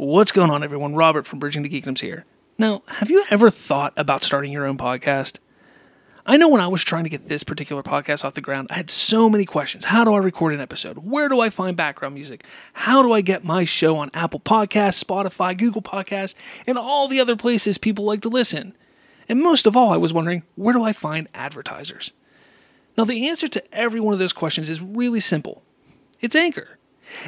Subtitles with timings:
[0.00, 0.94] What's going on, everyone?
[0.94, 2.24] Robert from Bridging to Geekdoms here.
[2.56, 5.36] Now, have you ever thought about starting your own podcast?
[6.24, 8.76] I know when I was trying to get this particular podcast off the ground, I
[8.76, 9.84] had so many questions.
[9.84, 11.00] How do I record an episode?
[11.00, 12.46] Where do I find background music?
[12.72, 16.34] How do I get my show on Apple Podcasts, Spotify, Google Podcasts,
[16.66, 18.74] and all the other places people like to listen?
[19.28, 22.14] And most of all, I was wondering, where do I find advertisers?
[22.96, 25.62] Now, the answer to every one of those questions is really simple
[26.22, 26.78] it's Anchor.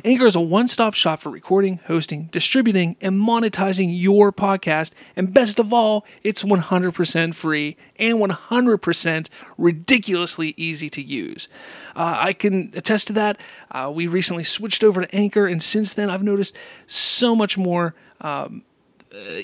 [0.04, 4.92] Anchor is a one stop shop for recording, hosting, distributing, and monetizing your podcast.
[5.16, 9.28] And best of all, it's 100% free and 100%
[9.58, 11.48] ridiculously easy to use.
[11.94, 13.38] Uh, I can attest to that.
[13.70, 16.56] Uh, we recently switched over to Anchor, and since then, I've noticed
[16.86, 17.94] so much more.
[18.20, 18.62] Um,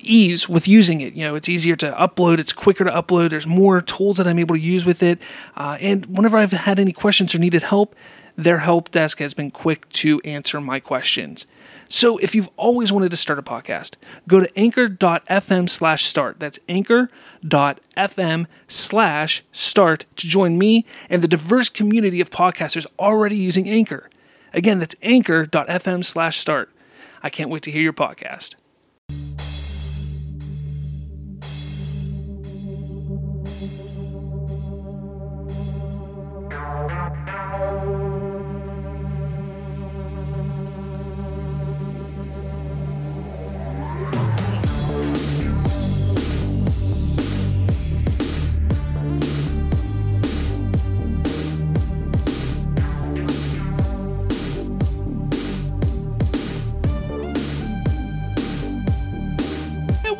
[0.03, 1.15] ease with using it.
[1.15, 4.39] You know, it's easier to upload, it's quicker to upload, there's more tools that I'm
[4.39, 5.21] able to use with it.
[5.57, 7.95] Uh, and whenever I've had any questions or needed help,
[8.39, 11.45] their help desk has been quick to answer my questions.
[11.89, 13.97] So if you've always wanted to start a podcast,
[14.29, 16.39] go to anchor.fm slash start.
[16.39, 23.69] That's anchor.fm slash start to join me and the diverse community of podcasters already using
[23.69, 24.09] Anchor.
[24.55, 26.71] Again, that's anchor.fm slash start.
[27.23, 28.55] I can't wait to hear your podcast.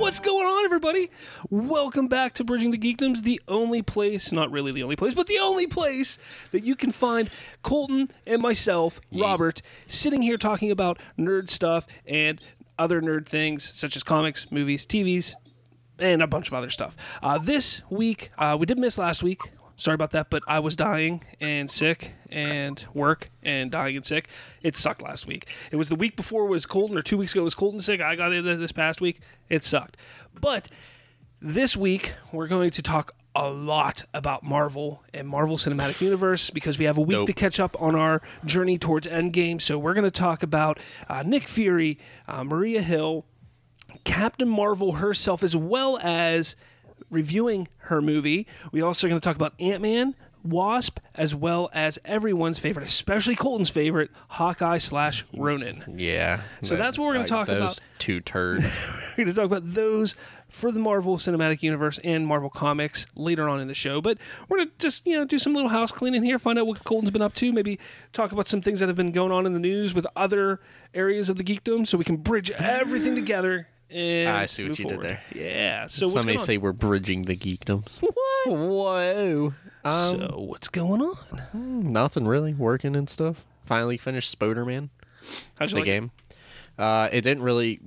[0.09, 1.11] What's going on, everybody?
[1.51, 5.27] Welcome back to Bridging the Geekdoms, the only place, not really the only place, but
[5.27, 6.17] the only place
[6.51, 7.29] that you can find
[7.63, 12.41] Colton and myself, Robert, sitting here talking about nerd stuff and
[12.79, 15.35] other nerd things such as comics, movies, TVs,
[15.99, 16.97] and a bunch of other stuff.
[17.23, 19.41] Uh, this week, uh, we did miss last week.
[19.77, 24.29] Sorry about that, but I was dying and sick and work and dying and sick.
[24.63, 25.47] It sucked last week.
[25.71, 27.75] It was the week before it was Colton, or two weeks ago it was cold
[27.75, 28.01] and sick.
[28.01, 29.21] I got it this past week.
[29.49, 29.97] It sucked.
[30.41, 30.69] But
[31.41, 36.77] this week, we're going to talk a lot about Marvel and Marvel Cinematic Universe because
[36.77, 37.27] we have a week Nope.
[37.29, 39.61] to catch up on our journey towards Endgame.
[39.61, 43.27] So we're going to talk about uh, Nick Fury, uh, Maria Hill,
[44.05, 46.57] Captain Marvel herself, as well as
[47.11, 48.47] reviewing her movie.
[48.73, 52.87] We also are going to talk about Ant Man, Wasp, as well as everyone's favorite,
[52.87, 55.95] especially Colton's favorite, Hawkeye slash Ronin.
[55.97, 56.43] Yeah.
[56.63, 57.81] So that's what we're gonna talk those about.
[57.99, 58.65] Two turds.
[59.19, 60.15] We're going to talk about those
[60.49, 64.01] for the Marvel Cinematic Universe and Marvel Comics later on in the show.
[64.01, 66.69] But we're going to just, you know, do some little house cleaning here, find out
[66.69, 67.81] what Colton's been up to, maybe
[68.13, 70.61] talk about some things that have been going on in the news with other
[70.95, 73.67] areas of the geekdom so we can bridge everything together.
[73.91, 75.21] And I see what you did there.
[75.35, 75.87] Yeah.
[75.87, 76.39] So Some may on?
[76.39, 78.01] say we're bridging the geekdoms.
[78.45, 78.57] What?
[78.57, 79.55] Whoa.
[79.85, 81.19] Um, so what's going on?
[81.53, 82.55] nothing really.
[82.55, 83.45] Working and stuff.
[83.65, 84.89] Finally finished Spoderman,
[85.57, 85.85] How'd you the like it?
[85.87, 86.11] game.
[86.79, 87.81] Uh, it didn't really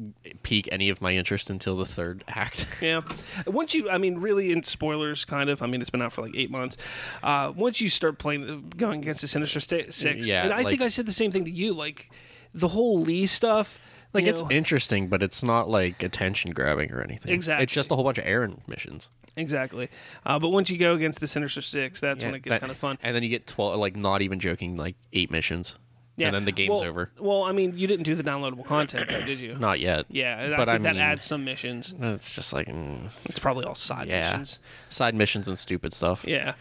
[0.43, 2.67] pique any of my interest until the third act.
[2.81, 3.01] Yeah.
[3.47, 5.61] Once you, I mean, really, in spoilers, kind of.
[5.61, 6.75] I mean, it's been out for like eight months.
[7.23, 10.89] Uh, once you start playing, going against the Sinister Six, Yeah, and I think I
[10.89, 11.73] said the same thing to you.
[11.73, 12.11] Like
[12.53, 13.79] the whole Lee stuff,
[14.13, 17.33] like you it's know- interesting, but it's not like attention grabbing or anything.
[17.33, 17.63] Exactly.
[17.63, 19.09] It's just a whole bunch of errand missions.
[19.37, 19.89] exactly.
[20.25, 22.71] Uh, but once you go against the Sinister Six, that's when it gets that- kind
[22.71, 22.97] of fun.
[23.01, 25.77] And then you get twelve, like not even joking, like eight missions.
[26.17, 26.27] Yeah.
[26.27, 27.09] And then the game's Well- over.
[27.17, 29.55] Well, I mean, you didn't do the downloadable content, though, did you?
[29.55, 30.05] Not yet.
[30.09, 31.95] Yeah, But I I think that adds some missions.
[31.99, 34.59] It's just like mm, It's probably all side yeah, missions.
[34.89, 36.25] side missions and stupid stuff.
[36.27, 36.53] Yeah.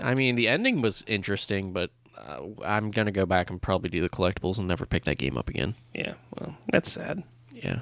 [0.00, 4.00] I mean, the ending was interesting, but uh, I'm gonna go back and probably do
[4.00, 5.74] the collectibles and never pick that game up again.
[5.94, 6.14] Yeah.
[6.38, 7.22] Well, that's sad.
[7.52, 7.80] Yeah.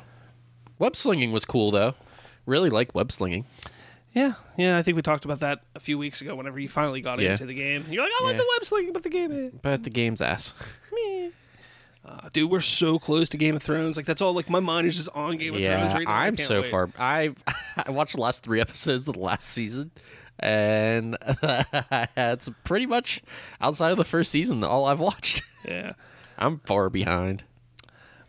[0.78, 1.94] Web slinging was cool though.
[2.46, 3.46] Really like web slinging.
[4.12, 6.36] Yeah, yeah, I think we talked about that a few weeks ago.
[6.36, 7.30] Whenever you finally got Yeah.
[7.32, 8.42] into the game, you're like, "I like Yeah.
[8.42, 10.54] the web slinging, but the game." eh." But the game's ass.
[12.06, 13.96] Uh, dude, we're so close to Game of Thrones.
[13.96, 14.34] Like that's all.
[14.34, 16.12] Like my mind is just on Game of Thrones yeah, right now.
[16.12, 16.70] I'm so wait.
[16.70, 16.90] far.
[16.98, 17.34] I
[17.86, 19.90] I watched the last three episodes of the last season,
[20.38, 23.22] and that's pretty much
[23.60, 25.42] outside of the first season all I've watched.
[25.66, 25.94] Yeah.
[26.36, 27.42] I'm far behind.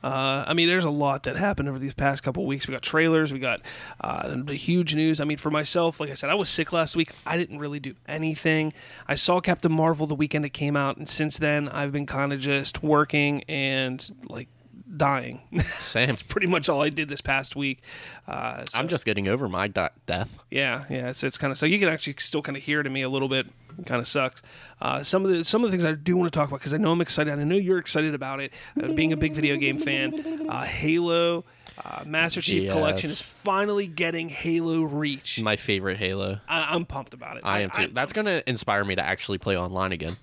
[0.06, 2.68] Uh, I mean, there's a lot that happened over these past couple of weeks.
[2.68, 3.60] We got trailers, we got
[4.00, 5.20] uh, the huge news.
[5.20, 7.10] I mean, for myself, like I said, I was sick last week.
[7.26, 8.72] I didn't really do anything.
[9.08, 12.32] I saw Captain Marvel the weekend it came out, and since then, I've been kind
[12.32, 14.48] of just working and like
[14.98, 15.42] dying.
[15.60, 16.16] Same.
[16.28, 17.82] Pretty much all I did this past week.
[18.28, 20.38] Uh, so, I'm just getting over my di- death.
[20.52, 21.12] yeah, yeah.
[21.12, 23.02] So it's kind of so you can actually still kind of hear it in me
[23.02, 23.48] a little bit.
[23.86, 24.42] Kind of sucks.
[24.80, 26.74] Uh, some of the some of the things I do want to talk about because
[26.74, 27.38] I know I'm excited.
[27.38, 28.54] I know you're excited about it.
[28.82, 31.44] Uh, being a big video game fan, uh, Halo.
[31.84, 35.42] Uh, Master Chief Collection is finally getting Halo Reach.
[35.44, 36.40] My favorite Halo.
[36.48, 37.44] I, I'm pumped about it.
[37.46, 37.90] I am too.
[37.94, 40.16] That's gonna inspire me to actually play online again.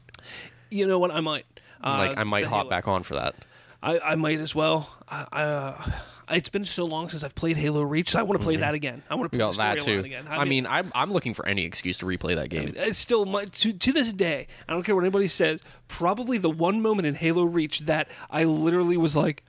[0.70, 1.10] you know what?
[1.10, 1.44] I might.
[1.84, 2.70] Uh, Like I might hop Halo.
[2.70, 3.34] back on for that.
[3.82, 4.88] I, I might as well.
[5.08, 5.84] I, I, uh,
[6.30, 8.74] it's been so long since I've played Halo Reach, so I want to play that
[8.74, 9.02] again.
[9.10, 10.00] I want to play the that too.
[10.00, 10.26] again.
[10.30, 12.72] I mean, I'm I'm looking for any excuse to replay that game.
[12.76, 14.46] it's still my, to to this day.
[14.68, 15.62] I don't care what anybody says.
[15.88, 19.44] Probably the one moment in Halo Reach that I literally was like.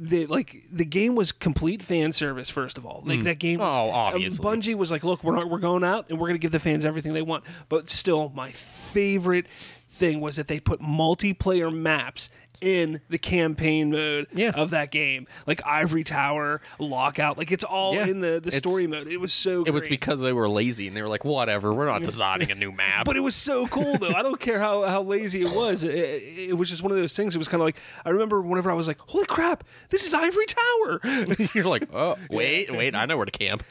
[0.00, 2.48] The, like the game was complete fan service.
[2.48, 3.58] First of all, like that game.
[3.58, 4.44] Was, Oh, obviously.
[4.44, 6.60] Bungie was like, "Look, we're not, we're going out, and we're going to give the
[6.60, 9.46] fans everything they want." But still, my favorite
[9.88, 14.50] thing was that they put multiplayer maps in the campaign mode Yeah.
[14.54, 17.38] of that game, like Ivory Tower, Lockout.
[17.38, 18.06] Like it's all Yeah.
[18.06, 19.06] in the the It's- story mode.
[19.08, 19.64] It was so.
[19.64, 22.54] It was because they were lazy and they were like, whatever, we're not designing a
[22.54, 23.04] new map.
[23.04, 24.12] But it was so cool though.
[24.14, 25.84] I don't care how, how lazy it was.
[25.84, 27.34] It, it, was just one of those things.
[27.34, 30.14] It was kind of like I remember whenever I was like, "Holy crap, this is
[30.14, 31.00] Ivory Tower!"
[31.54, 33.62] You're like, oh, wait, wait, I know where to camp.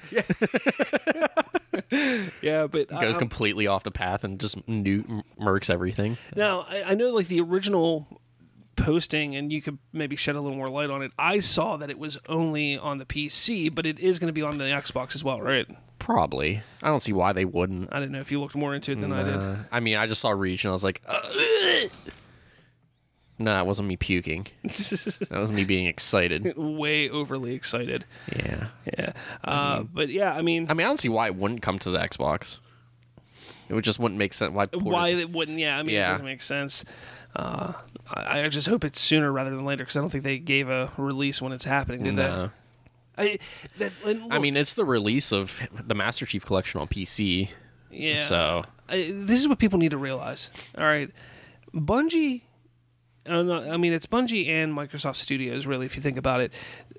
[2.41, 6.17] yeah, but Goes I- completely off the path and just new murks everything.
[6.35, 8.21] now I, I know like the original
[8.77, 11.11] posting, and you could maybe shed a little more light on it.
[11.19, 14.41] I saw that it was only on the PC, but it is going to be
[14.41, 15.67] on the Xbox as well, right?
[15.99, 16.61] Probably.
[16.81, 17.89] I don't see why they wouldn't.
[17.91, 19.65] I didn't know if you looked more into it than I did.
[19.71, 21.01] I mean, I just saw Reach and I was like,
[23.39, 24.47] no, it wasn't me puking.
[24.63, 26.53] That was me being excited.
[26.57, 28.05] Way overly excited.
[28.35, 28.67] Yeah.
[28.97, 29.11] Yeah,
[29.43, 31.89] uh, but yeah, I mean, I mean, I don't see why it wouldn't come to
[31.91, 32.57] the Xbox.
[33.69, 34.53] It would just wouldn't make sense.
[34.53, 34.63] Why?
[34.63, 35.59] it why it wouldn't?
[35.59, 36.11] Yeah, I mean, it Yeah.
[36.11, 36.85] doesn't make sense.
[37.37, 37.73] Uh,
[38.13, 40.69] I, I just hope it's sooner rather than later because I don't think they gave
[40.69, 42.03] a release when it's happening.
[42.03, 42.49] Did No.
[43.17, 43.23] they?
[43.23, 43.37] I,
[43.77, 47.49] that, and I mean, it's the release of the Master Chief Collection on PC.
[47.91, 48.15] yeah.
[48.15, 50.49] So I, this is what people need to realize.
[50.77, 51.09] All right,
[51.73, 52.41] Bungie.
[53.25, 56.53] Uh, no, I mean, it's Bungie and Microsoft Studios, really, if you think about it.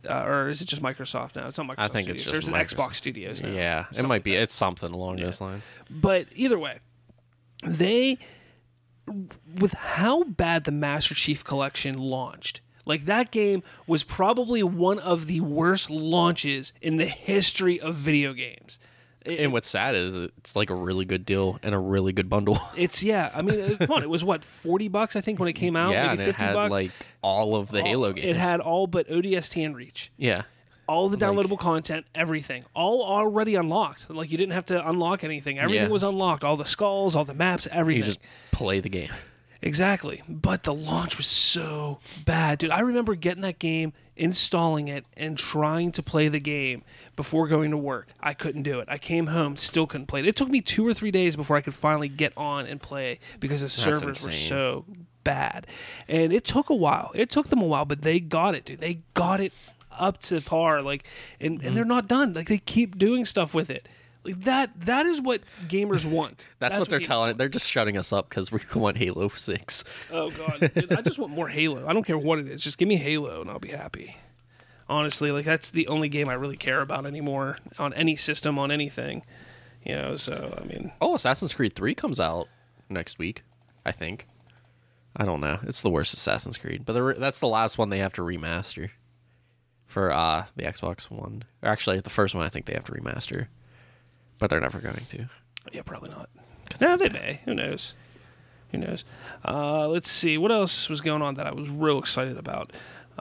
[0.08, 1.46] Uh, or is it just Microsoft now?
[1.48, 2.40] It's not Microsoft I think it's Studios.
[2.44, 2.76] just There's Microsoft.
[2.90, 3.48] Xbox Studios now.
[3.48, 4.34] yeah, it Something might like be.
[4.36, 4.42] that.
[4.42, 5.70] It's something along those lines.
[5.88, 6.80] But either way,
[7.64, 8.18] they
[9.58, 12.60] with how bad the Master Chief collection launched.
[12.86, 18.32] Like that game was probably one of the worst launches in the history of video
[18.32, 18.78] games.
[19.26, 22.30] It- And what's sad is it's like a really good deal and a really good
[22.30, 22.58] bundle.
[22.76, 25.52] it's yeah, I mean, come on, it was what forty bucks I think when it
[25.54, 26.70] came out, yeah, maybe and it had bucks.
[26.70, 28.26] like all of the Halo games.
[28.26, 30.10] It had all but ODST and Reach.
[30.16, 30.42] yeah,
[30.88, 34.08] all the Like- downloadable content, everything, all already unlocked.
[34.10, 35.58] Like you didn't have to unlock anything.
[35.58, 35.88] Everything Yeah.
[35.92, 36.42] was unlocked.
[36.44, 38.00] All the skulls, all the maps, everything.
[38.00, 38.20] you just
[38.52, 39.10] play the game.
[39.60, 40.22] Exactly.
[40.28, 42.58] But the launch was so bad.
[42.58, 46.84] Dude, I remember getting that game, installing it, and trying to play the game
[47.16, 48.06] before going to work.
[48.20, 48.86] I couldn't do it.
[48.88, 50.26] I came home, still couldn't play it.
[50.28, 53.18] It took me two or three days before I could finally get on and play
[53.40, 54.84] because the servers were so
[55.24, 55.66] bad.
[56.06, 57.10] And it took a while.
[57.16, 58.80] It took them a while, but they got it, dude.
[58.80, 59.52] They got it
[59.98, 60.82] up to par.
[60.82, 61.04] Like
[61.40, 61.66] and, Mm-hmm.
[61.66, 62.32] and they're not done.
[62.34, 63.88] Like they keep doing stuff with it.
[64.24, 66.46] Like that that is what gamers want.
[66.58, 67.28] That's, what they're telling.
[67.28, 67.38] want.
[67.38, 69.84] They're just shutting us up because we want Halo Six.
[70.12, 71.86] Oh god, Dude, I just want more Halo.
[71.86, 72.62] I don't care what it is.
[72.62, 74.16] Just give me Halo and I'll be happy.
[74.88, 78.70] Honestly, like that's the only game I really care about anymore on any system on
[78.70, 79.22] anything.
[79.84, 82.48] You know, so I mean, Oh, Assassin's Creed Three comes out
[82.88, 83.42] next week.
[83.86, 84.26] I think.
[85.16, 85.58] I don't know.
[85.62, 88.90] It's the worst Assassin's Creed, but the, that's the last one they have to remaster
[89.88, 91.42] for uh the Xbox One.
[91.62, 93.48] Or actually, the first one I think they have to remaster,
[94.38, 95.28] but they're never going to.
[95.72, 96.28] yeah, probably not.
[96.64, 97.40] Because now they may.
[97.46, 97.94] Who knows?
[98.70, 99.04] Who knows?
[99.44, 102.72] Uh, let's see what else was going on that I was real excited about.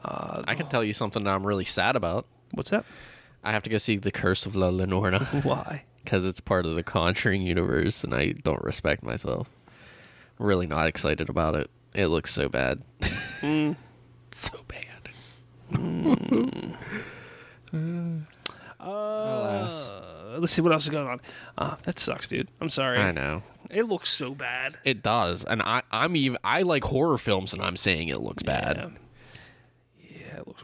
[0.04, 2.26] Uh, I can tell you something that I'm really sad about.
[2.52, 2.86] what's that?
[3.44, 5.84] I have to go see The Curse of La Lenorna Why?
[6.04, 9.48] because it's part of the Conjuring universe, and I don't respect myself.
[10.38, 11.70] Really not excited about it.
[11.94, 12.82] It looks so bad.
[14.32, 14.86] so bad.
[18.80, 21.20] Uh, let's see what else is going on.
[21.58, 22.48] Uh, that sucks, dude.
[22.62, 23.00] I'm sorry.
[23.00, 23.44] I know.
[23.70, 24.78] It looks so bad.
[24.86, 26.38] It does, and I, I'm even.
[26.44, 28.78] I like horror films, and I'm saying it looks bad.
[28.78, 28.90] Yeah.
[30.10, 30.64] Yeah, it looks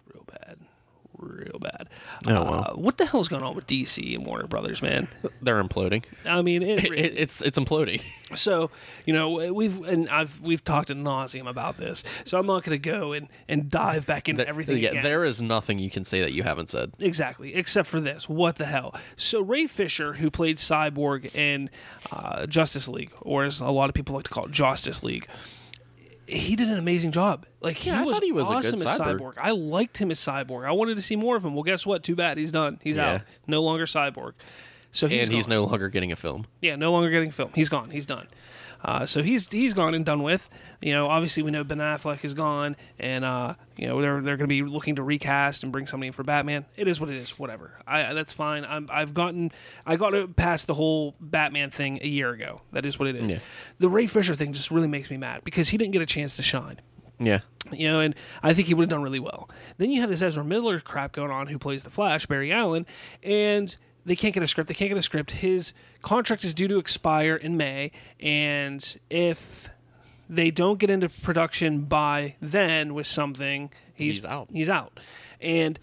[1.23, 1.89] real bad.
[2.27, 2.73] Oh, uh, well.
[2.75, 5.07] What the hell's going on with DC and Warner Brothers, man?
[5.41, 6.03] They're imploding.
[6.25, 8.01] I mean, it, It, it- it's it's imploding.
[8.35, 8.71] so
[9.05, 12.79] you know we've and I've we've talked ad nauseum about this, so I'm not going
[12.81, 15.03] to go and and dive back into everything yeah, again.
[15.03, 16.93] there is nothing you can say that you haven't said.
[16.99, 18.27] Exactly, except for this.
[18.27, 18.95] What the hell?
[19.15, 21.69] So Ray Fisher, who played Cyborg in
[22.11, 25.27] uh, Justice League, or as a lot of people like to call it, Justice League,
[26.27, 27.45] he did an amazing job.
[27.61, 29.19] Like Yeah, I he was, thought he was a awesome good as cyborg.
[29.19, 29.33] cyborg.
[29.37, 30.65] I liked him as cyborg.
[30.65, 31.53] I wanted to see more of him.
[31.53, 32.03] Well, guess what?
[32.03, 32.79] Too bad he's done.
[32.83, 33.11] He's Yeah.
[33.15, 33.21] out.
[33.47, 34.33] No longer cyborg.
[34.91, 35.55] So he's and he's gone.
[35.57, 36.45] no longer getting a film.
[36.61, 37.49] Yeah, no longer getting a film.
[37.55, 37.89] He's gone.
[37.89, 38.27] He's done.
[38.83, 40.49] Uh, so he's he's gone and done with.
[40.81, 44.35] You know, obviously we know Ben Affleck is gone, and uh, you know they're they're
[44.35, 46.65] going to be looking to recast and bring somebody in for Batman.
[46.75, 47.39] It is what it is.
[47.39, 47.79] Whatever.
[47.87, 48.65] I that's fine.
[48.65, 49.51] I'm, I've gotten
[49.85, 52.61] I got past the whole Batman thing a year ago.
[52.73, 53.31] That is what it is.
[53.31, 53.39] Yeah.
[53.79, 56.35] The Ray Fisher thing just really makes me mad because he didn't get a chance
[56.35, 56.81] to shine
[57.19, 57.39] Yeah.
[57.71, 59.49] you know, and I think he would have done really well.
[59.77, 62.85] Then you have this Ezra Miller crap going on, who plays the Flash, Barry Allen,
[63.23, 63.75] and
[64.05, 64.67] they can't get a script.
[64.67, 65.31] They can't get a script.
[65.31, 65.71] His
[66.03, 69.69] contract is due to expire in May, and if
[70.29, 74.49] they don't get into production by then with something, he's, He's out.
[74.51, 74.99] He's out,
[75.41, 75.79] and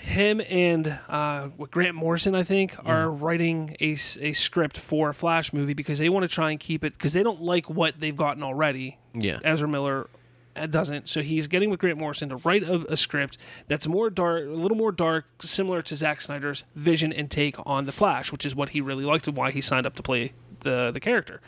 [0.00, 5.52] him and uh, Grant Morrison, I think, are writing a, a script for a Flash
[5.52, 8.16] movie because they want to try and keep it because they don't like what they've
[8.16, 8.98] gotten already.
[9.14, 9.38] Yeah.
[9.42, 10.08] Ezra Miller
[10.70, 11.08] doesn't.
[11.08, 14.50] So he's getting with Grant Morrison to write a, a script that's more dark, a
[14.50, 18.54] little more dark, similar to Zack Snyder's vision and take on the Flash, which is
[18.54, 21.40] what he really liked and why he signed up to play the the character.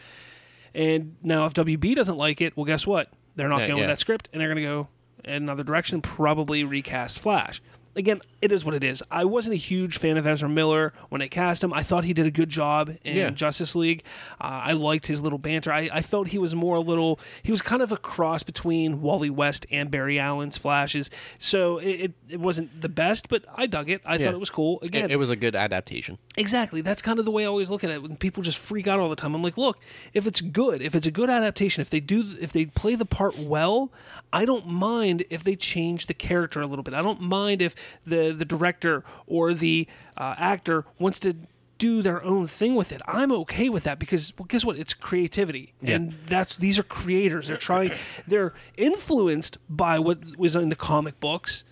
[0.75, 3.11] And now, if WB doesn't like it, well, guess what?
[3.37, 3.85] They're not Yeah, going yeah.
[3.85, 4.89] with that script, and they're going to go
[5.25, 7.63] in another direction, probably recast Flash.
[7.97, 9.03] Again, it is what it is.
[9.11, 11.73] I wasn't a huge fan of Ezra Miller when they cast him.
[11.73, 13.31] I thought he did a good job in Yeah.
[13.31, 14.03] Justice League.
[14.41, 15.73] Uh, I liked his little banter.
[15.73, 17.21] I, I felt he was more a little.
[17.43, 21.09] He was kind of a cross between Wally West and Barry Allen's Flashes.
[21.39, 24.03] So it, it, it wasn't the best, but I dug it.
[24.05, 24.25] I Yeah.
[24.27, 24.81] thought it was cool.
[24.83, 26.19] Again, It, it was a good adaptation.
[26.37, 26.81] Exactly.
[26.81, 28.03] That's kind of the way I always look at it.
[28.03, 29.79] When people just freak out all the time, I'm like, look,
[30.13, 33.05] if it's good, if it's a good adaptation, if they do, if they play the
[33.07, 33.93] part well,
[34.33, 36.93] I don't mind if they change the character a little bit.
[36.95, 37.75] I don't mind if
[38.07, 39.87] the the director or the
[40.17, 41.35] uh, actor wants to
[41.77, 43.03] do their own thing with it.
[43.07, 44.79] I'm okay with that because well, guess what?
[44.79, 45.97] It's creativity, Yeah.
[45.97, 47.49] and that's these are creators.
[47.49, 47.93] They're trying.
[48.27, 51.65] They're influenced by what was in the comic books,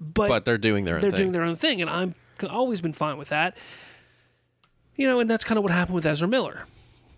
[0.00, 1.18] but But they're doing their own they're thing.
[1.18, 2.14] doing their own thing, and I'm
[2.48, 3.56] always been fine with that.
[4.96, 6.66] You know, and that's kind of what happened with Ezra Miller,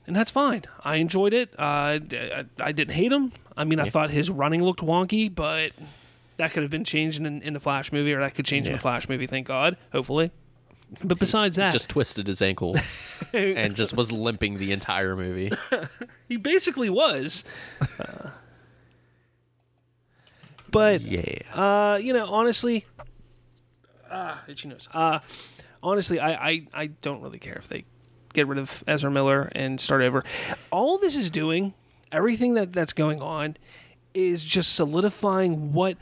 [0.06, 0.62] and that's fine.
[0.84, 1.50] I enjoyed it.
[1.58, 3.32] Uh, I, I didn't hate him.
[3.56, 5.70] I mean, I thought his running looked wonky, but
[6.36, 8.70] that could have been changed in, in the Flash movie, or that could change in
[8.70, 8.76] Yeah.
[8.76, 9.26] the Flash movie.
[9.26, 10.30] Thank God, hopefully.
[11.02, 12.76] But besides that, just twisted his ankle
[13.32, 15.50] and just was limping the entire movie.
[16.28, 17.42] he basically was.
[17.98, 18.30] Uh,
[20.70, 21.22] but Yeah.
[21.52, 22.84] Uh, you know, honestly,
[24.10, 24.88] ah, itchy nose.
[24.92, 25.20] Uh,
[25.82, 27.84] honestly, I, I, I don't really care if they
[28.32, 30.24] get rid of Ezra Miller and start over.
[30.70, 31.74] All this is doing,
[32.12, 33.56] everything that that's going on,
[34.12, 35.96] is just solidifying what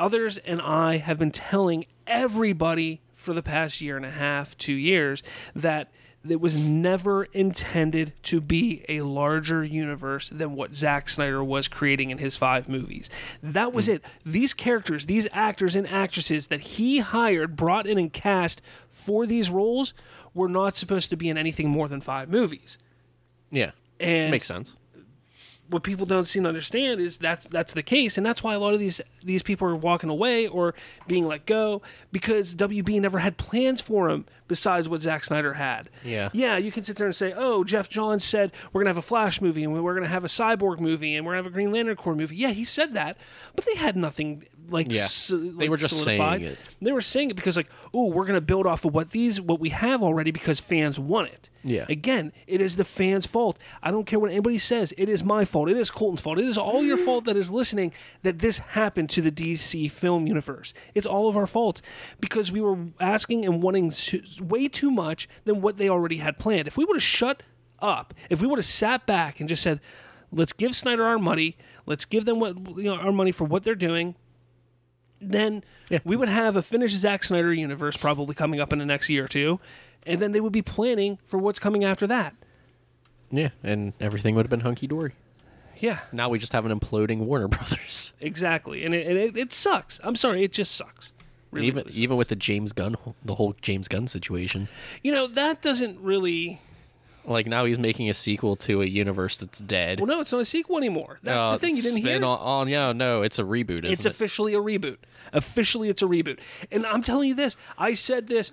[0.00, 4.74] others and I have been telling everybody for the past year and a half, two
[4.74, 5.22] years,
[5.54, 5.92] that
[6.28, 12.10] it was never intended to be a larger universe than what Zack Snyder was creating
[12.10, 13.08] in his five movies.
[13.42, 13.92] That was hmm.
[13.92, 14.04] it.
[14.24, 19.50] These characters, these actors and actresses that he hired, brought in, and cast for these
[19.50, 19.94] roles
[20.34, 22.76] were not supposed to be in anything more than five movies.
[23.50, 23.70] Yeah.
[23.98, 24.76] And Makes sense.
[25.70, 28.58] What people don't seem to understand is that's that's the case, and that's why a
[28.58, 30.74] lot of these these people are walking away or
[31.06, 31.80] being let go
[32.12, 35.88] because WB never had plans for him besides what Zack Snyder had.
[36.04, 36.28] Yeah.
[36.32, 36.56] yeah.
[36.56, 39.40] You can sit there and say, "Oh, Geoff Johns said we're gonna have a Flash
[39.40, 41.96] movie, and we're gonna have a Cyborg movie, and we're gonna have a Green Lantern
[41.96, 43.16] Corps movie." Yeah, he said that,
[43.54, 45.02] but they had nothing like Yeah.
[45.02, 46.40] s- They like were just solidified.
[46.40, 46.58] saying it.
[46.80, 49.60] They were saying it because like, "Oh, we're gonna build off of what these what
[49.60, 51.84] we have already because fans want it." Yeah.
[51.88, 53.58] Again, it is the fans' fault.
[53.82, 54.94] I don't care what anybody says.
[54.96, 55.68] It is my fault.
[55.68, 56.38] It is Colton's fault.
[56.38, 60.26] It is all your fault that is listening that this happened to the DC film
[60.26, 60.72] universe.
[60.94, 61.82] It's all of our fault
[62.18, 66.38] because we were asking and wanting to, way too much than what they already had
[66.38, 66.66] planned.
[66.66, 67.42] If we would have shut
[67.80, 69.80] up, if we would have sat back and just said,
[70.32, 71.56] "Let's give Snyder our money.
[71.86, 74.14] Let's give them what you know, our money for what they're doing."
[75.20, 75.98] Then Yeah.
[76.04, 79.24] we would have a finished Zack Snyder universe probably coming up in the next year
[79.24, 79.60] or two,
[80.06, 82.34] and then they would be planning for what's coming after that.
[83.30, 83.50] Yeah.
[83.62, 85.12] And everything would have been hunky dory.
[85.78, 88.12] Yeah, Now we just have an imploding Warner Brothers.
[88.20, 89.98] exactly, and it, and it, it sucks.
[90.04, 91.14] I'm sorry, it just sucks.
[91.50, 91.98] Really, even really sucks.
[92.00, 94.68] even with the James Gunn, the whole James Gunn situation.
[95.02, 96.60] you know that doesn't really.
[97.24, 100.00] Like now he's making a sequel to a universe that's dead.
[100.00, 101.18] Well, no, it's not a sequel anymore.
[101.22, 102.30] That's Uh, the thing you didn't spin hear.
[102.30, 103.84] On, on, yeah, no, it's a reboot.
[103.84, 104.10] Isn't It's it?
[104.10, 104.96] officially a reboot.
[105.32, 106.38] Officially, it's a reboot.
[106.72, 107.56] And I'm telling you this.
[107.78, 108.50] I said this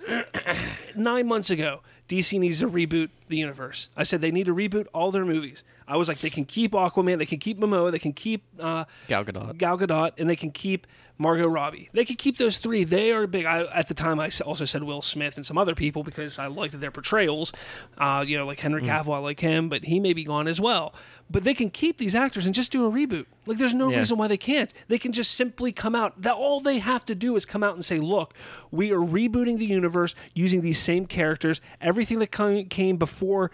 [0.96, 1.80] nine months ago.
[2.08, 3.90] DC needs to reboot the universe.
[3.96, 5.62] I said they need to reboot all their movies.
[5.88, 8.84] I was like, they can keep Aquaman, they can keep Momoa, they can keep uh,
[9.08, 9.56] Gal Gadot.
[9.56, 10.86] Gal Gadot, and they can keep
[11.20, 11.88] Margot Robbie.
[11.92, 12.84] They could keep those three.
[12.84, 13.44] They are big.
[13.44, 16.46] I, at the time, I also said Will Smith and some other people because I
[16.46, 17.52] liked their portrayals.
[17.96, 20.60] Uh, you know, like Henry Cavill, I like him, but he may be gone as
[20.60, 20.94] well.
[21.28, 23.26] But they can keep these actors and just do a reboot.
[23.46, 23.98] Like, there's no Yeah.
[23.98, 24.72] reason why they can't.
[24.86, 26.22] They can just simply come out.
[26.22, 28.32] That all they have to do is come out and say, "Look,
[28.70, 31.60] we are rebooting the universe using these same characters.
[31.80, 33.50] Everything that came before."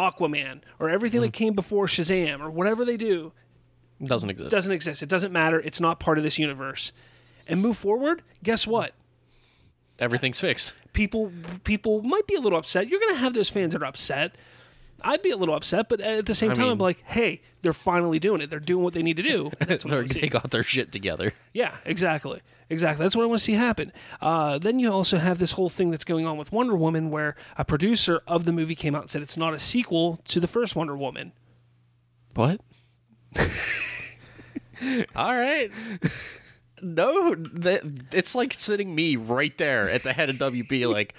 [0.00, 1.32] Aquaman or everything that hmm.
[1.32, 3.32] came before Shazam or whatever they do
[4.04, 4.50] Doesn't exist.
[4.50, 5.02] doesn't exist.
[5.02, 5.60] It doesn't matter.
[5.60, 6.92] It's not part of this universe.
[7.46, 8.22] And move forward.
[8.42, 8.94] Guess what?
[9.98, 10.72] Everything's fixed.
[10.92, 11.32] People
[11.64, 12.88] people might be a little upset.
[12.88, 14.34] You're going to have those fans that are upset.
[15.04, 17.40] I'd be a little upset, but at the same I time, I'm mean- like, hey,
[17.60, 18.50] they're finally doing it.
[18.50, 19.50] They're doing what they need to do.
[19.60, 20.20] That's what They're- wanna see.
[20.20, 21.32] they got their shit together.
[21.52, 22.40] Yeah, exactly.
[22.68, 23.04] Exactly.
[23.04, 23.92] That's what I want to see happen.
[24.20, 27.34] Uh, then you also have this whole thing that's going on with Wonder Woman where
[27.58, 30.46] a producer of the movie came out and said it's not a sequel to the
[30.46, 31.32] first Wonder Woman.
[32.34, 32.60] What?
[35.16, 35.70] All right.
[36.80, 41.14] No, that it's like sitting me right there at the head of WB, like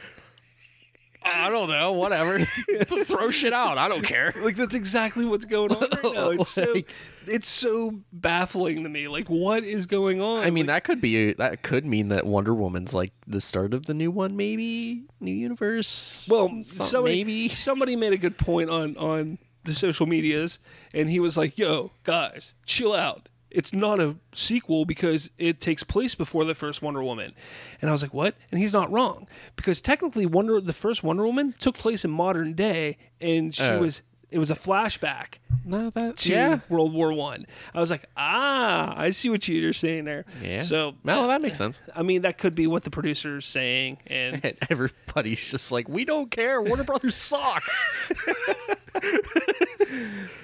[1.23, 2.39] I don't know, whatever.
[3.05, 3.77] Throw shit out.
[3.77, 4.33] I don't care.
[4.41, 6.29] Like that's exactly what's going on right now.
[6.31, 6.75] It's so
[7.27, 9.07] it's so baffling to me.
[9.07, 10.43] Like what is going on?
[10.43, 13.73] I mean, Like, that could be that could mean that Wonder Woman's like the start
[13.73, 16.27] of the new one, maybe new universe.
[16.29, 17.47] well, somebody, maybe.
[17.49, 20.57] somebody made a good point on on the social medias,
[20.93, 23.29] and he was like, "Yo, guys, chill out.
[23.51, 27.33] It's not a sequel because it takes place before the first Wonder Woman."
[27.81, 31.25] And I was like, "What?" And he's not wrong because technically, Wonder the first Wonder
[31.25, 33.79] Woman took place in modern day, and she Uh.
[33.79, 35.35] was it was a flashback
[35.65, 37.45] No, that to yeah, World War One.
[37.73, 37.79] I.
[37.79, 40.61] was like, "Ah, I see what you're saying there." yeah.
[40.61, 41.81] So no, that makes sense.
[41.95, 46.05] I mean, that could be what the producer's saying, and And everybody's just like, we
[46.05, 46.61] don't care.
[46.61, 48.09] Warner Brothers sucks.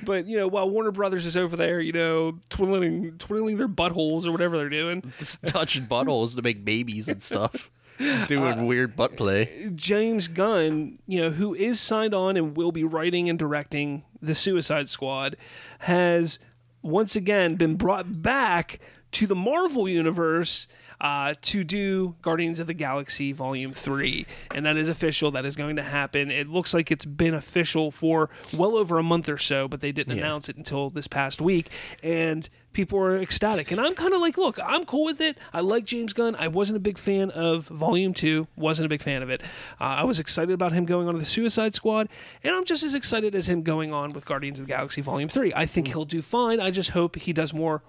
[0.03, 4.25] But you know, while Warner Brothers is over there, you know, twiddling twiddling their buttholes
[4.25, 5.12] or whatever they're doing,
[5.46, 7.70] Touching buttholes to make babies and stuff.
[8.27, 9.72] Doing uh, weird butt play.
[9.75, 14.36] James Gunn, you know, who is signed on and will be writing and directing the
[14.36, 15.36] Suicide Squad,
[15.80, 16.39] has
[16.82, 18.80] once again been brought back
[19.13, 20.68] to the Marvel universe
[21.00, 24.25] uh, to do Guardians of the Galaxy Volume 3.
[24.56, 25.30] And that is official.
[25.32, 26.32] That is going to happen.
[26.32, 29.92] It looks like it's been official for well over a month or so, but they
[29.92, 30.24] didn't Yeah.
[30.24, 31.70] announce it until this past week.
[32.01, 33.72] And people are ecstatic.
[33.72, 35.38] And I'm kind of like, look, I'm cool with it.
[35.54, 36.36] I like James Gunn.
[36.38, 39.42] I wasn't a big fan of Volume 2, wasn't a big fan of it.
[39.80, 42.08] Uh, I was excited about him going on to the Suicide Squad,
[42.43, 45.30] and I'm just as excited as him going on with Guardians of the Galaxy Volume
[45.30, 45.54] 3.
[45.56, 46.60] I think he'll do fine.
[46.60, 47.82] I just hope he does more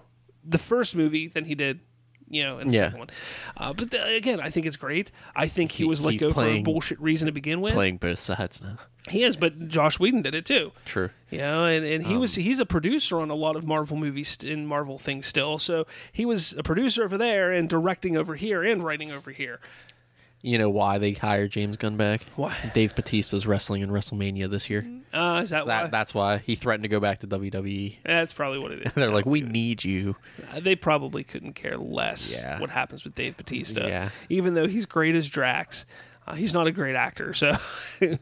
[0.43, 1.81] the first movie than he did.
[2.29, 2.79] You know, in the Yeah.
[2.81, 3.07] second one.
[3.57, 5.11] Uh, but the, again, I think it's great.
[5.35, 7.73] I think he, He- was let go for a bullshit reason to begin with.
[7.73, 8.77] Playing both sides now.
[9.09, 10.71] He is, but Joss Whedon did it too.
[10.85, 11.09] True.
[11.31, 13.97] You know, and, and he was Um, he's a producer on a lot of Marvel
[13.97, 15.57] movies and Marvel things still.
[15.57, 19.59] So he was a producer over there and directing over here and writing over here.
[20.41, 22.21] You know why they hired James Gunn back?
[22.37, 22.55] Why?
[22.73, 24.89] Dave Batista's wrestling in WrestleMania this year.
[25.13, 25.87] Uh, is that, why?
[25.87, 27.97] That's why he threatened to go back to WWE.
[28.05, 28.91] That's probably what it is.
[28.95, 30.15] They're like, we need you.
[30.53, 32.59] Uh, They probably couldn't care less Yeah.
[32.59, 33.85] what happens with Dave Batista.
[33.87, 34.09] Yeah.
[34.29, 35.85] Even though he's great as Drax,
[36.25, 37.33] uh, he's not a great actor.
[37.33, 37.51] So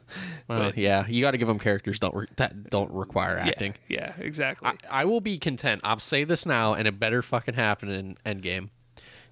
[0.48, 3.76] Well, yeah, you got to give him characters don't re- that don't require acting.
[3.90, 4.68] yeah, yeah, exactly.
[4.90, 5.82] I, I will be content.
[5.84, 8.70] I'll say this now, and it better fucking happen in Endgame.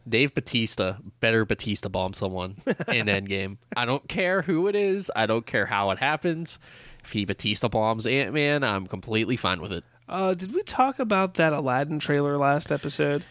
[0.08, 3.58] Dave Batista better Batista bomb someone in Endgame.
[3.76, 5.12] I don't care who it is.
[5.16, 6.60] I don't care how it happens.
[7.04, 9.84] If he Batista bombs Ant Man, I'm completely fine with it.
[10.10, 13.26] uh, did we talk about that Aladdin trailer last episode?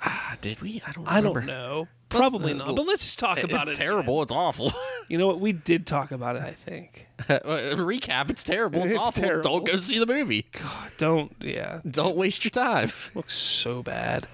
[0.00, 0.82] Ah, did we?
[0.86, 1.08] I don't.
[1.08, 1.88] I don't know.
[2.10, 2.76] Probably uh, not.
[2.76, 3.82] But let's just talk It- about it's it.
[3.82, 4.22] terrible.
[4.22, 4.72] It's awful.
[5.08, 5.38] You know what?
[5.38, 6.42] We did talk about it.
[6.42, 7.06] I think.
[7.20, 8.28] Recap.
[8.28, 8.80] It's terrible.
[8.82, 9.22] It's, It's awful.
[9.22, 9.42] terrible.
[9.60, 10.46] Don't go see the movie.
[10.50, 11.32] God, Don't.
[11.40, 11.78] Yeah.
[11.88, 12.90] Don't waste your time.
[13.14, 14.26] Looks so bad.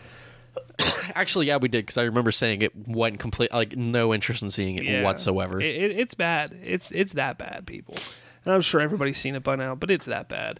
[1.14, 4.50] Actually, yeah, we did because I remember saying it went complete like no interest in
[4.50, 5.02] seeing it Yeah.
[5.02, 5.60] whatsoever.
[5.60, 6.56] It, it, it's bad.
[6.64, 7.94] It's it's that bad, people.
[8.44, 10.58] And I'm sure everybody's seen it by now, but it's that bad.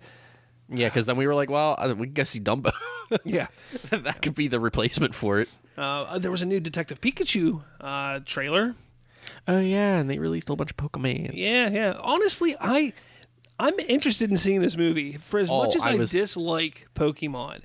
[0.69, 2.73] yeah, because then we were like, well, uh, we can go see Dumbo.
[3.27, 3.49] Yeah.
[3.91, 5.49] that could be the replacement for it.
[5.77, 8.75] Uh, there was a new Detective Pikachu uh, trailer.
[9.47, 11.33] Oh yeah, and they released a whole bunch of Pokemon.
[11.35, 11.95] Yeah, yeah.
[12.01, 12.95] Honestly, I
[13.59, 15.13] I'm interested in seeing this movie.
[15.19, 17.61] For as Oh, much as I, I was- dislike Pokemon,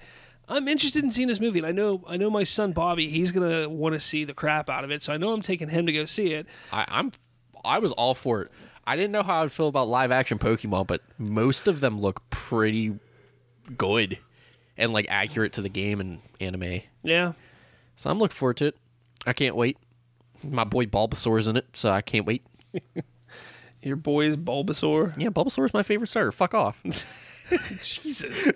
[0.49, 1.59] I'm interested in seeing this movie.
[1.59, 4.69] And I know I know my son Bobby, he's gonna want to see the crap
[4.69, 5.03] out of it.
[5.03, 6.47] So I know I'm taking him to go see it.
[6.71, 7.11] I, I'm
[7.65, 8.51] I was all for it.
[8.85, 12.29] I didn't know how I'd feel about live action Pokemon, but most of them look
[12.29, 12.97] pretty
[13.77, 14.17] good
[14.77, 16.81] and like accurate to the game and anime.
[17.03, 17.33] Yeah.
[17.97, 18.77] So I'm looking forward to it.
[19.25, 19.77] I can't wait.
[20.45, 22.45] My boy Bulbasaur's in it, so I can't wait.
[23.81, 25.17] Your boy is Bulbasaur.
[25.17, 26.31] Yeah, Bulbasaur's my favorite starter.
[26.31, 26.81] Fuck off.
[27.81, 28.51] Jesus,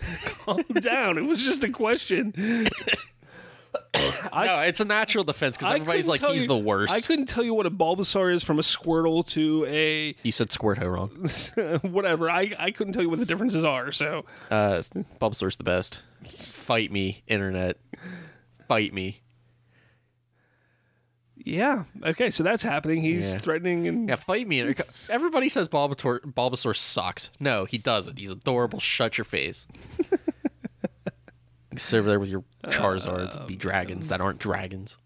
[0.45, 1.17] calm down.
[1.17, 2.33] It was just a question.
[4.33, 6.93] no, it's a natural defense because I everybody's couldn't like tell he's you- the worst.
[6.93, 10.49] I couldn't tell you what a Bulbasaur is from a Squirtle to a you said
[10.49, 11.79] Squirtle wrong.
[11.91, 12.29] whatever.
[12.29, 13.91] I, I couldn't tell you what the differences are.
[13.91, 14.81] So Uh,
[15.19, 16.01] Bulbasaur's the best.
[16.27, 17.77] Fight me, internet.
[18.67, 19.21] Fight me.
[21.45, 22.29] Yeah, okay.
[22.29, 23.01] So that's happening.
[23.01, 23.39] He's Yeah.
[23.39, 24.61] threatening and Yeah, fight me.
[25.09, 27.31] Everybody says Bulbasaur, Bulbasaur sucks.
[27.39, 28.17] No, he doesn't.
[28.19, 28.79] He's adorable.
[28.79, 29.67] Shut your face.
[31.71, 34.97] You sit over there with your Charizards and be dragons that aren't dragons.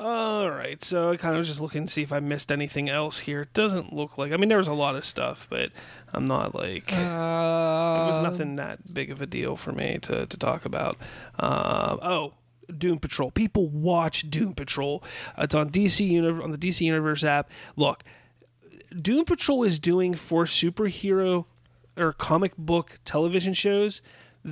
[0.00, 2.88] All right, so I kind of was just looking to see if I missed anything
[2.88, 3.42] else here.
[3.42, 4.32] It doesn't look like.
[4.32, 5.72] I mean, there was a lot of stuff, but
[6.12, 6.92] I'm not like.
[6.92, 10.98] it was nothing that big of a deal for me to, to talk about.
[11.38, 12.32] Um, oh,
[12.76, 13.30] Doom Patrol.
[13.30, 15.02] People watch Doom Patrol.
[15.36, 17.50] It's on DC Uni- on the DC Universe app.
[17.76, 18.04] Look,
[19.00, 21.44] Doom Patrol is doing for superhero
[21.96, 24.02] or comic book television shows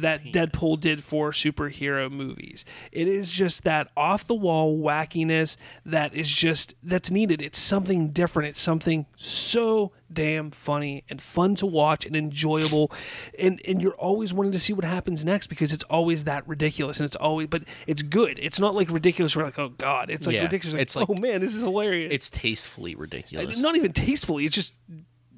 [0.01, 2.65] that Deadpool did for superhero movies.
[2.93, 7.41] It is just that off the wall wackiness that is just that's needed.
[7.43, 8.49] It's something different.
[8.51, 12.93] It's something so damn funny and fun to watch and enjoyable
[13.41, 17.01] and and you're always wanting to see what happens next because it's always that ridiculous
[17.01, 18.39] and it's always but it's good.
[18.41, 21.11] It's not like ridiculous where like oh god, it's like Yeah, ridiculous like, it's like-
[21.11, 22.13] oh man, this is hilarious.
[22.13, 23.61] It's tastefully ridiculous.
[23.61, 24.45] not even tastefully.
[24.45, 24.75] It's just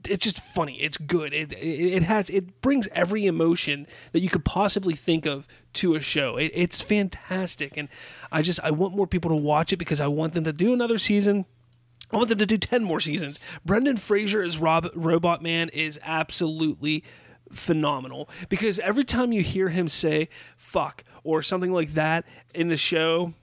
[0.06, 0.74] it's just funny.
[0.80, 1.32] It's good.
[1.32, 5.94] It, it it has it brings every emotion that you could possibly think of to
[5.94, 6.37] a show.
[6.37, 7.88] It, it's fantastic, and
[8.30, 10.72] I just I want more people to watch it because I want them to do
[10.72, 11.46] another season.
[12.12, 13.38] I want them to do ten more seasons.
[13.64, 17.04] Brendan Fraser as Rob, Robot Man is absolutely
[17.52, 22.76] phenomenal because every time you hear him say "fuck" or something like that in the
[22.76, 23.34] show,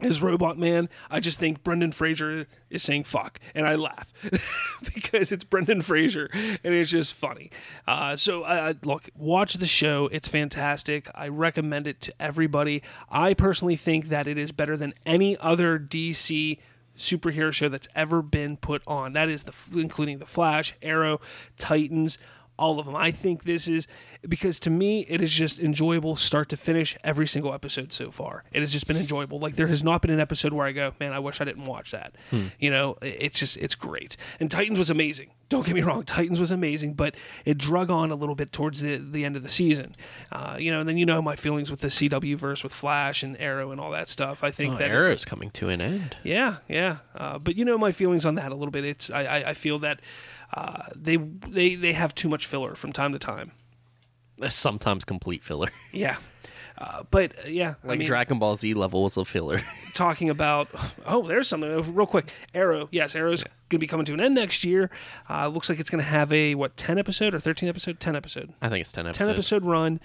[0.00, 4.12] as Robot Man, I just think Brendan Fraser is saying fuck, and I laugh
[4.94, 7.50] because it's Brendan Fraser, and it's just funny.
[7.86, 11.08] Uh, so, uh, look, watch the show; it's fantastic.
[11.14, 12.82] I recommend it to everybody.
[13.08, 16.58] I personally think that it is better than any other DC
[16.98, 19.12] superhero show that's ever been put on.
[19.12, 21.20] That is the including the Flash, Arrow,
[21.56, 22.18] Titans
[22.58, 22.96] all of them.
[22.96, 23.86] I think this is
[24.28, 28.44] because to me it is just enjoyable start to finish every single episode so far.
[28.52, 29.38] It has just been enjoyable.
[29.38, 31.64] Like there has not been an episode where I go, "Man, I wish I didn't
[31.64, 32.14] watch that."
[32.58, 34.16] You know, it's just it's great.
[34.40, 35.30] And Titans was amazing.
[35.50, 38.80] Don't get me wrong, Titans was amazing, but it drug on a little bit towards
[38.80, 39.94] the the end of the season.
[40.32, 43.22] Uh, you know, and then you know my feelings with the CW verse with Flash
[43.22, 44.42] and Arrow and all that stuff.
[44.42, 46.16] I think Oh, that Arrow's coming to an end.
[46.24, 46.98] yeah, yeah.
[47.14, 48.84] Uh, but you know my feelings on that a little bit.
[48.84, 50.00] It's I, I, I feel that
[50.54, 53.52] uh, they they they have too much filler from time to time.
[54.48, 55.70] Sometimes complete filler.
[55.92, 56.16] Yeah.
[56.76, 59.62] Uh, but uh, yeah, Like I mean, Dragon Ball Z level was a filler.
[59.94, 60.68] talking about
[61.06, 62.32] oh, there's something uh, real quick.
[62.52, 64.90] Arrow, yes, Arrow's going to be coming to an end next year.
[65.30, 68.16] Uh, looks like it's going to have a what ten episode or thirteen episode, ten
[68.16, 68.52] episode.
[68.60, 69.18] I think it's 10 episodes.
[69.18, 70.00] 10 episode run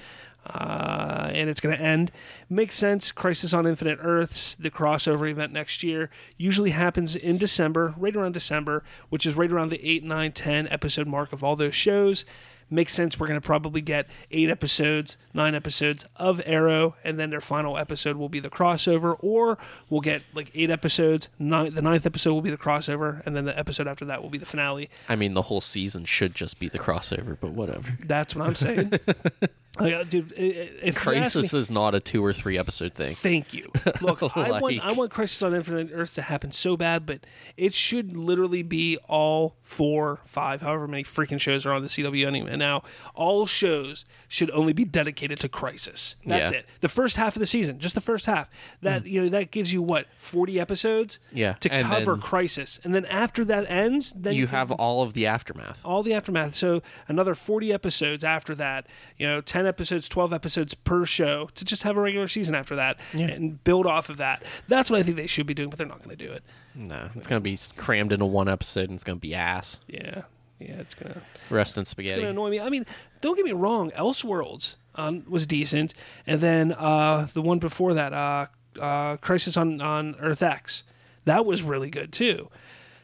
[0.46, 2.12] uh, and it's going to end
[2.50, 7.94] makes sense crisis on infinite earths the crossover event next year usually happens in december
[7.98, 11.56] right around december which is right around the 8 9 10 episode mark of all
[11.56, 12.26] those shows
[12.70, 13.20] makes sense.
[13.20, 17.78] We're going to probably get eight episodes nine episodes of arrow and then their final
[17.78, 19.58] episode will be the crossover or
[19.90, 23.46] we'll get like eight episodes nine, the ninth episode will be the crossover and then
[23.46, 24.90] the episode after that will be the finale.
[25.08, 27.98] I mean, the whole season should just be the crossover, but whatever.
[28.06, 28.92] that's what i'm saying
[29.80, 33.14] Like, dude, if you ask me- Crisis is not a two or three episode thing.
[33.16, 33.72] Thank you.
[34.02, 37.22] Look, I want I want Crisis on Infinite Earths to happen so bad, but
[37.56, 42.26] it should literally be all four, five, however many freaking shows are on the CW
[42.26, 42.58] anyway.
[42.58, 46.16] Now, all shows should only be dedicated to Crisis.
[46.26, 46.60] That's Yeah.
[46.60, 46.66] it.
[46.82, 48.50] The first half of the season, just the first half.
[48.82, 49.08] That hmm.
[49.08, 51.20] you know that gives you what forty episodes.
[51.32, 54.72] Yeah, To and cover then- Crisis, and then after that ends, then You can- have
[54.72, 55.80] all of the aftermath.
[55.86, 56.56] all the aftermath.
[56.56, 61.66] So another 40 episodes after that, you know, 10 episodes, 12 episodes per show to
[61.66, 64.44] just have a regular season after that and build off of that.
[64.68, 66.44] That's what I think they should be doing, but they're not going to do it.
[66.76, 69.80] No, it's gonna be crammed into one episode, and it's gonna be ass.
[69.88, 70.24] Yeah.
[70.60, 72.16] Yeah, it's going to Rest in it's spaghetti.
[72.16, 72.60] going to annoy me.
[72.60, 72.86] I mean,
[73.22, 75.94] don't get me wrong, Elseworlds um, was decent,
[76.28, 78.48] and then uh, the one before that, uh,
[78.80, 80.84] uh, Crisis on on Earth X,
[81.26, 82.50] that was really good too.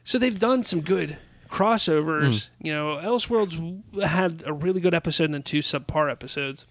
[0.03, 1.17] So they've done some good
[1.55, 2.27] crossovers.
[2.27, 2.49] Mm.
[2.63, 6.65] You know, Elseworlds had a really good episode and then two subpar episodes.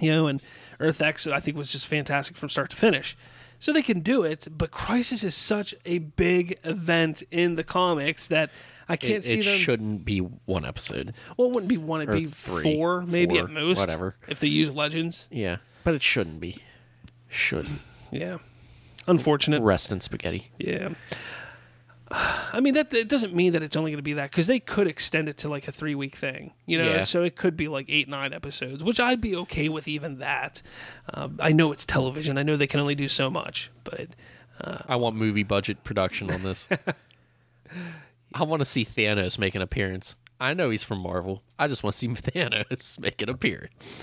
[0.00, 0.42] You know, and
[0.78, 3.16] Earth X I think was just fantastic from start to finish.
[3.58, 8.26] So they can do it, but Crisis is such a big event in the comics
[8.28, 8.50] that
[8.86, 9.56] I can't it see it them.
[9.58, 11.14] shouldn't be one episode.
[11.36, 13.78] Well, it wouldn't be one; it'd Or be three, four, maybe four, at most.
[13.78, 14.16] whatever.
[14.28, 16.62] If they use legends, Yeah, but it shouldn't be.
[17.30, 17.80] Shouldn't.
[18.10, 18.36] yeah.
[19.08, 19.62] Unfortunate.
[19.62, 20.50] Rest in spaghetti.
[20.58, 20.90] Yeah.
[22.10, 24.60] I mean that it doesn't mean that it's only going to be that because they
[24.60, 26.88] could extend it to like a three week thing, you know.
[26.88, 27.00] Yeah.
[27.02, 30.62] So it could be like eight nine episodes, which I'd be okay with even that.
[31.12, 32.38] Um, I know it's television.
[32.38, 34.10] I know they can only do so much, but
[34.60, 36.68] I want movie budget production on this.
[38.34, 40.16] I want to see Thanos make an appearance.
[40.40, 41.42] I know he's from Marvel.
[41.58, 44.02] I just want to see Thanos make an appearance.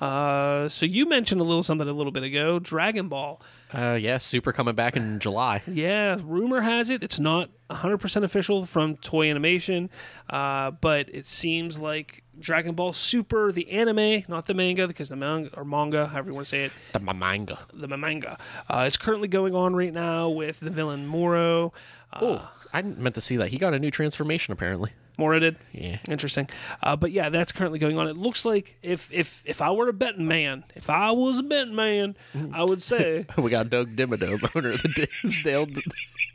[0.00, 3.40] Uh, so you mentioned a little something a little bit ago, Dragon Ball.
[3.72, 5.62] Uh, yeah, Super coming back in July.
[5.66, 9.88] Yeah, rumor has it it's not 100% official from Toei Animation,
[10.30, 15.16] uh, but it seems like Dragon Ball Super, the anime, not the manga, because the
[15.16, 17.60] manga or manga, however you want to say it, The manga.
[17.72, 21.72] the manga, uh, is currently going on right now with the villain Moro.
[22.12, 23.48] Uh, Oh, I didn't meant to see that.
[23.50, 24.90] He got a new transformation apparently.
[25.16, 25.56] Moro did.
[25.72, 25.98] Yeah.
[26.08, 26.48] Interesting,
[26.82, 28.08] uh, but yeah, that's currently going on.
[28.08, 31.42] It looks like if if if I were a betting man, if I was a
[31.42, 32.16] betting man,
[32.52, 35.66] I would say We got Doug Dimmadome, owner of the Dimsdale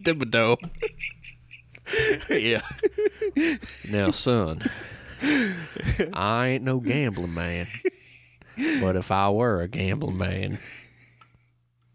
[0.03, 0.69] Dimmadome.
[2.29, 2.61] yeah.
[3.91, 4.63] Now, son,
[6.13, 7.67] I ain't no gambling man,
[8.79, 10.59] but if I were a gambling man,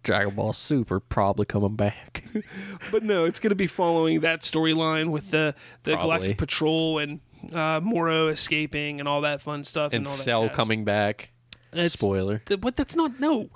[0.04, 2.24] Dragon Ball Super probably coming back.
[2.92, 6.06] But no, it's going to be following that storyline with the the Probably.
[6.06, 7.20] Galactic Patrol and
[7.52, 10.56] uh, Moro escaping and all that fun stuff, and, And all Cell jazz.
[10.56, 11.30] coming back.
[11.72, 12.38] It's- Spoiler.
[12.46, 13.48] Th- But that's not no.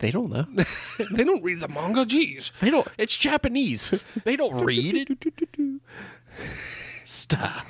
[0.00, 0.46] They don't know.
[1.12, 2.04] they don't read the manga.
[2.04, 2.50] Jeez.
[2.60, 2.88] They don't.
[2.98, 3.94] It's Japanese.
[4.24, 5.80] They don't read it.
[6.54, 7.66] Stop.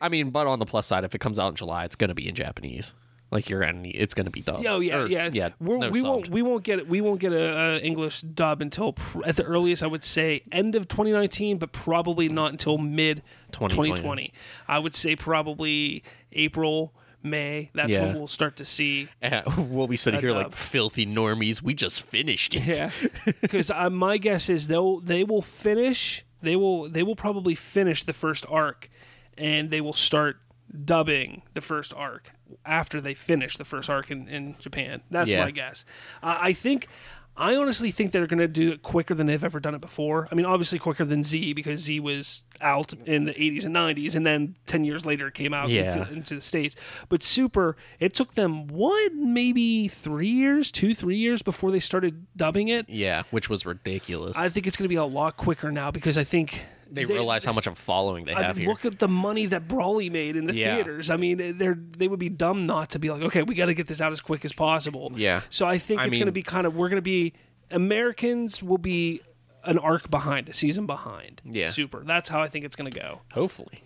[0.00, 2.14] I mean, but on the plus side, if it comes out in July, it's gonna
[2.14, 2.94] be in Japanese.
[3.32, 4.66] Like you're gonna, it's gonna be dubbed.
[4.66, 5.48] Oh yeah, Or, yeah, yeah.
[5.58, 6.86] We're, no we won't we won't get.
[6.86, 9.82] We won't get a, a English dub until pr- at the earliest.
[9.82, 13.90] I would say end of 2019, but probably not until mid 2020.
[13.92, 14.32] 2020.
[14.68, 16.92] I would say probably April,
[17.22, 17.70] May.
[17.72, 18.08] That's Yeah.
[18.08, 19.08] when we'll start to see.
[19.22, 21.62] Uh, we'll be sitting here like filthy normies.
[21.62, 22.66] We just finished it.
[22.66, 22.90] Yeah,
[23.40, 26.22] because uh, my guess is they'll they will finish.
[26.42, 28.90] They will they will probably finish the first arc,
[29.38, 30.36] and they will start
[30.84, 32.30] dubbing the first arc
[32.64, 35.02] after they finish the first arc in, in Japan.
[35.10, 35.44] That's Yeah.
[35.44, 35.84] my guess.
[36.22, 36.88] Uh, I think.
[37.34, 40.28] I honestly think they're going to do it quicker than they've ever done it before.
[40.30, 44.14] I mean, obviously quicker than Z because Z was out in the 80s and 90s,
[44.14, 45.96] and then 10 years later it came out Yeah.
[45.96, 46.76] into, into the States.
[47.08, 52.26] But Super, it took them, what, maybe three years, two, three years before they started
[52.36, 52.86] dubbing it.
[52.90, 54.36] Yeah, which was ridiculous.
[54.36, 57.44] I think it's going to be a lot quicker now because I think they, realize
[57.44, 58.70] how much of a following they I have mean, here.
[58.72, 60.76] look at the money that Broly made in the Yeah.
[60.76, 61.10] theaters.
[61.10, 63.74] I mean, they're they would be dumb not to be like, okay, we got to
[63.74, 65.12] get this out as quick as possible.
[65.14, 65.40] Yeah.
[65.48, 67.32] So I think I it's going to be kind of we're going to be
[67.70, 69.20] Americans will be
[69.64, 71.40] an arc behind, a season behind.
[71.44, 71.70] Yeah.
[71.70, 72.02] Super.
[72.04, 73.20] That's how I think it's going to go.
[73.32, 73.84] Hopefully.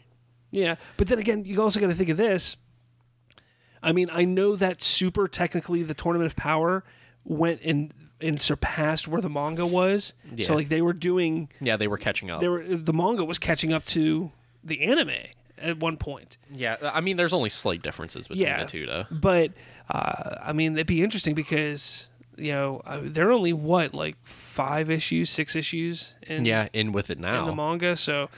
[0.51, 2.57] Yeah, but then again, you also got to think of this.
[3.83, 6.83] I mean, I know that Super technically the Tournament of Power
[7.25, 10.15] went and and surpassed where the manga was.
[10.35, 10.47] Yeah.
[10.47, 12.41] So like they were doing Yeah, they were catching up.
[12.41, 14.33] they were the manga was catching up to
[14.65, 15.11] the anime
[15.59, 16.37] at one point.
[16.53, 18.61] yeah, I mean, there's only slight differences between Yeah.
[18.65, 19.05] the two, though.
[19.11, 19.53] But
[19.89, 24.91] uh, I mean, it'd be interesting because you know uh, they're only what like five
[24.91, 27.47] issues, six issues in Yeah, in with it in now.
[27.47, 27.97] the manga.
[27.97, 28.29] So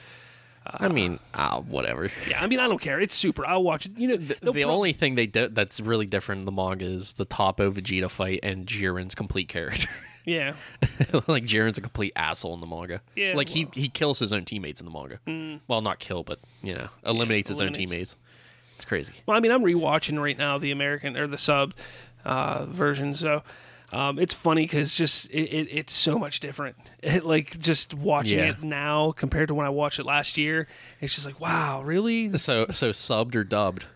[0.75, 2.11] I mean, ah, whatever.
[2.29, 3.01] yeah, I mean, I don't care.
[3.01, 3.47] It's super.
[3.47, 3.93] I'll watch it.
[3.97, 6.85] You know, they'll The pro- only thing they did that's really different in the manga
[6.85, 9.89] is the Toppo Vegeta fight and Jiren's complete character.
[10.25, 10.55] yeah.
[11.27, 13.01] like Jiren's a complete asshole in the manga.
[13.17, 15.61] Yeah, like well- he he kills his own teammates in the manga.
[15.69, 17.79] Well, not kill, but you know, eliminates his eliminates.
[17.79, 18.17] own teammates.
[18.77, 19.15] It's crazy.
[19.27, 21.75] Well, I mean, I'm rewatching right now the American or the sub
[22.25, 23.43] uh, version, so
[23.93, 26.77] um, it's funny because just it, it, it's so much different.
[27.01, 28.51] It, like just watching Yeah.
[28.51, 30.67] it now compared to when I watched it last year,
[31.01, 32.37] it's just like, wow, really?
[32.39, 33.87] So so subbed or dubbed?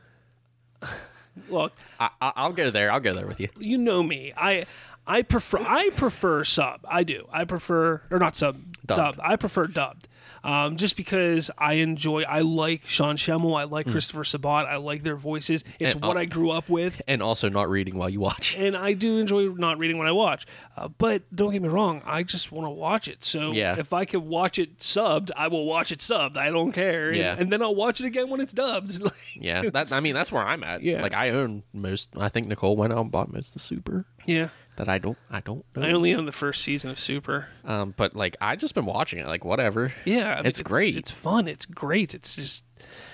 [1.49, 2.93] Look, I, I'll go there.
[2.93, 3.49] I'll go there with you.
[3.59, 4.33] you know me.
[4.37, 4.67] I
[5.07, 6.87] I prefer I prefer sub.
[6.89, 7.27] I do.
[7.33, 8.99] I prefer or not sub Dubbed.
[8.99, 9.21] dubbed.
[9.23, 10.07] I prefer dubbed.
[10.45, 15.03] Um, just because I enjoy, I like Sean Schemmel, I like Christopher Sabat, I like
[15.03, 15.65] their voices.
[15.79, 15.95] It's.
[15.95, 17.01] And, what uh, I grew up with.
[17.07, 18.57] And also not reading while you watch.
[18.57, 20.47] and I do enjoy not reading when I watch.
[20.77, 23.23] Uh, but don't get me wrong, I just want to watch it.
[23.23, 23.77] So Yeah.
[23.79, 26.37] if I can watch it subbed, I will watch it subbed.
[26.37, 27.09] I don't care.
[27.09, 27.37] And- Yeah.
[27.39, 29.01] And, then I'll watch it again when it's dubbed.
[29.35, 30.83] Yeah, that I mean that's where I'm at.
[30.83, 31.03] Yeah.
[31.03, 32.11] like I own most.
[32.19, 34.49] I think Nicole went out and bought most of the Super yeah.
[34.77, 35.19] That I don't.
[35.31, 35.83] I don't know.
[35.83, 37.49] I only own the first season of Super.
[37.65, 39.27] um, but like I just been watching it.
[39.27, 39.93] Like whatever.
[40.05, 40.97] Yeah, I mean, It's great.
[40.97, 41.47] It's fun.
[41.49, 42.15] It's great.
[42.15, 42.65] It's just,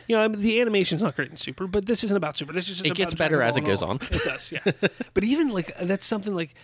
[0.06, 2.52] you know, I mean, the animation's not great in Super, but this isn't about Super.
[2.52, 3.96] This is just It gets better as it goes on.
[3.96, 4.60] It does, yeah.
[5.14, 6.54] but even like that's something like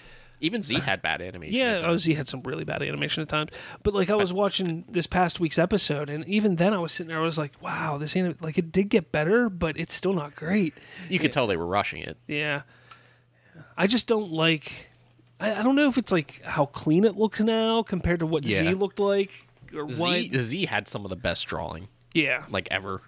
[0.41, 1.55] Even Z had bad animation.
[1.57, 2.09] Yeah, times.
[2.09, 3.51] OZ had some really bad animation at times.
[3.83, 7.09] But like I was watching this past week's episode, and even then I was sitting
[7.09, 10.13] there, I was like, "Wow, this anim- like it did get better, but it's still
[10.13, 10.75] not great."
[11.09, 12.17] you could tell they were rushing it.
[12.27, 12.63] Yeah,
[13.77, 14.89] I just don't like.
[15.41, 18.45] I, I don't know if it's like how clean it looks now compared to what
[18.45, 18.59] Yeah.
[18.59, 19.95] Z looked like or what.
[19.97, 23.03] Z Z had some of the best drawing Yeah, like ever,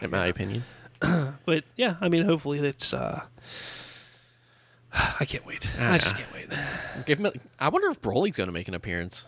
[0.00, 0.64] in my opinion.
[1.00, 2.92] but yeah, I mean, hopefully it's.
[2.92, 3.22] uh
[4.92, 5.70] I can't wait.
[5.78, 6.48] I just can't wait.
[7.06, 7.24] Give.
[7.24, 9.24] A, I wonder if Broly's going to make an appearance.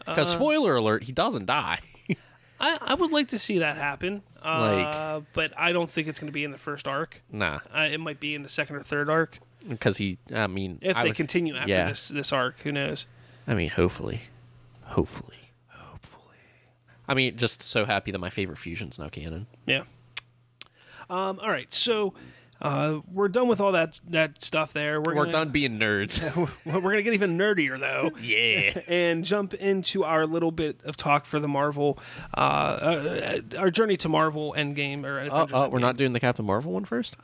[0.00, 1.78] Because Uh, spoiler alert, he doesn't die.
[2.60, 6.28] I, I would like to see that happen, uh, but I don't think it's going
[6.28, 7.22] to be in the first arc.
[7.32, 10.18] nah, Uh, it might be in the second or third arc because he.
[10.34, 11.88] I mean, if I they would- continue after yeah.
[11.88, 12.60] this this arc.
[12.60, 13.06] Who knows?
[13.46, 14.22] I mean, hopefully,
[14.84, 15.36] hopefully,
[15.68, 16.36] hopefully.
[17.06, 19.46] I mean, just so happy that my favorite fusion's now canon.
[19.66, 19.82] Yeah.
[21.10, 22.14] Um, all right, so
[22.62, 25.00] uh, we're done with all that that stuff there.
[25.00, 26.20] We're, We're gonna, done being nerds.
[26.64, 28.12] We're gonna get even nerdier though.
[28.22, 28.80] yeah.
[28.88, 31.98] and jump into our little bit of talk for the Marvel,
[32.36, 36.44] uh, uh, our journey to Marvel Endgame or Oh, oh, we're not doing the Captain
[36.44, 37.16] Marvel one first.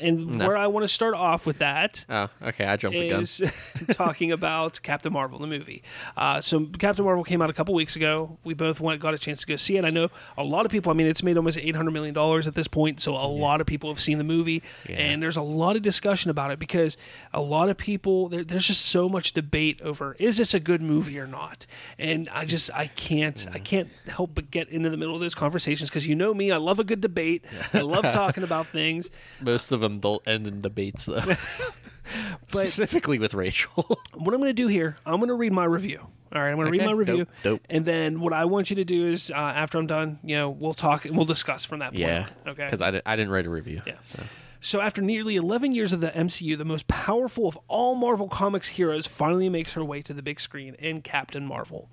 [0.00, 0.46] And No.
[0.48, 2.64] where I want to start off with that oh, okay.
[2.64, 3.20] I jumped the gun.
[3.20, 3.40] is
[3.92, 5.82] talking about Captain Marvel, the movie.
[6.16, 8.38] Uh, so Captain Marvel came out a couple weeks ago.
[8.44, 9.84] We both went, got a chance to go see it.
[9.84, 10.08] I know
[10.38, 10.90] a lot of people.
[10.90, 13.60] I mean, it's made almost eight hundred million dollars at this point, so a lot
[13.60, 14.96] of people have seen the movie, Yeah.
[14.96, 16.96] and there's a lot of discussion about it because
[17.32, 18.28] a lot of people.
[18.28, 21.66] There, there's just so much debate over is this a good movie or not,
[21.98, 25.34] and I just I can't I can't help but get into the middle of those
[25.34, 27.44] conversations because you know me, I love a good debate.
[27.74, 29.10] I love talking about things.
[29.40, 31.20] Most of them don't end in debates, though.
[32.48, 33.72] Specifically with Rachel.
[34.14, 36.00] what I'm going to do here, I'm going to read my review.
[36.32, 37.60] All right, I'm going to read my review, dope, dope.
[37.68, 40.50] and then what I want you to do is, uh, after I'm done, you know,
[40.50, 41.98] we'll talk and we'll discuss from that point.
[41.98, 42.28] yeah.
[42.46, 42.64] on, okay.
[42.66, 43.82] Because I, di- I didn't write a review.
[43.84, 43.94] Yeah.
[44.04, 44.22] So.
[44.60, 48.68] So after nearly 11 years of the MCU, the most powerful of all Marvel Comics
[48.68, 51.88] heroes finally makes her way to the big screen in Captain Marvel.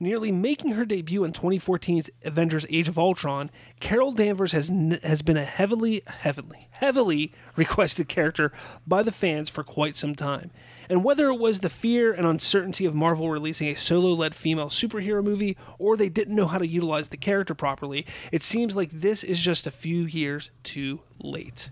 [0.00, 5.22] Nearly making her debut in 2014's Avengers: Age of Ultron, Carol Danvers has n- has
[5.22, 8.52] been a heavily, heavily, heavily requested character
[8.86, 10.50] by the fans for quite some time.
[10.88, 15.24] And whether it was the fear and uncertainty of Marvel releasing a solo-led female superhero
[15.24, 19.24] movie, or they didn't know how to utilize the character properly, it seems like this
[19.24, 21.70] is just a few years too late.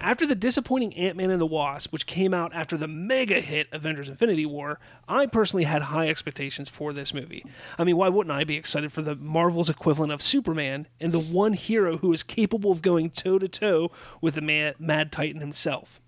[0.00, 3.68] After the disappointing Ant Man and the Wasp, which came out after the mega hit
[3.72, 7.44] Avengers Infinity War, I personally had high expectations for this movie.
[7.78, 11.20] I mean, why wouldn't I be excited for the Marvel's equivalent of Superman and the
[11.20, 16.00] one hero who is capable of going toe to toe with the mad, Titan himself?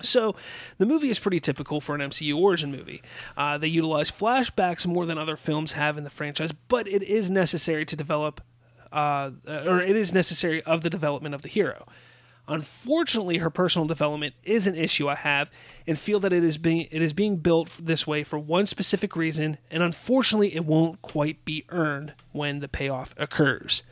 [0.00, 0.36] So,
[0.76, 3.02] the movie is pretty typical for an MCU origin movie.
[3.34, 7.30] Uh, they utilize flashbacks more than other films have in the franchise, but it is
[7.30, 8.42] necessary to develop,
[8.92, 11.86] uh, or it is necessary of the development of the hero.
[12.48, 15.50] Unfortunately, her personal development is an issue I have,
[15.86, 19.16] and feel that it is being it is being built this way for one specific
[19.16, 23.82] reason, and unfortunately, it won't quite be earned when the payoff occurs.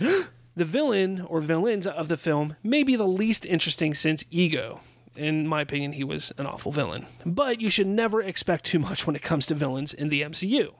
[0.56, 4.82] The villain or villains of the film may be the least interesting since Ego.
[5.16, 7.06] In my opinion, he was an awful villain.
[7.26, 10.74] But you should never expect too much when it comes to villains in the MCU.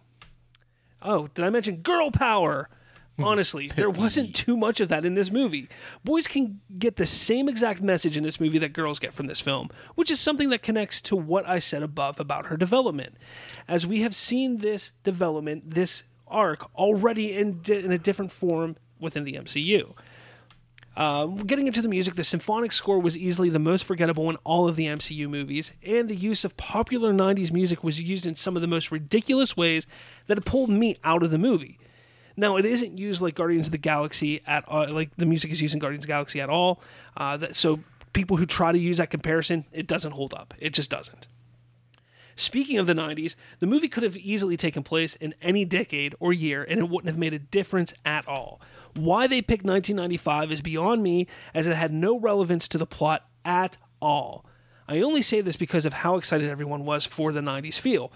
[1.03, 2.69] Oh, did I mention girl power?
[3.23, 5.69] Honestly, there wasn't too much of that in this movie.
[6.03, 9.41] Boys can get the same exact message in this movie that girls get from this
[9.41, 13.17] film, which is something that connects to what I said above about her development.
[13.69, 18.77] As we have seen this development, this arc, already in, di- in a different form
[18.99, 19.95] within the MCU.
[20.97, 24.69] Uh, getting into the music, the symphonic score was easily the most forgettable in all
[24.69, 28.55] of the MCU movies, and the use of popular 90s music was used in some
[28.55, 29.87] of the most ridiculous ways
[30.27, 31.79] that it pulled me out of the movie.
[32.37, 35.63] Now, it isn't used like Guardians of the Galaxy at all, like the music is
[35.63, 36.81] used in Guardians of the Galaxy at all.
[37.17, 37.81] Uh, that, so,
[38.13, 40.55] people who try to use that comparison, it doesn't hold up.
[40.59, 41.29] It just doesn't.
[42.37, 46.33] Speaking of the 90s, the movie could have easily taken place in any decade or
[46.33, 48.61] year and it wouldn't have made a difference at all.
[48.95, 53.29] Why they picked 1995 is beyond me, as it had no relevance to the plot
[53.45, 54.45] at all.
[54.89, 58.13] I only say this because of how excited everyone was for the 90s feel.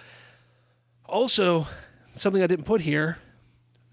[1.06, 1.66] Also,
[2.12, 3.18] something I didn't put here,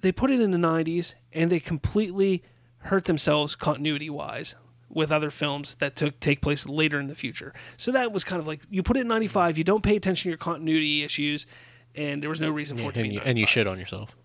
[0.06, 2.44] they put it in the 90s and they completely
[2.78, 4.54] hurt themselves continuity wise
[4.88, 7.52] with other films that took take place later in the future.
[7.76, 10.26] So that was kind of like you put it in 95, you don't pay attention
[10.26, 11.48] to your continuity issues
[11.96, 13.80] and there was no reason for it to and be you, and you shit on
[13.80, 14.16] yourself.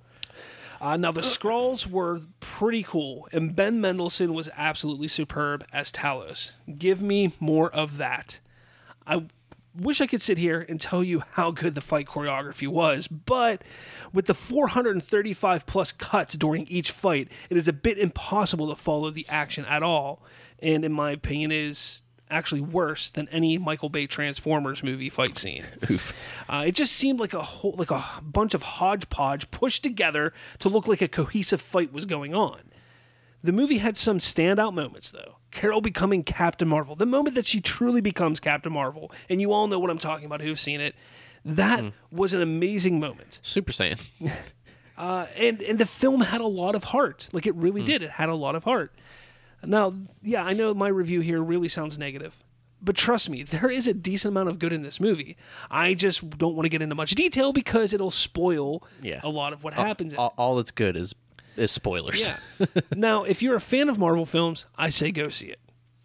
[0.82, 6.56] Uh, now the Skrulls were pretty cool, and Ben Mendelsohn was absolutely superb as Talos.
[6.76, 8.40] Give me more of that.
[9.06, 9.24] I
[9.74, 13.62] wish I could sit here and tell you how good the fight choreography was, but
[14.12, 19.10] with the 435 plus cuts during each fight, it is a bit impossible to follow
[19.10, 20.22] the action at all,
[20.58, 25.64] and in my opinion, is actually worse than any Michael Bay Transformers movie fight scene.
[26.48, 30.68] Uh, it just seemed like a whole, like a bunch of hodgepodge pushed together to
[30.68, 32.72] look like a cohesive fight was going on.
[33.44, 35.36] The movie had some standout moments, though.
[35.50, 39.66] Carol becoming Captain Marvel, the moment that she truly becomes Captain Marvel, and you all
[39.66, 40.94] know what I'm talking about who've seen it.
[41.44, 43.40] That was an amazing moment.
[43.42, 44.00] Super Saiyan.
[44.98, 47.30] Uh, and and the film had a lot of heart.
[47.32, 48.02] Like it really did.
[48.02, 48.92] It had a lot of heart.
[49.64, 52.44] Now, yeah, I know my review here really sounds negative,
[52.82, 55.38] but trust me, there is a decent amount of good in this movie.
[55.70, 59.20] I just don't want to get into much detail because it'll spoil Yeah.
[59.22, 60.12] a lot of what happens.
[60.12, 61.14] all, all that's good is
[61.56, 62.28] is spoilers.
[62.28, 62.66] Yeah.
[62.96, 65.60] now, if you're a fan of Marvel films, I say go see it.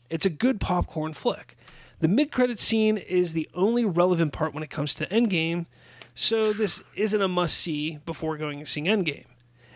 [0.09, 1.57] It's a good popcorn flick.
[1.99, 5.65] The mid-credit scene is the only relevant part when it comes to Endgame,
[6.13, 9.25] so this isn't a must-see before going and seeing Endgame.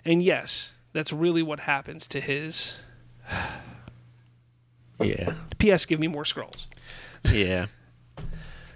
[0.04, 2.80] And yes, that's really what happens to his.
[5.00, 5.86] yeah, P.S.
[5.86, 6.68] Give me more Skrulls.
[7.32, 7.68] yeah.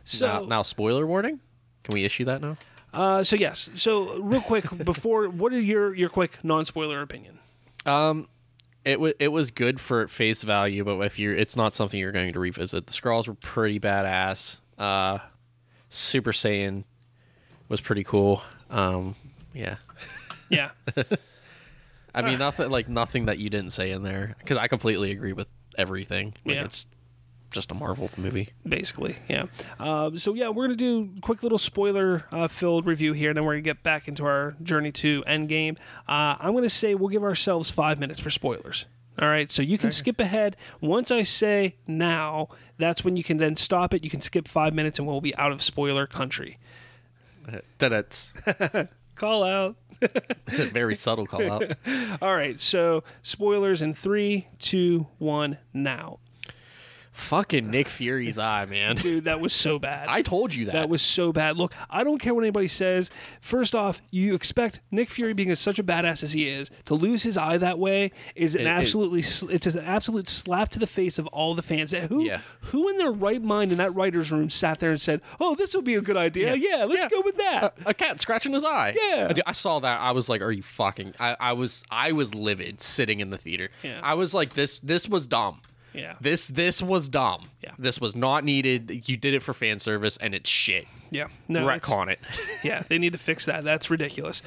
[0.06, 1.40] So now, now, spoiler warning.
[1.84, 2.58] Can we issue that now?
[2.94, 3.70] Uh, so yes.
[3.74, 7.40] So real quick before, what are your your quick non-spoiler opinion?
[7.86, 8.28] Um,
[8.86, 12.12] It was it was good for face value, but if you're, it's not something you're
[12.12, 12.86] going to revisit.
[12.88, 14.60] The Skrulls were pretty badass.
[14.78, 15.20] Uh,
[15.90, 16.84] Super Saiyan
[17.70, 18.42] was pretty cool.
[18.70, 19.16] Um,
[19.54, 19.76] yeah,
[20.50, 20.72] Yeah.
[22.16, 25.34] I mean nothing like nothing that you didn't say in there because I completely agree
[25.34, 26.34] with everything.
[26.46, 26.64] Like, Yeah.
[26.66, 26.86] it's
[27.54, 28.50] just a Marvel movie.
[28.68, 29.46] basically yeah.
[29.80, 33.38] Um, so yeah we're gonna do a quick little spoiler uh, filled review here and
[33.38, 35.78] then we're gonna get back into our journey to endgame.
[36.08, 38.86] Uh, i'm gonna say we'll give ourselves five minutes for spoilers.
[39.20, 40.58] All right so you can skip ahead.
[40.82, 44.04] Once i say now that's when you can then stop it.
[44.04, 46.58] You can skip five minutes and we'll be out of spoiler country.
[47.78, 48.34] That's
[49.16, 49.76] call out.
[50.48, 51.64] Very subtle call out.
[52.22, 56.20] all right so spoilers in three two one now
[57.14, 58.96] Fucking Nick Fury's eye, man.
[58.96, 60.74] dude that was so bad I told you that.
[60.74, 61.58] That was so bad.
[61.58, 63.12] Look, I don't care what anybody says.
[63.40, 66.96] First off, you expect Nick Fury, being as such a badass as he is, to
[66.96, 70.70] lose his eye that way is an It- it- absolutely sl- it's an absolute slap
[70.70, 71.92] to the face of all the fans.
[71.94, 72.40] Who Yeah.
[72.62, 75.74] who in their right mind in that writers' room sat there and said, "Oh, this
[75.76, 76.56] will be a good idea.
[76.56, 77.10] Yeah, let's Yeah.
[77.10, 78.96] go with that." a cat scratching his eye.
[79.00, 79.32] Yeah.
[79.46, 80.00] I, I saw that.
[80.00, 83.38] I was like, "Are you fucking?" I, I was I was livid sitting in the
[83.38, 83.70] theater.
[83.84, 84.00] Yeah.
[84.02, 85.62] I was like, "This this was dumb.
[85.94, 87.50] Yeah, This this was dumb.
[87.64, 87.72] Yeah.
[87.78, 89.08] This was not needed.
[89.08, 90.88] You did it for fan service, and it's shit.
[91.12, 91.28] yeah.
[91.48, 92.20] No, Retcon it.
[92.64, 93.64] yeah, they need to fix that.
[93.64, 94.42] That's ridiculous.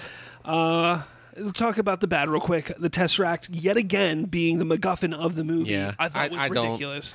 [0.44, 1.02] Uh,
[1.36, 2.72] we'll talk about the bad real quick.
[2.78, 6.38] The Tesseract, yet again, being the MacGuffin of the movie, Yeah, I thought I- was
[6.38, 7.14] I ridiculous.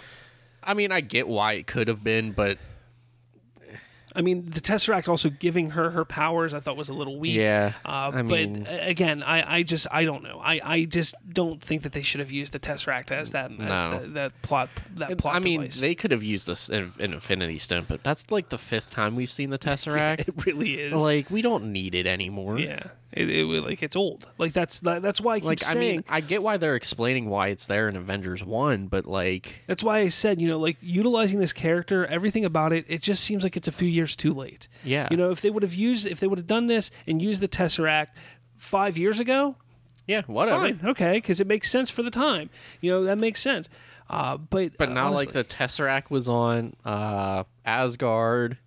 [0.64, 2.58] I mean, I get why it could have been, but
[4.16, 7.36] I mean, the Tesseract also giving her her powers, I thought was a little weak.
[7.36, 10.40] Yeah, Uh, I but mean- uh, again, I, I just I don't know.
[10.44, 13.58] I, I just don't think that they should have used the Tesseract as that as
[13.58, 14.00] No.
[14.02, 15.80] the, that plot that plot I mean, device.
[15.80, 19.16] they could have used this in, in Infinity Stone, but that's like the fifth time
[19.16, 20.28] we've seen the Tesseract.
[20.28, 20.94] it really is.
[20.94, 22.60] like, we don't need it anymore.
[22.60, 22.84] yeah,
[23.14, 24.28] it, it like it's old.
[24.38, 25.80] Like that's that, that's why I keep Like, I saying.
[25.98, 29.84] mean, I get why they're explaining why it's there in Avengers One, but like, that's
[29.84, 33.44] why I said, you know, like utilizing this character, everything about it, it just seems
[33.44, 34.68] like it's a few years too late.
[34.84, 35.08] Yeah.
[35.12, 37.42] You know, if they would have used, if they would have done this and used
[37.42, 38.08] the Tesseract
[38.58, 39.56] five years ago,
[40.08, 40.64] yeah, whatever.
[40.64, 42.50] fine, okay, because it makes sense for the time.
[42.82, 43.70] You know, that makes sense.
[44.10, 48.58] Uh, but But uh, now, like the Tesseract was on uh, Asgard,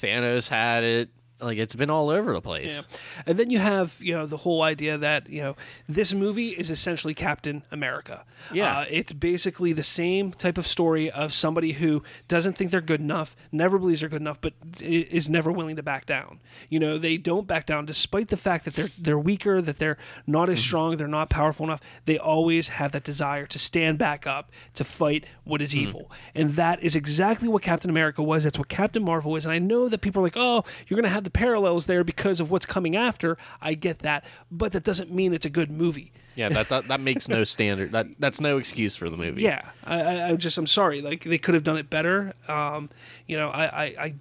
[0.00, 1.08] Thanos had it.
[1.40, 2.76] Like it's been all over the place.
[2.90, 2.96] Yeah.
[3.26, 5.56] And then you have, you know, the whole idea that, you know,
[5.88, 8.24] this movie is essentially Captain America.
[8.52, 8.78] Yeah.
[8.78, 13.00] Uh, it's basically the same type of story of somebody who doesn't think they're good
[13.00, 16.40] enough, never believes they're good enough, but is never willing to back down.
[16.70, 19.98] You know, they don't back down despite the fact that they're they're weaker, that they're
[20.26, 20.52] not Mm-hmm.
[20.52, 21.80] as strong, they're not powerful enough.
[22.04, 25.88] They always have that desire to stand back up to fight what is Mm-hmm.
[25.88, 26.10] evil.
[26.34, 28.44] And that is exactly what Captain America was.
[28.44, 29.44] That's what Captain Marvel is.
[29.44, 32.04] And I know that people are like, "Oh, you're going to have the parallels there
[32.04, 35.70] because of what's coming after." I get that, but that doesn't mean it's a good
[35.70, 36.12] movie.
[36.36, 37.92] Yeah, that, that that makes no standard.
[37.92, 39.42] That that's no excuse for the movie.
[39.42, 41.00] Yeah, I, I, I'm just I'm sorry.
[41.00, 42.34] Like they could have done it better.
[42.48, 42.90] Um,
[43.26, 44.14] you know, I, I, I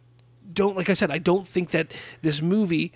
[0.51, 1.11] don't like I said.
[1.11, 2.93] I don't think that this movie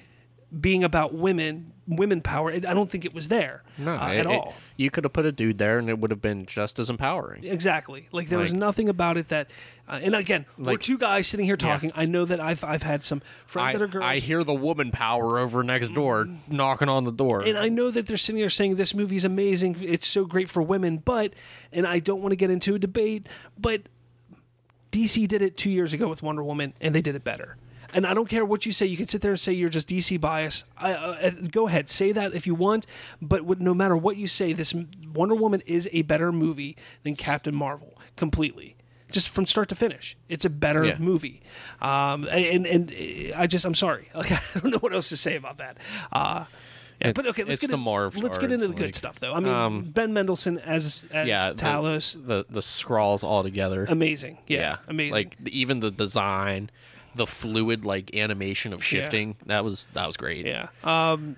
[0.59, 2.51] being about women, women power.
[2.51, 4.53] I don't think it was there no, uh, it- at it- all.
[4.75, 7.43] you could have put a dude there, and it would have been just as empowering.
[7.45, 8.07] Exactly.
[8.11, 9.49] Like there was nothing about it that.
[9.89, 11.91] Uh, and again, we're two guys sitting here talking.
[11.95, 14.03] I know that I've I've had some friends I, that are girls.
[14.05, 17.41] I hear the woman power over next door knocking on the door.
[17.41, 19.77] and I know that they're sitting there saying this movie is amazing.
[19.81, 21.33] It's so great for women, but
[21.71, 23.27] and I don't want to get into a debate,
[23.57, 23.83] but
[24.91, 27.57] DC did it two years ago with Wonder Woman, and they did it better.
[27.93, 28.85] And I don't care what you say.
[28.85, 30.63] You can sit there and say you're just DC bias.
[30.77, 32.85] I, uh, go ahead, say that if you want.
[33.21, 34.73] But what, no matter what you say, this
[35.13, 38.75] Wonder Woman is a better movie than Captain Marvel, completely.
[39.09, 40.97] Just from start to finish, it's a better Yeah.
[40.99, 41.41] movie.
[41.81, 45.17] Um, and and uh, I just I'm sorry, like I don't know what else to
[45.17, 45.77] say about that.
[46.11, 46.43] Uh,
[46.99, 48.95] yeah, but okay, let's it's get the in- Marv Let's get into the starts, good
[48.95, 49.33] stuff, though.
[49.33, 53.85] I mean, Ben Mendelsohn as as yeah, Talos, the, the the Skrulls all together.
[53.87, 54.39] amazing.
[54.47, 55.13] Yeah, yeah, amazing.
[55.13, 56.69] Like even the design,
[57.17, 59.35] the fluid like animation of shifting.
[59.47, 60.45] That was that was great.
[60.45, 60.67] Yeah.
[60.83, 61.35] Um,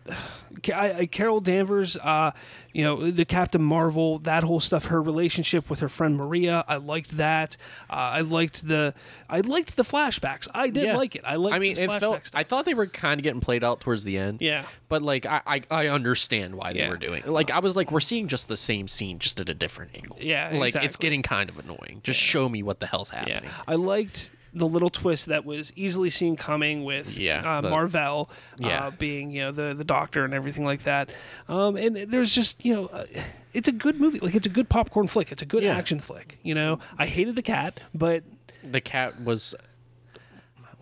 [0.73, 2.31] I, I, Carol Danvers, uh,
[2.73, 6.77] you know, the Captain Marvel, that whole stuff, her relationship with her friend Maria, I
[6.77, 7.55] liked that.
[7.89, 8.93] Uh, I liked the,
[9.29, 10.47] I liked the flashbacks.
[10.53, 10.97] I did Yeah.
[10.97, 11.21] like it.
[11.25, 11.55] I liked.
[11.55, 12.25] I mean, it felt.
[12.25, 12.39] stuff.
[12.39, 14.41] I thought they were kind of getting played out towards the end.
[14.41, 14.65] Yeah.
[14.89, 16.89] But like, I I, I understand why they Yeah.
[16.89, 17.23] were doing.
[17.23, 17.29] it.
[17.29, 20.17] Like, I was like, we're seeing just the same scene, just at a different angle.
[20.19, 22.01] Yeah, Like, it's getting kind of annoying.
[22.03, 23.49] Just show me what the hell's Yeah, happening.
[23.67, 28.29] I liked the little twist that was easily seen coming with Yeah, uh, the- Marvel
[28.57, 28.85] Yeah.
[28.87, 31.09] uh, being you know the the doctor and everything like that.
[31.47, 32.85] Um, and there's just you know.
[32.87, 33.05] Uh,
[33.51, 34.19] it's a good movie.
[34.19, 35.31] Like it's a good popcorn flick.
[35.31, 35.75] It's a good Yeah.
[35.75, 36.37] action flick.
[36.43, 38.23] You know, I hated the cat, but
[38.63, 39.55] The cat was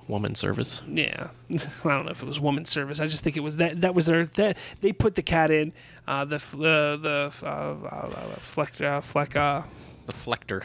[0.07, 0.81] woman service.
[0.87, 1.57] Yeah, I
[1.89, 2.99] don't know if it was woman's service.
[2.99, 5.73] I just think it was that that was their that they put the cat in
[6.07, 9.63] uh, the the the uh, uh, uh, fleck uh, fleck uh,
[10.07, 10.63] The flector.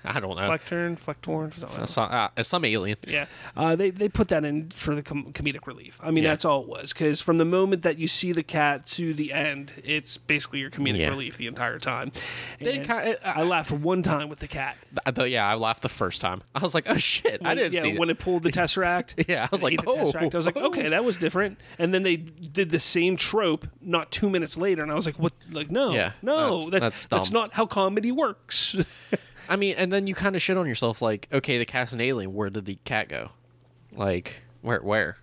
[0.04, 0.46] I don't know.
[0.46, 1.86] flecturn flectorn something.
[1.86, 2.96] Some, uh, some alien.
[3.06, 3.26] Yeah,
[3.56, 5.98] uh, they they put that in for the com- comedic relief.
[6.02, 6.30] I mean, Yeah.
[6.30, 6.92] that's all it was.
[6.92, 10.70] Because from the moment that you see the cat to the end, it's basically your
[10.70, 11.08] comedic Yeah.
[11.10, 12.12] relief the entire time.
[12.60, 14.76] They And ki- uh, I laughed one time with the cat.
[15.06, 16.42] I yeah, I laughed the first time.
[16.54, 18.12] I was like, oh shit, I When- didn't yeah, see when it.
[18.12, 19.28] it pulled the tesseract.
[19.28, 20.34] Yeah, I was like, oh, Tesseract.
[20.34, 20.66] I was like, oh.
[20.66, 21.58] okay, that was different.
[21.78, 25.18] And then they did the same trope not two minutes later, and I was like,
[25.18, 25.32] what?
[25.50, 28.76] Like, no, Yeah, no, that's- that's that's that's, not how comedy works.
[29.50, 32.00] I mean, and then you kind of shit on yourself, like, okay, the cat's an
[32.00, 32.32] alien.
[32.32, 33.30] Where did the cat go?
[33.92, 35.16] Like, where, where?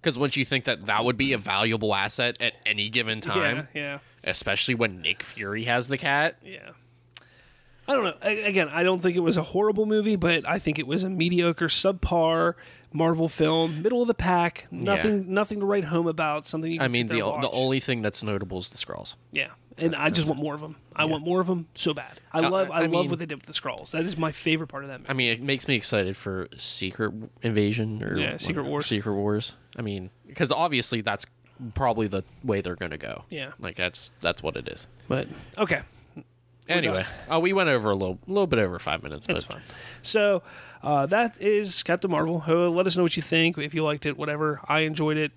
[0.00, 3.68] Because once you think that that would be a valuable asset at any given time,
[3.74, 6.70] yeah, yeah, especially when Nick Fury has the cat, yeah.
[7.88, 8.14] I don't know.
[8.22, 11.02] A- Again, I don't think it was a horrible movie, but I think it was
[11.02, 12.54] a mediocre, subpar
[12.92, 14.66] Marvel film, middle of the pack.
[14.70, 16.46] Nothing, nothing to write home about.
[16.46, 19.16] Something you can I mean, the the only thing that's notable is the Skrulls.
[19.32, 19.48] yeah.
[19.78, 20.76] And I just want more of them.
[20.94, 22.20] I want more of them so bad.
[22.32, 23.90] I Uh, love, I, I love mean- what they did with the Skrulls.
[23.92, 25.10] That is my favorite part of that movie.
[25.10, 27.12] I mean, it makes me excited for Secret
[27.42, 28.86] Invasion or Yeah, Secret Wars.
[28.86, 29.56] Secret Wars.
[29.78, 31.24] I mean, because obviously that's
[31.74, 33.24] probably the way they're going to go.
[33.30, 33.52] Yeah.
[33.58, 34.88] like that's that's what it is.
[35.08, 35.82] But okay,
[36.68, 39.62] Anyway, uh, we went over a little, little bit over five minutes, That's fine.
[40.00, 40.42] So
[40.82, 42.42] uh, that is Captain Marvel.
[42.46, 43.58] Uh, let us know what you think.
[43.58, 44.60] If you liked it, whatever.
[44.68, 45.32] I enjoyed it.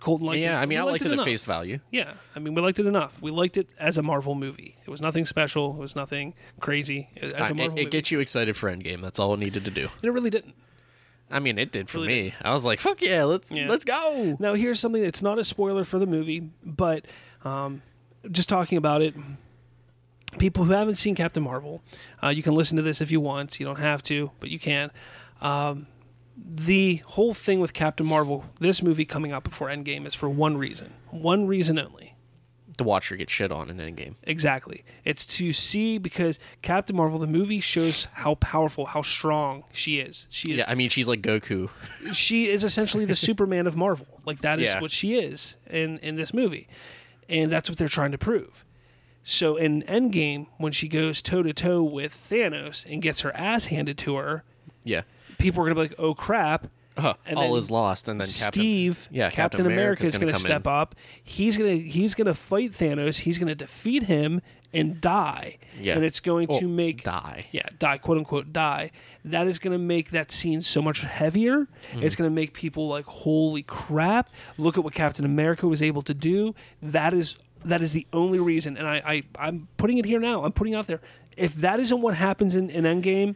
[0.00, 0.44] Colton liked it.
[0.44, 1.24] yeah, I mean, I liked it, at enough.
[1.24, 1.80] face value.
[1.90, 3.20] Yeah, I mean, we liked it enough.
[3.22, 4.76] We liked it as a Marvel movie.
[4.84, 5.70] It was nothing special.
[5.72, 7.08] It was nothing crazy.
[7.16, 9.00] As a it, Marvel it movie, gets you excited for Endgame.
[9.02, 9.88] That's all it needed to do.
[9.96, 10.54] and it really didn't.
[11.30, 12.34] I mean, it did for Really me.
[12.42, 13.66] I was like, "Fuck yeah, let's Yeah.
[13.68, 17.04] let's go." Now, here's something that's not a spoiler for the movie, but
[17.44, 17.82] um,
[18.30, 19.14] just talking about it.
[20.38, 21.82] People who haven't seen Captain Marvel,
[22.22, 23.58] uh, you can listen to this if you want.
[23.58, 24.90] You don't have to, but you can.
[25.40, 25.86] Um,
[26.36, 30.56] the whole thing with Captain Marvel, this movie coming out before Endgame, is for one
[30.56, 30.92] reason.
[31.10, 32.14] One reason only.
[32.78, 34.16] To watch her get shit on in Endgame.
[34.24, 34.84] Exactly.
[35.02, 40.26] It's to see because Captain Marvel, the movie shows how powerful, how strong she is.
[40.28, 41.70] She is Yeah, I mean, she's like Goku.
[42.12, 44.06] she is essentially the Superman of Marvel.
[44.26, 44.80] Like that is Yeah.
[44.80, 46.68] what she is in in this movie,
[47.30, 48.62] and that's what they're trying to prove.
[49.22, 53.66] So in Endgame, when she goes toe to toe with Thanos and gets her ass
[53.66, 54.44] handed to her,
[54.84, 55.02] Yeah,
[55.38, 58.52] people are gonna be like, "Oh crap!" uh, And all is lost, and then Captain,
[58.62, 60.72] Steve, yeah, Captain, America is gonna going to step in.
[60.72, 60.94] up.
[61.22, 63.18] He's gonna he's gonna fight Thanos.
[63.18, 64.40] He's going to defeat him
[64.72, 65.58] and die.
[65.80, 65.94] Yeah.
[65.94, 67.46] and it's going Oh, to make die.
[67.52, 68.90] Yeah, die, quote unquote, die.
[69.24, 71.68] That is going to make that scene so much heavier.
[71.92, 72.02] Hmm.
[72.02, 74.28] It's going to make people like, holy crap!
[74.58, 76.54] Look at what Captain America was able to do.
[76.82, 78.76] That is that is the only reason.
[78.78, 80.44] And I, I I'm putting it here now.
[80.44, 81.00] I'm putting it out there.
[81.36, 83.34] If that isn't what happens in, in Endgame,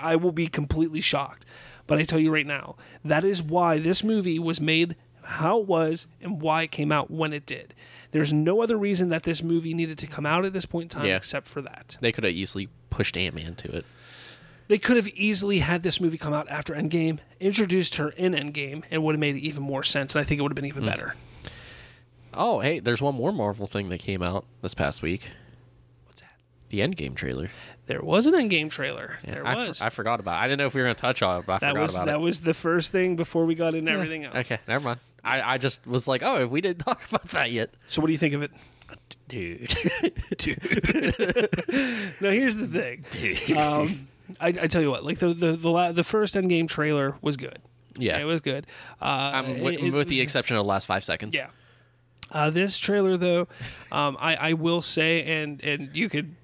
[0.00, 1.44] I will be completely shocked.
[1.86, 5.66] But I tell you right now, that is why this movie was made how it
[5.66, 7.74] was and why it came out when it did.
[8.12, 11.00] There's no other reason that this movie needed to come out at this point in
[11.00, 11.16] time Yeah.
[11.16, 11.98] except for that.
[12.00, 13.84] They could have easily pushed Ant Man to it.
[14.68, 18.82] They could have easily had this movie come out after Endgame, introduced her in Endgame,
[18.90, 20.14] and would have made it even more sense.
[20.14, 20.88] And I think it would have been even hmm.
[20.90, 21.14] better.
[22.34, 25.28] Oh, hey, there's one more Marvel thing that came out this past week.
[26.06, 26.36] What's that?
[26.68, 27.50] The Endgame trailer.
[27.88, 29.18] There was an Endgame trailer.
[29.24, 29.80] Yeah, there I, was.
[29.82, 30.34] I forgot about.
[30.40, 30.44] it.
[30.44, 31.82] I didn't know if we were going to touch on it, but I that forgot
[31.82, 32.14] was about that it.
[32.14, 34.36] That was the first thing before we got into everything else.
[34.36, 35.00] Okay, never mind.
[35.24, 38.06] I, I just was like, oh, if we didn't talk about that yet, So what
[38.06, 38.52] do you think of it?
[39.26, 39.74] dude,
[40.38, 40.62] Dude.
[42.20, 43.04] Now here's the thing.
[43.10, 43.56] dude.
[43.56, 44.08] um,
[44.40, 47.36] I, I tell you what, like the the the, la- the first Endgame trailer was
[47.36, 47.58] good.
[47.96, 48.66] yeah, it was good.
[49.00, 51.34] Uh, with, it- it with the exception of the last five seconds.
[51.34, 51.48] yeah.
[52.30, 53.48] Uh, this trailer, though,
[53.90, 56.34] um, I I will say, and and you could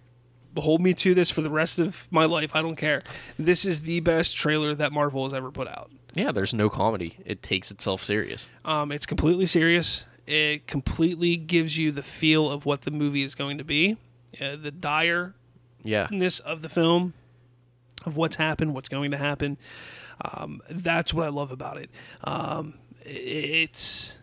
[0.57, 2.55] hold me to this for the rest of my life.
[2.55, 3.03] I don't care.
[3.39, 5.91] This is the best trailer that Marvel has ever put out.
[6.15, 6.33] yeah.
[6.33, 7.17] There's no comedy.
[7.25, 8.49] It takes itself serious.
[8.65, 10.05] Um, it's completely serious.
[10.27, 13.99] It completely gives you the feel of what the movie is going to be,
[14.41, 15.33] uh, the direness
[15.83, 16.07] Yeah,
[16.45, 17.13] of the film,
[18.07, 19.59] of what's happened, what's going to happen.
[20.25, 21.91] Um, that's what I love about it.
[22.23, 22.75] Um,
[23.05, 24.17] it's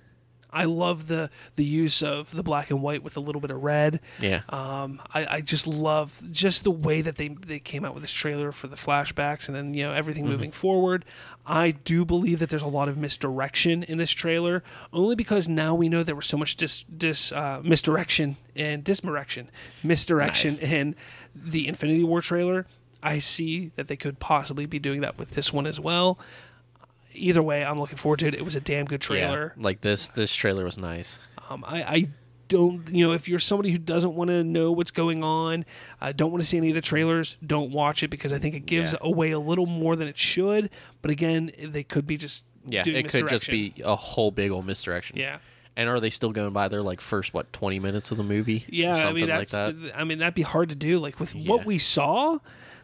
[0.53, 3.61] I love the the use of the black and white with a little bit of
[3.63, 3.99] red.
[4.19, 4.41] Yeah.
[4.49, 8.11] Um, I, I just love just the way that they they came out with this
[8.11, 11.05] trailer for the flashbacks and then you know everything moving forward.
[11.45, 15.73] I do believe that there's a lot of misdirection in this trailer, only because now
[15.73, 19.49] we know there was so much dis, dis uh, misdirection and disdirection,
[19.83, 20.71] misdirection Nice.
[20.71, 20.95] in
[21.35, 22.67] the Infinity War trailer.
[23.03, 26.19] I see that they could possibly be doing that with this one as well.
[27.14, 28.34] Either way, I'm looking forward to it.
[28.34, 29.53] It was a damn good trailer.
[29.57, 31.20] Yeah, like this this trailer was nice.
[31.49, 32.07] Um, I, I
[32.47, 35.66] don't, you know, if you're somebody who doesn't want to know what's going on,
[36.01, 38.55] uh, don't want to see any of the trailers, don't watch it because I think
[38.55, 38.99] it gives Yeah.
[39.01, 40.70] away a little more than it should.
[41.01, 44.66] But again, they could be just Yeah, it could just be a whole big old
[44.66, 45.18] misdirection.
[45.18, 45.38] yeah.
[45.78, 48.66] And are they still going by their like first what twenty minutes of the movie?
[48.68, 49.93] Yeah, I something mean like that's that.
[49.95, 50.99] I mean that'd be hard to do.
[50.99, 52.39] Like with what we saw,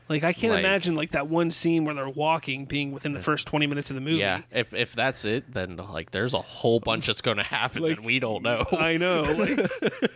[0.10, 3.20] like I can't Like- imagine like that one scene where they're walking being within the
[3.20, 4.18] first twenty minutes of the movie.
[4.18, 7.84] Yeah, if if that's it, then like there's a whole bunch that's going to happen
[7.84, 8.64] Like- that we don't know.
[8.72, 9.24] I know.
[9.24, 9.70] Like,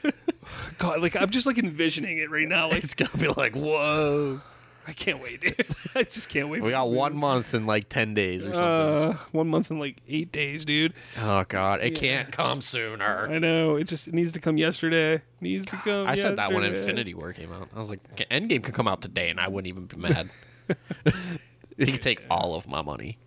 [0.78, 2.70] God, like I'm just like envisioning it right now.
[2.70, 4.42] Like it's gonna be like, whoa,
[4.88, 5.56] I can't wait, dude.
[5.96, 6.62] I just can't wait.
[6.62, 7.22] we got this one movie.
[7.22, 8.64] month in like ten days or something.
[8.64, 10.94] Uh, one month in like eight days, dude.
[11.20, 13.28] oh god, it can't come sooner.
[13.30, 13.76] I know.
[13.76, 15.22] It just it needs to come yesterday.
[15.40, 16.08] Needs to come.
[16.08, 16.80] I said that when yesterday.
[16.80, 17.70] Infinity War came out.
[17.76, 20.30] I was like, Endgame could come out today, and I wouldn't even be mad.
[21.78, 23.18] he could take all of my money.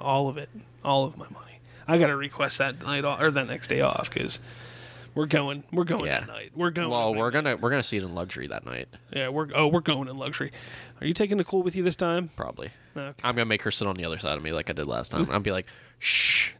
[0.00, 0.48] All of it.
[0.84, 1.60] All of my money.
[1.88, 4.40] I got to request that night off, or that next day off because
[5.16, 5.64] we're going.
[5.72, 6.20] We're going Yeah.
[6.20, 6.52] that night.
[6.54, 6.90] We're going.
[6.90, 9.80] Well, we're gonna we're gonna see it in luxury that night, Yeah, we're oh we're
[9.80, 10.52] going in luxury.
[11.00, 12.30] Are you taking Nicole with you this time?
[12.36, 12.70] probably.
[12.96, 13.14] Okay.
[13.24, 15.10] I'm gonna make her sit on the other side of me like I did last
[15.10, 15.28] time.
[15.30, 15.66] I'll be like,
[15.98, 16.52] shh.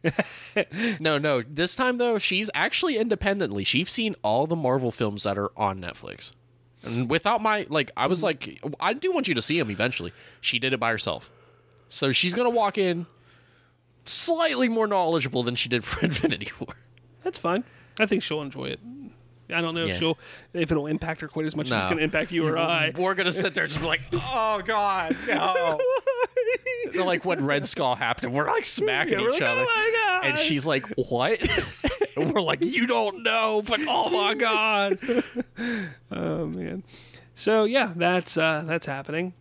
[0.99, 1.41] no, no.
[1.41, 3.63] This time though, she's actually independently.
[3.63, 6.33] She's seen all the Marvel films that are on Netflix,
[6.83, 10.13] and without my like, I was like, I do want you to see them eventually.
[10.41, 11.31] She did it by herself,
[11.89, 13.05] so she's gonna walk in
[14.05, 16.75] slightly more knowledgeable than she did for Infinity War.
[17.23, 17.63] That's fine.
[17.99, 18.79] I think she'll enjoy it.
[19.49, 20.17] I don't know if she'll
[20.53, 22.91] if it'll impact her quite as much as it's going to impact you or I.
[22.97, 25.79] We're gonna sit there and just be like, oh god, no.
[26.91, 29.61] They're like when Red Skull happened, we're like smacking Yeah, we're each like, other.
[29.61, 29.91] "Oh my
[30.21, 31.39] God." And she's like, What?
[32.17, 34.97] and we're like, You don't know, but oh my god.
[36.11, 36.83] Oh man.
[37.35, 39.33] So yeah, that's uh, that's happening.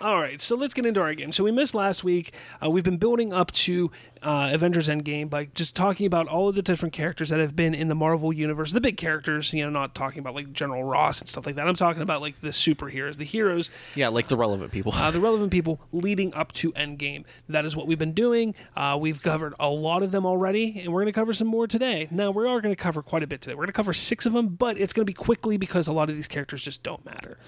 [0.00, 1.32] All right, so let's get into our game.
[1.32, 2.34] So we missed last week.
[2.62, 3.90] Uh, we've been building up to
[4.22, 7.74] uh, Avengers Endgame by just talking about all of the different characters that have been
[7.74, 9.52] in the Marvel universe, the big characters.
[9.54, 11.66] You know, not talking about like General Ross and stuff like that.
[11.66, 14.92] I'm talking about like the superheroes, the heroes, Yeah, like the relevant people.
[14.94, 17.24] uh, the relevant people leading up to Endgame.
[17.48, 18.54] That is what we've been doing.
[18.76, 21.66] Uh, we've covered a lot of them already, and we're going to cover some more
[21.66, 22.08] today.
[22.10, 23.54] Now, we are going to cover quite a bit today.
[23.54, 25.92] We're going to cover six of them, but it's going to be quickly because a
[25.92, 27.38] lot of these characters just don't matter.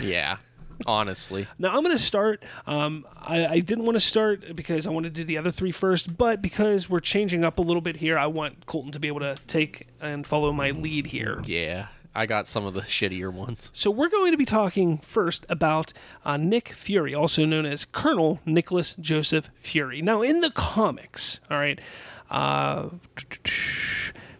[0.00, 0.36] yeah.
[0.84, 1.46] Honestly.
[1.58, 2.42] Now, I'm going to start.
[2.66, 5.72] Um, I, I didn't want to start because I wanted to do the other three
[5.72, 9.08] first, but because we're changing up a little bit here, I want Colton to be
[9.08, 11.42] able to take and follow my lead here.
[11.46, 11.88] Yeah.
[12.18, 13.70] I got some of the shittier ones.
[13.74, 15.92] So we're going to be talking first about
[16.24, 20.00] uh, Nick Fury, also known as Colonel Nicholas Joseph Fury.
[20.00, 21.78] Now, in the comics, all right,
[22.30, 22.88] uh,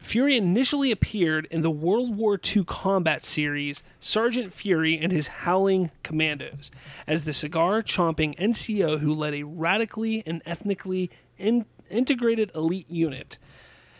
[0.06, 5.90] Fury initially appeared in the World War II combat series Sergeant Fury and his Howling
[6.04, 6.70] Commandos
[7.08, 13.38] as the cigar chomping NCO who led a radically and ethnically in- integrated elite unit.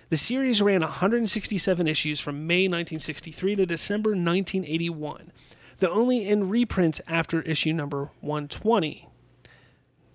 [0.08, 5.32] The series ran 167 issues from May 1963 to December 1981,
[5.78, 9.08] the only in reprints after issue number 120.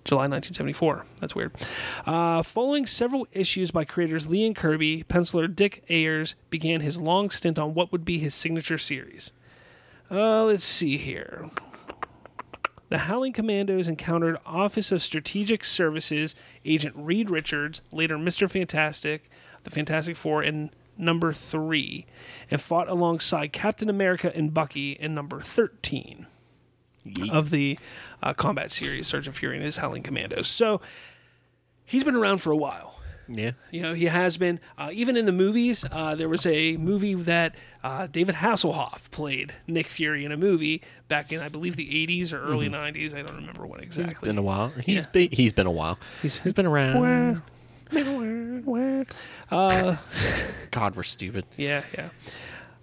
[0.03, 1.05] July 1974.
[1.19, 1.53] That's weird.
[2.05, 7.29] Uh, following several issues by creators Lee and Kirby, penciler Dick Ayers began his long
[7.29, 9.31] stint on what would be his signature series.
[10.09, 11.49] Uh, let's see here.
[12.89, 16.35] The Howling Commandos encountered Office of Strategic Services
[16.65, 18.49] agent Reed Richards, later Mr.
[18.51, 19.29] Fantastic,
[19.63, 22.05] the Fantastic Four, in number three,
[22.49, 26.27] and fought alongside Captain America and Bucky in number 13
[27.31, 27.77] of the
[28.21, 30.47] uh, combat series, Sergeant Fury and his Howling Commandos.
[30.47, 30.81] So
[31.85, 32.99] he's been around for a while.
[33.27, 33.51] Yeah.
[33.71, 34.59] You know, he has been.
[34.77, 39.53] Uh, even in the movies, uh, there was a movie that uh, David Hasselhoff played
[39.67, 43.13] Nick Fury in a movie back in, I believe, the 80s or early 90s.
[43.15, 44.27] I don't remember when exactly.
[44.27, 44.69] Been a while.
[44.83, 45.11] He's Yeah.
[45.11, 45.97] been he's been a while.
[46.21, 47.41] He's- he's been around.
[49.49, 49.95] Uh,
[50.71, 51.45] God, we're stupid.
[51.57, 52.09] yeah, yeah.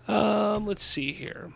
[0.07, 1.53] Um, let's see here.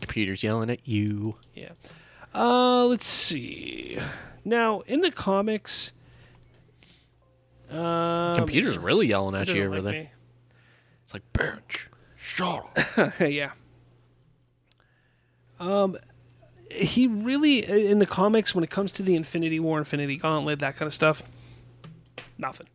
[0.00, 1.36] Computer's yelling at you.
[1.54, 1.70] Yeah.
[2.34, 3.98] Uh, let's see.
[4.44, 5.92] Now, in the comics,
[7.70, 10.10] um, Computer's really yelling at you over like there.
[11.02, 12.66] It's like, bitch, shut
[12.98, 13.20] up.
[13.20, 13.28] me.
[13.36, 13.52] yeah.
[16.70, 20.76] he really in the comics when it comes to the Infinity War, Infinity Gauntlet, that
[20.76, 21.22] kind of stuff,
[22.36, 22.68] nothing.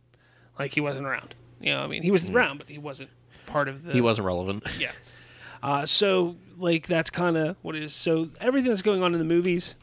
[0.58, 1.34] Like he wasn't around.
[1.60, 3.10] You know, I mean, he was around, but he wasn't
[3.46, 3.92] part of the.
[3.92, 4.64] He wasn't relevant.
[4.78, 4.92] Yeah.
[5.62, 7.94] Uh, so like that's kind of what it is.
[7.94, 9.76] So everything that's going on in the movies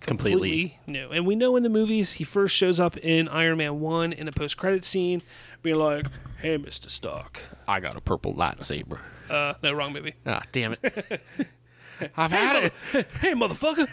[0.00, 0.78] Completely.
[0.88, 4.12] new, and we know in the movies he first shows up in Iron Man one
[4.12, 5.22] in a post credit scene,
[5.62, 6.06] being like,
[6.42, 7.38] "Hey, Mister Stark."
[7.68, 8.98] I got a purple lightsaber.
[9.30, 10.14] Uh, no, wrong movie.
[10.26, 11.20] Ah, damn it.
[12.16, 12.72] I've had it.
[13.20, 13.88] Hey, motherfucker!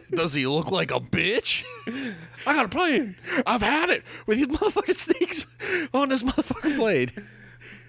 [0.10, 1.64] Does he look like a bitch?
[2.46, 3.16] I got a plan.
[3.46, 5.46] I've had it with these motherfucking snakes
[5.92, 7.12] on this motherfucking blade.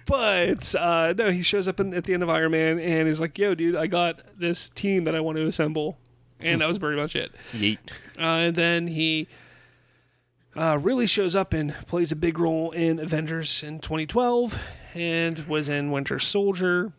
[0.06, 3.20] But uh, no, he shows up in, at the end of Iron Man and he's
[3.20, 5.96] like, "Yo, dude, I got this team that I want to assemble,"
[6.40, 7.32] and that was pretty much it.
[7.52, 7.78] Yeet.
[8.18, 9.28] Uh, and then he
[10.56, 14.60] uh, really shows up and plays a big role in Avengers in 2012,
[14.94, 16.92] and was in Winter Soldier.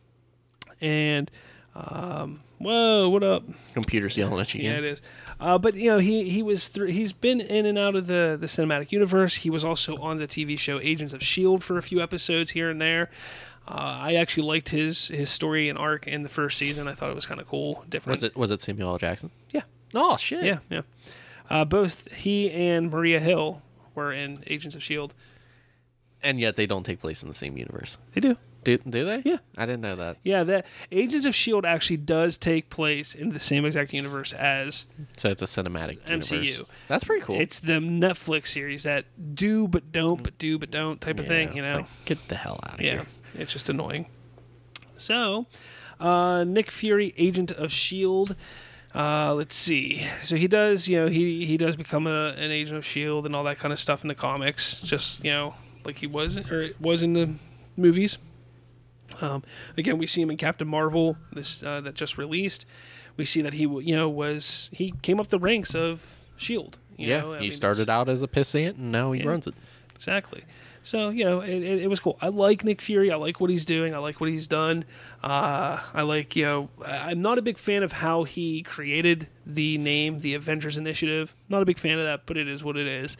[0.81, 1.29] And
[1.75, 3.43] um, whoa, what up?
[3.73, 4.71] Computer's yelling at you Again.
[4.73, 5.01] Yeah, it is.
[5.39, 6.87] Uh, but you know, he he was through.
[6.87, 9.35] He's been in and out of the the cinematic universe.
[9.37, 12.69] He was also on the TV show Agents of Shield for a few episodes here
[12.69, 13.09] and there.
[13.67, 16.87] Uh, I actually liked his his story and arc in the first season.
[16.87, 18.17] I thought it was kind of cool, different.
[18.17, 18.97] Was it was it Samuel L.
[18.97, 19.31] Jackson?
[19.49, 19.61] Yeah,
[19.93, 20.43] Oh shit.
[20.43, 20.81] yeah, yeah.
[21.49, 23.61] Uh, both he and Maria Hill
[23.95, 25.13] were in Agents of Shield.
[26.21, 27.97] And yet they don't take place in the same universe.
[28.13, 28.37] They do.
[28.63, 29.21] Do, do they?
[29.25, 29.37] Yeah.
[29.57, 30.17] I didn't know that.
[30.23, 34.87] Yeah, that Agents of Shield actually does take place in the same exact universe as
[35.17, 36.43] So it's a cinematic MCU.
[36.45, 36.61] universe.
[36.87, 37.39] That's pretty cool.
[37.39, 39.05] it's the Netflix series that
[39.35, 41.55] do but don't but do but don't type of thing.
[41.55, 41.75] You know.
[41.77, 43.05] like, get the hell out of Yeah, here.
[43.35, 44.07] it's just annoying.
[44.97, 45.47] So,
[45.99, 48.35] uh, Nick Fury, agent of Shield.
[48.95, 50.05] Uh, let's see.
[50.21, 53.35] So he does, you know, he he does become a, an agent of Shield and
[53.35, 54.77] all that kind of stuff in the comics.
[54.77, 57.33] Just you know, like he was or was in the
[57.75, 58.17] movies.
[59.23, 59.43] Um,
[59.77, 62.65] again, we see him in Captain Marvel, this uh, that just released.
[63.17, 66.77] We see that he, you know, was he came up the ranks of Shield.
[66.97, 67.33] You Yeah, know?
[67.33, 69.29] I he mean, started out as a pissant and now he Yeah.
[69.29, 69.53] runs it.
[69.95, 70.43] Exactly.
[70.85, 72.17] So you know, it, it, it was cool.
[72.21, 73.09] I like Nick Fury.
[73.11, 73.95] I like what he's doing.
[73.95, 74.83] I like what he's done.
[75.23, 76.69] Uh, I like you know.
[76.85, 81.35] I'm not a big fan of how he created the name, the Avengers Initiative.
[81.47, 83.15] Not a big fan of that, but it is what it is.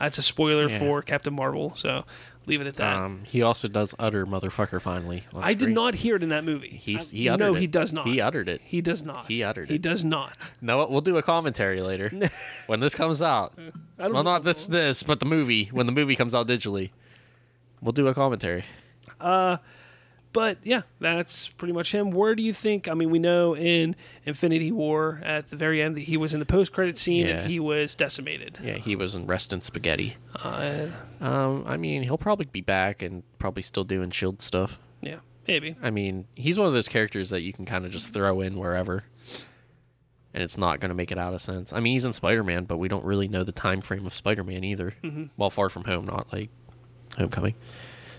[0.00, 0.78] That's a spoiler Yeah.
[0.78, 1.72] for Captain Marvel.
[1.76, 2.04] So
[2.46, 2.96] leave it at that.
[2.96, 5.24] Um, he also does utter motherfucker finally.
[5.34, 6.68] I did not hear it in that movie.
[6.82, 7.60] He's- he uttered no, it.
[7.60, 8.06] he does not.
[8.06, 8.60] He uttered it.
[8.64, 9.26] He does not.
[9.26, 9.72] He uttered it.
[9.72, 10.52] He does not.
[10.60, 12.10] No, we'll do a commentary later
[12.66, 13.52] when this comes out.
[13.98, 16.90] Well, not this, this, but the movie when the movie comes out digitally.
[17.82, 18.64] We'll do a commentary.
[20.34, 22.10] But yeah, that's pretty much him.
[22.10, 22.88] Where do you think?
[22.88, 26.40] I mean, we know in Infinity War at the very end that he was in
[26.40, 27.38] the post-credit scene Yeah.
[27.38, 28.58] and he was decimated.
[28.62, 30.16] Yeah, he was in Rest in Spaghetti.
[30.42, 30.88] Uh,
[31.20, 34.78] Um, I mean, he'll probably be back and probably still doing Shield stuff.
[35.00, 35.76] yeah, maybe.
[35.80, 38.58] I mean, he's one of those characters that you can kind of just throw in
[38.58, 39.04] wherever,
[40.34, 41.72] and it's not going to make it out of sense.
[41.72, 44.12] I mean, he's in Spider Man, but we don't really know the time frame of
[44.12, 44.94] Spider Man either.
[45.36, 46.50] Well, Far From Home, not like
[47.18, 47.54] Homecoming.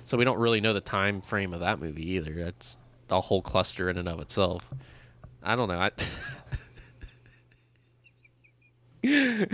[0.06, 2.34] So we don't really know the time frame of that movie either.
[2.46, 2.78] That's
[3.10, 4.70] a whole cluster in and of itself.
[5.44, 5.80] I don't know.
[5.80, 5.92] I...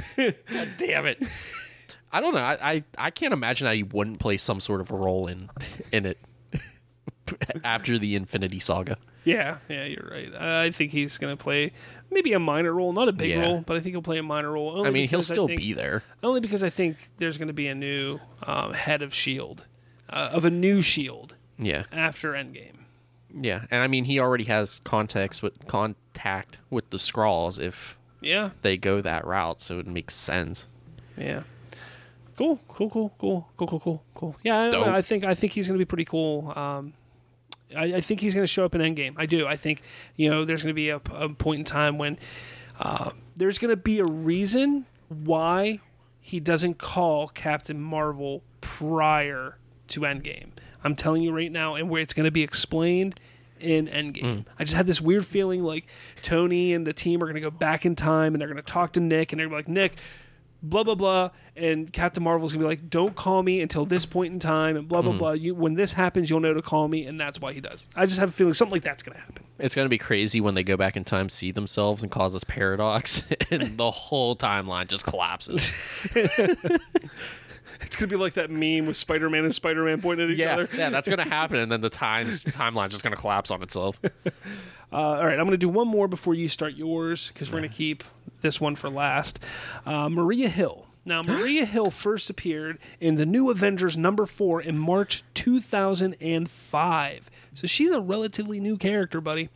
[0.53, 1.21] God damn it!
[2.11, 2.39] I don't know.
[2.41, 5.49] I, I I can't imagine that he wouldn't play some sort of a role in
[5.91, 6.17] in it
[7.63, 8.97] after the Infinity Saga.
[9.23, 10.33] Yeah, yeah, you're right.
[10.33, 11.73] I think he's going to play
[12.09, 13.41] maybe a minor role, not a big Yeah.
[13.41, 14.85] role, but I think he'll play a minor role.
[14.85, 16.01] I mean, he'll still think- be there.
[16.23, 19.65] Only because I think there's going to be a new um, head of Shield,
[20.11, 22.77] uh, of a new Shield Yeah, after Endgame.
[23.33, 28.51] yeah, and I mean, he already has contacts with contact with the Skrulls if Yeah,
[28.61, 30.67] they go that route, so it makes sense.
[31.17, 31.43] yeah.
[32.37, 34.35] Cool, cool, cool, cool, cool, cool, cool, cool.
[34.43, 34.87] Yeah, I, Dope.
[34.87, 36.51] I think I think he's going to be pretty cool.
[36.55, 36.93] Um,
[37.75, 39.13] I, I think he's going to show up in Endgame.
[39.17, 39.45] I do.
[39.45, 39.81] I think
[40.15, 42.17] you know there's going to be a, a point in time when
[42.79, 45.79] uh, there's going to be a reason why
[46.19, 49.57] he doesn't call Captain Marvel prior
[49.91, 50.49] to Endgame.
[50.83, 53.19] I'm telling you right now, and where it's going to be explained
[53.59, 54.23] in Endgame.
[54.23, 54.45] Mm.
[54.57, 55.85] I just had this weird feeling like
[56.23, 58.63] Tony and the team are going to go back in time and they're going to
[58.63, 59.99] talk to Nick and they're going to be like, Nick,
[60.63, 64.33] blah blah blah, and Captain Marvel's gonna be like, "Don't call me until this point
[64.33, 65.17] in time," and blah blah mm.
[65.17, 65.31] blah.
[65.31, 67.87] You when this happens, you'll know to call me, and that's why he does.
[67.95, 69.45] I just have a feeling something like that's gonna happen.
[69.59, 72.43] It's gonna be crazy when they go back in time, see themselves, and cause this
[72.43, 76.11] paradox, and the whole timeline just collapses.
[77.81, 80.37] It's gonna be like that meme with Spider Man and Spider Man pointing at each
[80.39, 80.69] yeah, other.
[80.75, 83.99] yeah, that's gonna happen, and then the times timeline's just gonna collapse on itself.
[84.93, 87.59] Uh, all right, I'm going to do one more before you start yours because we're
[87.59, 88.03] going to keep
[88.41, 89.39] this one for last.
[89.85, 90.85] Uh, Maria Hill.
[91.05, 97.31] Now, Maria Hill first appeared in the New Avengers number four in March 2005.
[97.53, 99.47] So she's a relatively new character, buddy.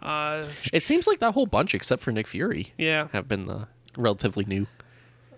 [0.00, 3.08] Uh, It seems like that whole bunch, except for Nick Fury, yeah.
[3.12, 3.64] have been uh,
[3.96, 4.68] relatively new.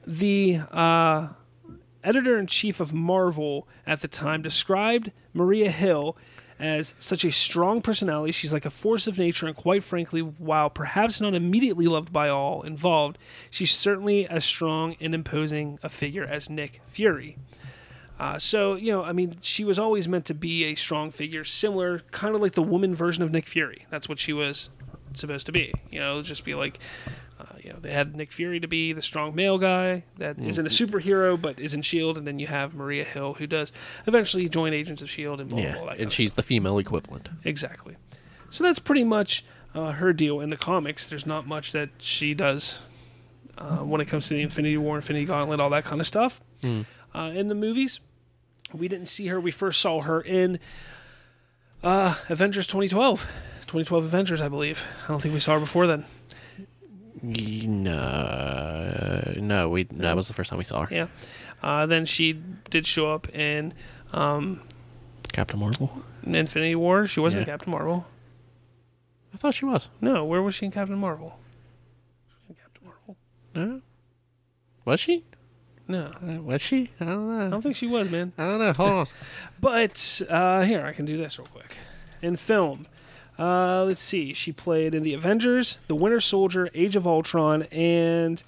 [0.07, 1.29] The uh,
[2.03, 6.17] editor in chief of Marvel at the time described Maria Hill
[6.59, 8.33] as such a strong personality.
[8.33, 12.29] She's like a force of nature, and quite frankly, while perhaps not immediately loved by
[12.29, 17.39] all involved, she's certainly as strong and imposing a figure as Nick Fury.
[18.19, 21.43] Uh, so, you know, I mean, she was always meant to be a strong figure,
[21.43, 23.87] similar, kind of like the woman version of Nick Fury.
[23.89, 24.69] That's what she was
[25.15, 25.73] supposed to be.
[25.91, 26.79] You know, just be like,
[27.41, 30.67] uh, you know, they had Nick Fury to be the strong male guy that not
[30.67, 33.73] a superhero but is in Shield, and then you have Maria Hill who does
[34.07, 35.69] eventually join Agents of Shield and blah blah.
[35.69, 37.29] Yeah, blah kind and she's the female equivalent.
[37.45, 37.97] exactly.
[38.51, 41.09] So that's pretty much uh, her deal in the comics.
[41.09, 42.81] There's not much that she does
[43.57, 46.41] uh, when it comes to the Infinity War, Infinity Gauntlet, all that kind of stuff.
[46.65, 48.01] Uh, in the movies,
[48.73, 49.41] we didn't see her.
[49.41, 50.59] We first saw her in
[51.83, 53.21] uh, Avengers 2012.
[53.63, 54.85] 2012 Avengers, I believe.
[55.05, 56.05] I don't think we saw her before then.
[57.23, 60.95] No, no, we that was the first time we saw her.
[60.95, 61.07] Yeah.
[61.63, 62.33] Uh, then she
[62.71, 63.75] did show up in
[65.33, 66.03] Captain Marvel.
[66.25, 67.07] Infinity War.
[67.07, 67.53] She wasn't Yeah.
[67.53, 68.07] Captain Marvel.
[69.35, 69.89] I thought she was.
[70.01, 71.39] No, where was she in Captain Marvel?
[72.29, 73.17] She was in Captain Marvel.
[73.55, 73.81] No,
[74.85, 75.25] was she?
[75.89, 76.91] No, Uh, was she?
[77.01, 77.41] I don't know.
[77.41, 77.51] I know.
[77.51, 78.33] don't think she was, man.
[78.39, 78.73] I don't know.
[78.73, 79.07] Hold on.
[79.61, 81.77] But uh, here, I can do this real quick.
[82.23, 82.87] In film,
[83.41, 84.33] uh, let's see.
[84.35, 88.43] She played in the Avengers, The Winter Soldier, Age of Ultron, and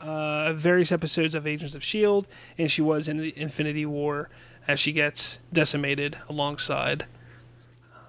[0.00, 2.26] uh, various episodes of Agents of Shield.
[2.58, 4.30] And she was in the Infinity War
[4.66, 7.04] as she gets decimated alongside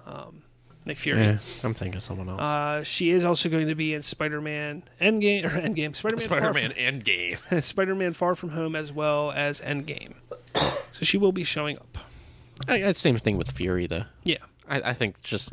[0.06, 0.42] um,
[0.84, 1.20] Nick Fury.
[1.20, 2.40] yeah, I'm thinking of someone else.
[2.40, 7.36] Uh, she is also going to be in Spider-Man Endgame or Endgame Spider-Man Spider-Man Endgame.
[7.38, 10.14] Far, Spider-Man Far From Home as well as Endgame.
[10.54, 11.98] so she will be showing up.
[12.68, 14.04] I, I- same thing with Fury, though.
[14.24, 14.38] Yeah.
[14.68, 15.52] I, I think just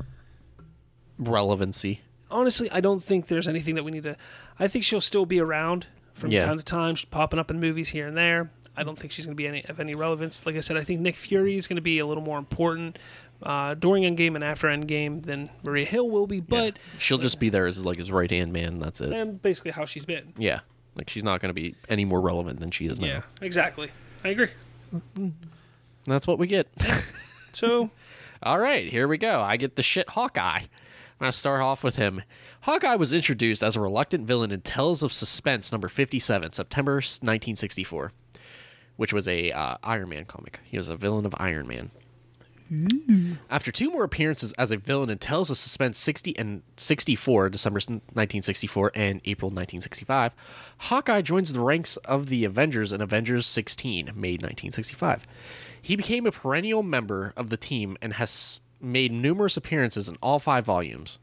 [1.21, 2.01] relevancy.
[2.29, 4.15] Honestly, I don't think there's anything that we need to.
[4.59, 6.45] I think she'll still be around from Yeah.
[6.45, 8.51] time to time, she's popping up in movies here and there.
[8.75, 10.45] I don't think she's going to be any of any relevance.
[10.45, 12.97] Like I said, I think Nick Fury is going to be a little more important
[13.43, 16.39] uh, during Endgame and after Endgame than Maria Hill will be.
[16.39, 18.79] But She'll just be there as like his right hand man.
[18.79, 19.11] That's it.
[19.11, 20.33] and basically how she's been.
[20.37, 20.61] Yeah,
[20.95, 23.07] like she's not going to be any more relevant than she is now.
[23.07, 23.89] Yeah, exactly.
[24.23, 24.49] I agree.
[26.05, 26.67] That's what we get.
[27.53, 27.89] So
[28.41, 29.41] All right, here we go.
[29.41, 30.61] I get the shit Hawkeye.
[31.21, 32.23] To start off with him.
[32.61, 38.11] Hawkeye was introduced as a reluctant villain in Tales of Suspense number 57, September 1964,
[38.95, 40.61] which was a uh, Iron Man comic.
[40.63, 41.91] He was a villain of Iron Man.
[43.51, 47.81] After two more appearances as a villain in Tales of Suspense 60 and 64, December
[47.81, 50.31] 1964 and April 1965,
[50.77, 55.27] Hawkeye joins the ranks of the Avengers in Avengers 16, May 1965.
[55.79, 60.39] He became a perennial member of the team and has made numerous appearances in all
[60.39, 61.19] five volumes,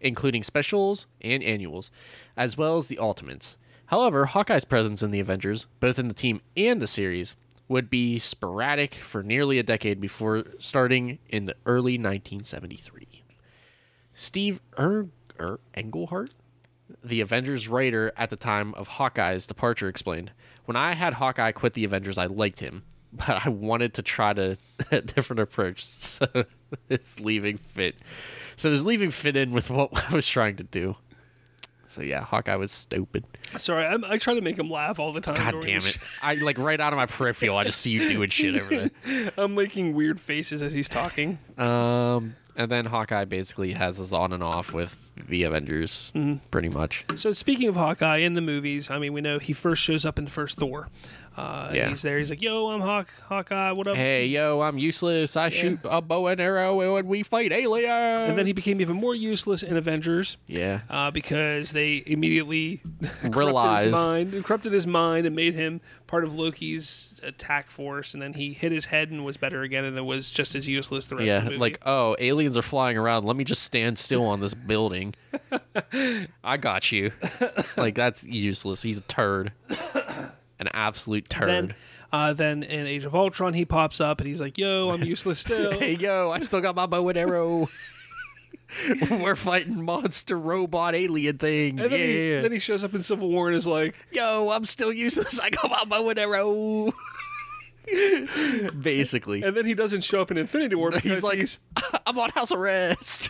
[0.00, 1.90] including specials and annuals,
[2.36, 3.56] as well as the Ultimates.
[3.86, 7.36] However, Hawkeye's presence in the Avengers, both in the team and the series,
[7.68, 13.22] would be sporadic for nearly a decade before starting in the early 1973.
[14.14, 15.08] Steve er-
[15.40, 16.34] er- Englehart,
[17.02, 20.30] the Avengers writer at the time of Hawkeye's departure, explained,
[20.66, 22.84] "When I had Hawkeye quit the Avengers, I liked him,
[23.14, 24.56] but I wanted to try to
[24.90, 26.26] a different approach, so
[26.88, 27.96] it's leaving fit.
[28.56, 30.96] So his leaving fit in with what I was trying to do.
[31.86, 33.24] So yeah, Hawkeye was stupid.
[33.56, 35.36] sorry, I'm, I try to make him laugh all the time.
[35.36, 35.96] God damn it!
[36.22, 37.56] I like right out of my peripheral.
[37.56, 38.90] I just see you doing shit over
[39.38, 41.38] I'm making weird faces as he's talking.
[41.56, 46.12] Um, and then Hawkeye basically has his on and off with the Avengers,
[46.50, 47.04] pretty much.
[47.14, 50.18] So speaking of Hawkeye in the movies, I mean, we know he first shows up
[50.18, 50.88] in the first Thor.
[51.36, 51.88] Uh, Yeah.
[51.88, 52.18] He's there.
[52.18, 53.72] He's like, "Yo, I'm Hawk Hawkeye.
[53.72, 55.36] What up?" Hey, yo, I'm useless.
[55.36, 57.84] I shoot a bow and arrow and we fight aliens.
[58.28, 63.34] And then he became even more useless in Avengers yeah, uh, because they immediately corrupted
[63.36, 63.84] Realized.
[63.86, 68.14] his mind, corrupted his mind, and made him part of Loki's attack force.
[68.14, 70.68] And then he hit his head and was better again, and then was just as
[70.68, 71.38] useless the rest of yeah.
[71.40, 71.58] the movie.
[71.58, 73.24] Like, oh, aliens are flying around.
[73.24, 75.14] Let me just stand still on this building.
[76.44, 77.10] I got you.
[77.76, 78.82] like that's useless.
[78.82, 79.52] He's a turd.
[80.64, 81.48] An absolute turd.
[81.48, 81.74] then,
[82.10, 85.40] uh, then in Age of Ultron, he pops up and he's like, "Yo, I'm useless
[85.40, 87.68] still." Hey yo, I still got my bow and arrow.
[89.10, 91.82] We're fighting monster robot alien things.
[91.82, 92.06] And then, yeah.
[92.06, 95.38] he, then he shows up in Civil War and is like, yo, I'm still useless.
[95.42, 96.92] I got my bow and arrow.
[98.80, 99.42] Basically.
[99.42, 101.60] and then he doesn't show up in Infinity War because He's like, he's
[102.06, 103.28] I'm on house arrest.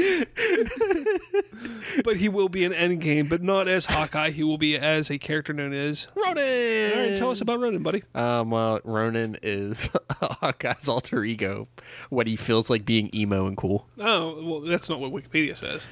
[2.04, 4.30] but he will be in Endgame, but not as Hawkeye.
[4.30, 6.08] He will be as a character known as.
[6.14, 6.92] Ronin.
[6.92, 8.02] All right, tell us about Ronin, buddy.
[8.14, 11.68] Um, well, Ronin is Hawkeye's alter ego
[12.08, 13.86] when he feels like being emo and cool.
[13.98, 15.88] Oh, well, that's not what Wikipedia says.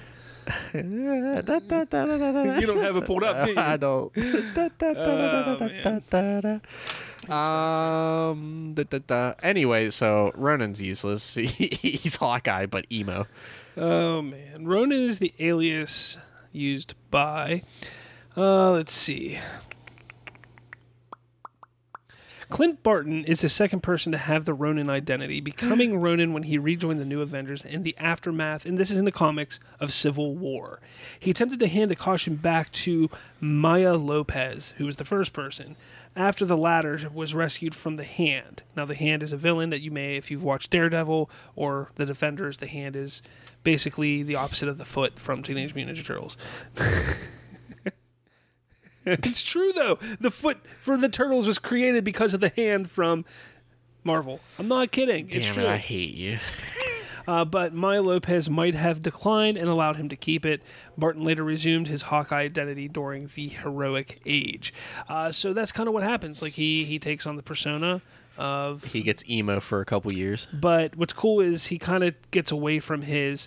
[0.72, 0.80] you
[2.60, 3.58] You don't have it pulled up, do you?
[3.58, 4.12] I don't.
[7.28, 8.72] Oh, um.
[8.74, 9.34] da, da, da.
[9.42, 11.34] Anyway, so Ronin's useless.
[11.34, 13.26] He's Hawkeye, but emo.
[13.80, 16.18] Oh man, Ronin is the alias
[16.50, 17.62] used by.
[18.36, 19.38] Uh, let's see.
[22.48, 26.58] Clint Barton is the second person to have the Ronin identity, becoming Ronin when he
[26.58, 30.34] rejoined the New Avengers in the aftermath, and this is in the comics, of Civil
[30.34, 30.80] War.
[31.20, 33.10] He attempted to hand the caution back to
[33.40, 35.76] Maya Lopez, who was the first person,
[36.16, 38.62] after the latter was rescued from the Hand.
[38.76, 42.06] Now, the Hand is a villain that you may, if you've watched Daredevil or The
[42.06, 43.22] Defenders, the Hand is
[43.64, 46.36] basically the opposite of the foot from Teenage Mutant Ninja Turtles.
[49.04, 49.98] it's true though.
[50.20, 53.24] The foot for the turtles was created because of the hand from
[54.04, 54.40] Marvel.
[54.58, 55.28] I'm not kidding.
[55.30, 55.64] it's Damn true.
[55.64, 56.38] it, I hate you.
[57.28, 60.62] Uh, but Maya Lopez might have declined and allowed him to keep it.
[60.96, 64.72] Barton later resumed his Hawkeye identity during the heroic age.
[65.10, 66.40] Uh, so that's kind of what happens.
[66.40, 68.00] Like he he takes on the persona
[68.38, 70.48] of He gets emo for a couple years.
[70.52, 73.46] but what's cool is he kind of gets away from his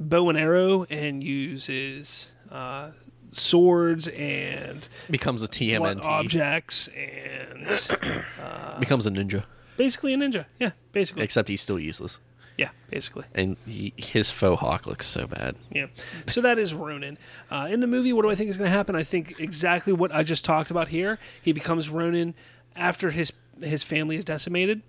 [0.00, 2.90] bow and arrow and uses uh,
[3.30, 6.04] swords and Becomes a TMNT.
[6.04, 7.64] objects and
[8.80, 9.44] Becomes a ninja.
[9.76, 10.46] basically a ninja.
[10.58, 11.22] Yeah, basically.
[11.22, 12.18] Except he's still useless.
[12.60, 13.24] Yeah, basically.
[13.34, 15.56] And he, his faux hawk looks so bad.
[15.72, 15.86] Yeah.
[16.26, 17.16] So that is Ronin.
[17.50, 18.94] Uh, in the movie, what do I think is going to happen?
[18.94, 21.18] I think exactly what I just talked about here.
[21.40, 22.34] He becomes Ronin
[22.76, 23.32] after his
[23.62, 24.82] his family is decimated.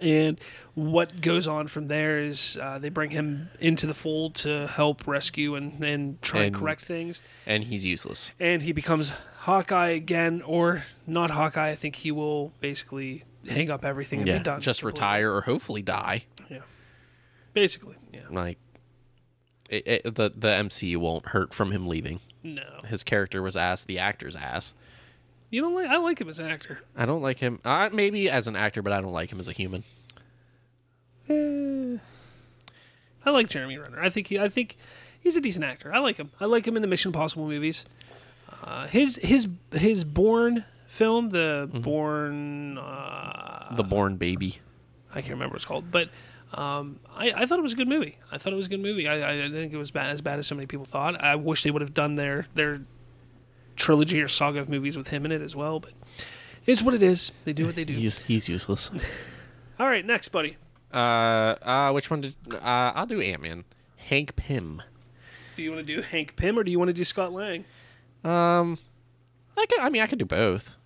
[0.00, 0.40] And
[0.74, 5.06] what goes on from there is uh, they bring him into the fold to help
[5.08, 7.20] rescue and, and try and And- correct things.
[7.46, 8.30] And he's useless.
[8.38, 11.70] And he becomes Hawkeye again, or not Hawkeye.
[11.70, 14.38] I think he will basically hang up everything and Yeah.
[14.38, 14.60] be done.
[14.60, 15.00] Just completely.
[15.00, 16.26] retire or hopefully die.
[17.54, 18.20] Basically, yeah.
[18.30, 18.58] Like,
[19.68, 22.20] it, it, the, the MCU won't hurt from him leaving.
[22.42, 22.62] No.
[22.86, 23.84] His character was ass.
[23.84, 24.74] The actor's ass.
[25.50, 25.88] You don't like?
[25.88, 26.80] I like him as an actor.
[26.96, 27.60] I don't like him.
[27.64, 29.84] Uh, maybe as an actor, but I don't like him as a human.
[33.24, 34.00] I like Jeremy Renner.
[34.00, 34.76] I think he, I think
[35.20, 35.94] he's a decent actor.
[35.94, 36.30] I like him.
[36.40, 37.84] I like him in the Mission Impossible movies.
[38.62, 41.80] Uh, his his his Bourne film, the Mm-hmm.
[41.80, 44.58] Bourne, uh, The Bourne Baby.
[45.10, 46.08] I can't remember what it's called, but
[46.54, 48.18] um, I, I thought it was a good movie.
[48.30, 49.08] I thought it was a good movie.
[49.08, 51.22] I, I didn't think it was bad, as bad as so many people thought.
[51.22, 52.82] I wish they would have done their their
[53.76, 55.92] trilogy or saga of movies with him in it as well, but
[56.66, 57.32] it's what it is.
[57.44, 57.94] They do what they do.
[57.94, 58.90] He's he's useless.
[59.80, 60.56] All right, next, buddy.
[60.92, 62.34] uh, uh, which one did?
[62.52, 63.64] Uh, I'll do Ant Man.
[63.96, 64.82] Hank Pym.
[65.56, 67.64] Do you want to do Hank Pym or do you want to do Scott Lang?
[68.24, 68.78] Um,
[69.56, 69.80] I could.
[69.80, 70.76] I mean, I could do both.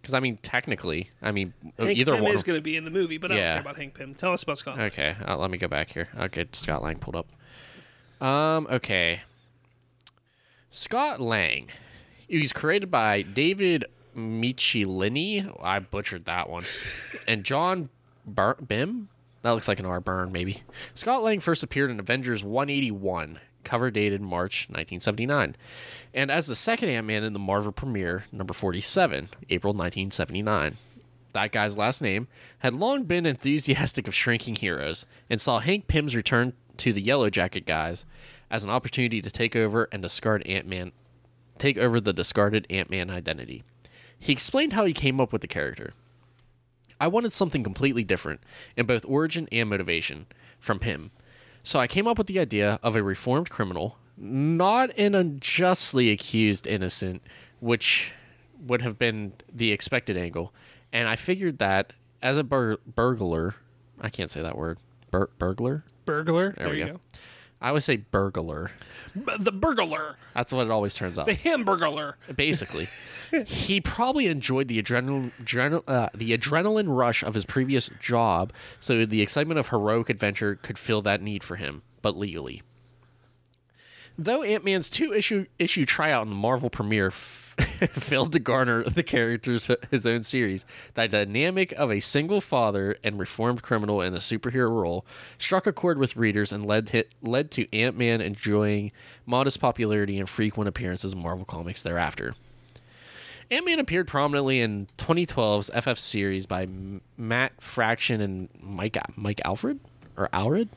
[0.00, 2.32] Because I mean, technically, I mean, Hank either Pym one.
[2.32, 4.14] is going to be in the movie, but I don't care about Hank Pym.
[4.14, 4.78] Tell us about Scott.
[4.78, 4.86] Lang.
[4.86, 6.08] Okay, uh, let me go back here.
[6.16, 8.26] I'll get Scott Lang pulled up.
[8.26, 9.22] Um, okay.
[10.70, 11.68] Scott Lang.
[12.28, 13.84] He's created by David
[14.16, 15.56] Michelinie.
[15.62, 16.64] I butchered that one.
[17.28, 17.88] and John
[18.26, 19.08] Bur- Bim?
[19.42, 20.62] That looks like an R burn, maybe.
[20.94, 25.56] Scott Lang first appeared in Avengers 181, cover dated March 1979,
[26.14, 30.76] and as the second Ant Man in the Marvel premiere, number 47, April 1979
[31.32, 36.16] that guy's last name, had long been enthusiastic of shrinking heroes and saw Hank Pym's
[36.16, 38.04] return to the Yellow Jacket guys
[38.50, 40.92] as an opportunity to take over and discard Ant-Man
[41.58, 43.62] take over the discarded Ant-Man identity.
[44.18, 45.92] He explained how he came up with the character.
[46.98, 48.40] I wanted something completely different
[48.78, 50.26] in both origin and motivation
[50.58, 51.10] from Pym.
[51.62, 56.66] So I came up with the idea of a reformed criminal, not an unjustly accused
[56.66, 57.22] innocent,
[57.60, 58.12] which
[58.66, 60.52] would have been the expected angle.
[60.92, 61.92] And I figured that
[62.22, 63.54] as a bur- burglar,
[64.00, 64.78] I can't say that word.
[65.10, 65.84] Bur- burglar?
[66.04, 66.54] Burglar.
[66.56, 67.00] There, we go.
[67.60, 68.70] I always say burglar.
[69.14, 70.16] B- The burglar.
[70.34, 71.26] That's what it always turns out.
[71.26, 72.14] The hamburglar.
[72.34, 72.86] Basically,
[73.46, 79.04] he probably enjoyed the adrenaline, adrenal, uh, the adrenaline rush of his previous job, so
[79.04, 82.62] the excitement of heroic adventure could fill that need for him, but legally.
[84.18, 87.10] Though Ant Man's two issue issue tryout in the Marvel premiere
[87.90, 93.18] failed to garner the character's his own series, the dynamic of a single father and
[93.18, 95.04] reformed criminal in a superhero role
[95.38, 98.92] struck a chord with readers and led hit, led to Ant Man enjoying
[99.26, 102.34] modest popularity and frequent appearances in Marvel Comics thereafter.
[103.50, 106.68] Ant Man appeared prominently in 2012's FF series by
[107.16, 109.80] Matt Fraction and Mike Mike Alfred
[110.16, 110.68] or Allred.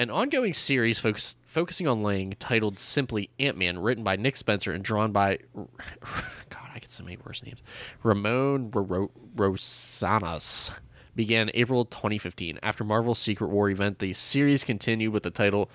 [0.00, 4.72] An ongoing series focus, focusing on Lang, titled simply Ant Man, written by Nick Spencer
[4.72, 5.40] and drawn by.
[5.54, 7.62] God, I get so many worse names.
[8.02, 10.70] Ramon Ro- Rosanas
[11.14, 12.58] began April 2015.
[12.62, 15.68] After Marvel's Secret War event, the series continued with the title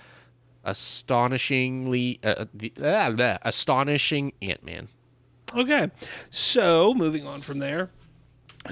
[0.64, 2.20] Astonishingly.
[2.24, 4.88] Uh, the, uh, the Astonishing Ant Man.
[5.54, 5.92] Okay,
[6.32, 7.92] so moving on from there,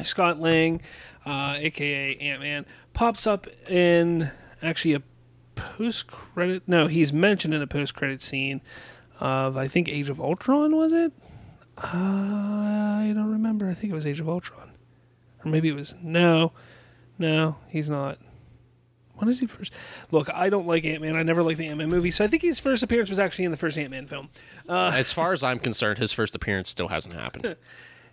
[0.02, 0.82] Scott Lang,
[1.28, 4.32] uh, aka Ant Man, pops up in
[4.64, 5.04] actually a
[5.56, 6.64] post credit.
[6.68, 8.62] No, he's mentioned in a post credit scene
[9.20, 10.76] of I think Age of Ultron.
[10.76, 11.12] Was it?
[11.78, 13.70] Uh, I don't remember.
[13.70, 14.72] I think it was Age of Ultron,
[15.44, 16.52] or maybe it was no,
[17.18, 18.20] no, he's not.
[19.16, 19.72] When is he first?
[20.12, 21.16] Look, I don't like Ant Man.
[21.16, 23.46] I never liked the Ant Man movie, so I think his first appearance was actually
[23.46, 24.30] in the first Ant Man film.
[24.68, 27.56] as far as I'm concerned, his first appearance still hasn't happened.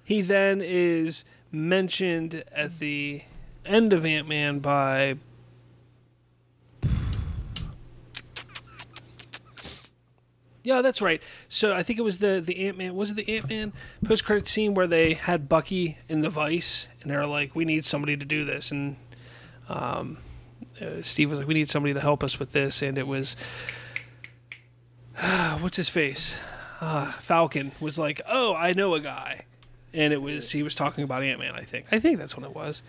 [0.02, 3.22] He then is mentioned at the
[3.64, 5.16] end of Ant Man by.
[10.62, 11.22] Yeah, that's right.
[11.48, 12.94] So I think it was the the Ant Man.
[12.94, 13.72] Was it the Ant Man
[14.04, 17.84] post credit scene where they had Bucky in the vice, and they're like, "We need
[17.84, 18.96] somebody to do this," and
[19.68, 20.18] um,
[20.80, 23.36] uh, Steve was like, "We need somebody to help us with this," and it was.
[25.60, 26.38] what's his face?
[26.80, 29.44] Uh, Falcon was like, "Oh, I know a guy,"
[29.92, 31.54] and it was he was talking about Ant Man.
[31.54, 31.86] I think.
[31.92, 32.82] I think that's what it was.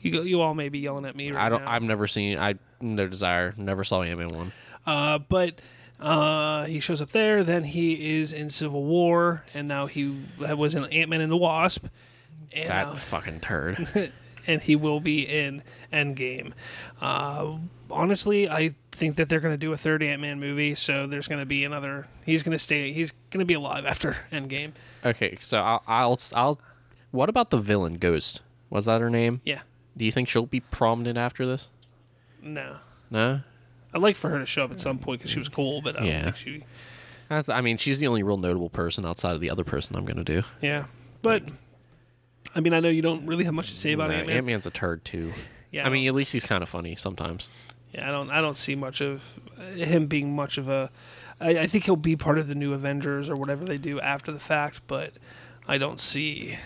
[0.00, 1.30] You go, you all may be yelling at me.
[1.32, 1.64] Right I don't.
[1.64, 1.70] now.
[1.70, 2.38] I've never seen.
[2.38, 3.54] I no desire.
[3.56, 4.52] Never saw Ant Man one.
[4.86, 5.60] Uh, but
[6.00, 7.42] uh, he shows up there.
[7.44, 11.36] Then he is in Civil War, and now he was in Ant Man and the
[11.36, 11.86] Wasp,
[12.52, 14.12] and That now- fucking turd.
[14.46, 16.52] and he will be in Endgame.
[17.00, 17.56] Uh,
[17.90, 21.28] honestly, I think that they're going to do a third Ant Man movie, so there's
[21.28, 22.06] going to be another.
[22.24, 22.92] He's going to stay.
[22.92, 24.72] He's going to be alive after Endgame.
[25.04, 26.20] okay, so I'll, I'll.
[26.34, 26.60] I'll.
[27.10, 28.40] What about the villain Ghost?
[28.70, 29.40] Was that her name?
[29.44, 29.60] Yeah,
[29.96, 31.70] Do you think she'll be prominent after this?
[32.42, 32.76] no.
[33.10, 33.40] No.
[33.94, 35.96] I'd like for her to show up at some point because she was cool, but
[35.96, 36.22] I don't Yeah.
[36.24, 36.64] think she.
[37.30, 40.24] I mean, she's the only real notable person outside of the other person I'm gonna
[40.24, 40.42] do.
[40.62, 40.84] Yeah,
[41.22, 41.42] but
[42.54, 44.36] I mean, I know you don't really have much to say about Nah, Ant Man.
[44.38, 45.32] Ant-Man's a turd too.
[45.70, 47.50] Yeah, I mean, at least he's kind of funny sometimes.
[47.92, 48.30] Yeah, I don't.
[48.30, 49.22] I don't see much of
[49.58, 50.90] uh, him being much of a.
[51.40, 54.32] I, I think he'll be part of the new Avengers or whatever they do after
[54.32, 55.12] the fact, but
[55.66, 56.56] I don't see.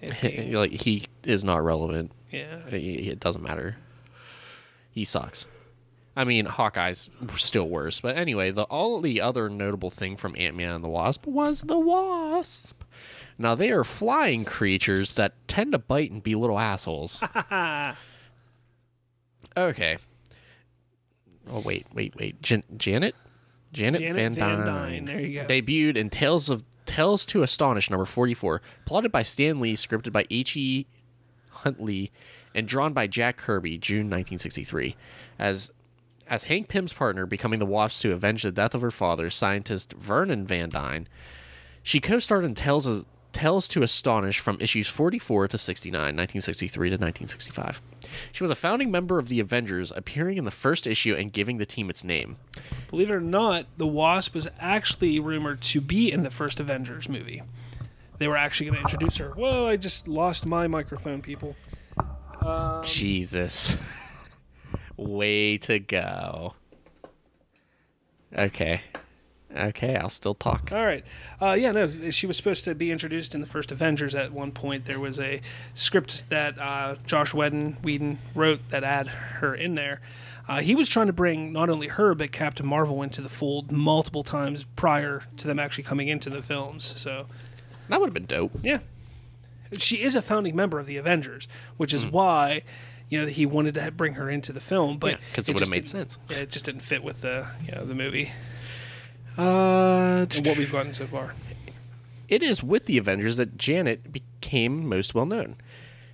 [0.00, 2.12] It being, like he is not relevant.
[2.30, 2.74] yeah, It
[3.08, 3.76] it doesn't matter.
[4.92, 5.46] He sucks.
[6.14, 8.00] I mean, Hawkeye's still worse.
[8.00, 11.78] But anyway, the only other notable thing from Ant Man and the Wasp was the
[11.78, 12.82] Wasp.
[13.38, 17.22] Now, they are flying creatures that tend to bite and be little assholes.
[19.56, 19.96] okay.
[21.50, 22.42] Oh, wait, wait, wait.
[22.42, 23.14] Jan- Janet?
[23.72, 24.66] Janet, Janet Van, Van Dyne.
[24.66, 25.46] Dyne, there you go.
[25.46, 30.26] Debuted in Tales of Tales to Astonish number 44, plotted by Stan Lee, scripted by
[30.30, 30.86] H.E.
[31.50, 32.12] Huntley,
[32.54, 34.94] and drawn by Jack Kirby, June 1963.
[35.38, 35.70] As
[36.32, 39.92] as Hank Pym's partner, becoming the Wasp to avenge the death of her father, scientist
[39.92, 41.06] Vernon Van Dyne,
[41.82, 46.94] she co-starred in Tales of Tales to Astonish from issues 44 to 69, 1963 to
[46.94, 47.82] 1965.
[48.32, 51.58] She was a founding member of the Avengers, appearing in the first issue and giving
[51.58, 52.38] the team its name.
[52.88, 57.10] Believe it or not, the Wasp was actually rumored to be in the first Avengers
[57.10, 57.42] movie.
[58.16, 59.32] They were actually going to introduce her.
[59.32, 59.66] Whoa!
[59.66, 61.56] I just lost my microphone, people.
[62.40, 63.76] Um, Jesus.
[65.02, 66.54] Way to go.
[68.36, 68.80] Okay.
[69.54, 70.72] Okay, I'll still talk.
[70.72, 71.04] All right.
[71.40, 74.50] Uh, yeah, no, she was supposed to be introduced in the first Avengers at one
[74.50, 74.86] point.
[74.86, 75.42] There was a
[75.74, 80.00] script that uh, Joss Whedon, Whedon wrote that had her in there.
[80.48, 83.70] Uh, he was trying to bring not only her, but Captain Marvel into the fold
[83.70, 86.82] multiple times prior to them actually coming into the films.
[86.84, 87.26] So,
[87.88, 88.52] That would have been dope.
[88.62, 88.78] yeah.
[89.76, 91.46] She is a founding member of the Avengers,
[91.76, 92.62] which is why.
[93.12, 95.68] You know, he wanted to bring her into the film, but Yeah, 'cause it would've
[95.68, 96.18] just made didn't- sense.
[96.30, 98.30] Yeah, it just didn't fit with the you know the movie
[99.36, 101.34] Uh, and what we've gotten so far.
[102.28, 105.56] it is with the Avengers that Janet became most well known.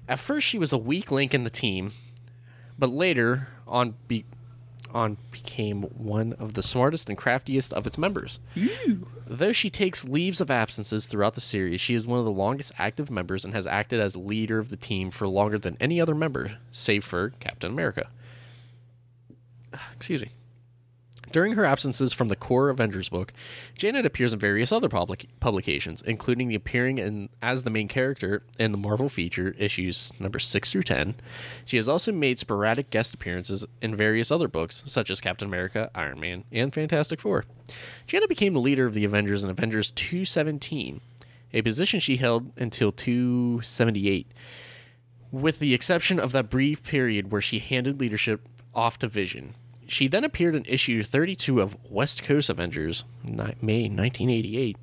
[0.09, 1.93] At first, she was a weak link in the team,
[2.77, 4.25] but later on, be-
[4.93, 8.39] on became one of the smartest and craftiest of its members.
[9.27, 12.73] Though she takes leaves of absences throughout the series, she is one of the longest
[12.79, 16.15] active members and has acted as leader of the team for longer than any other
[16.15, 18.09] member, save for Captain America.
[19.97, 20.31] Excuse me.
[21.31, 23.33] During her absences from the core Avengers book,
[23.75, 28.43] Janet appears in various other public- publications, including the appearing in as the main character
[28.59, 31.15] in the Marvel feature issues number 6 through 10.
[31.65, 35.91] She has also made sporadic guest appearances in various other books, such as Captain America,
[35.95, 37.45] Iron Man, and Fantastic Four.
[38.07, 41.01] Janet became the leader of the Avengers in Avengers 217,
[41.53, 44.27] a position she held until 278
[45.31, 49.55] with the exception of that brief period where she handed leadership off to Vision.
[49.89, 54.77] She then appeared in issue 32 of West Coast Avengers, May 1988,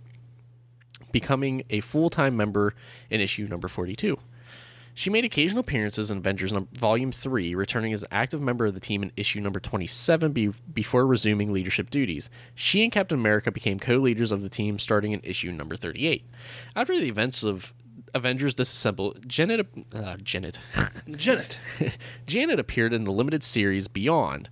[1.11, 2.73] becoming a full time member
[3.11, 4.18] in issue number 42.
[4.95, 8.80] She made occasional appearances in Avengers Volume 3, returning as an active member of the
[8.80, 12.30] team in issue number 27 be- before resuming leadership duties.
[12.56, 16.26] She and Captain America became co leaders of the team starting in issue number 38.
[16.76, 17.76] After the events of
[18.15, 20.57] Avengers Disassemble, Janet, uh, Janet,
[21.11, 21.60] Janet.
[22.26, 24.49] Janet appeared in the limited series Beyond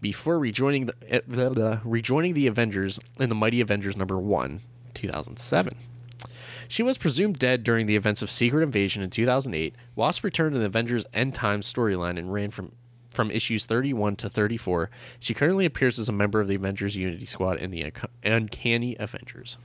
[0.00, 4.60] before rejoining the, eh, rejoining the Avengers in the Mighty Avengers number 1,
[4.94, 5.76] 2007.
[6.68, 9.74] She was presumed dead during the events of Secret Invasion in 2008.
[9.94, 12.72] Wasp returned in the Avengers End Times storyline and ran from
[13.08, 14.90] from issues 31 to 34.
[15.20, 17.92] She currently appears as a member of the Avengers Unity Squad in the
[18.24, 19.56] Uncanny Avengers.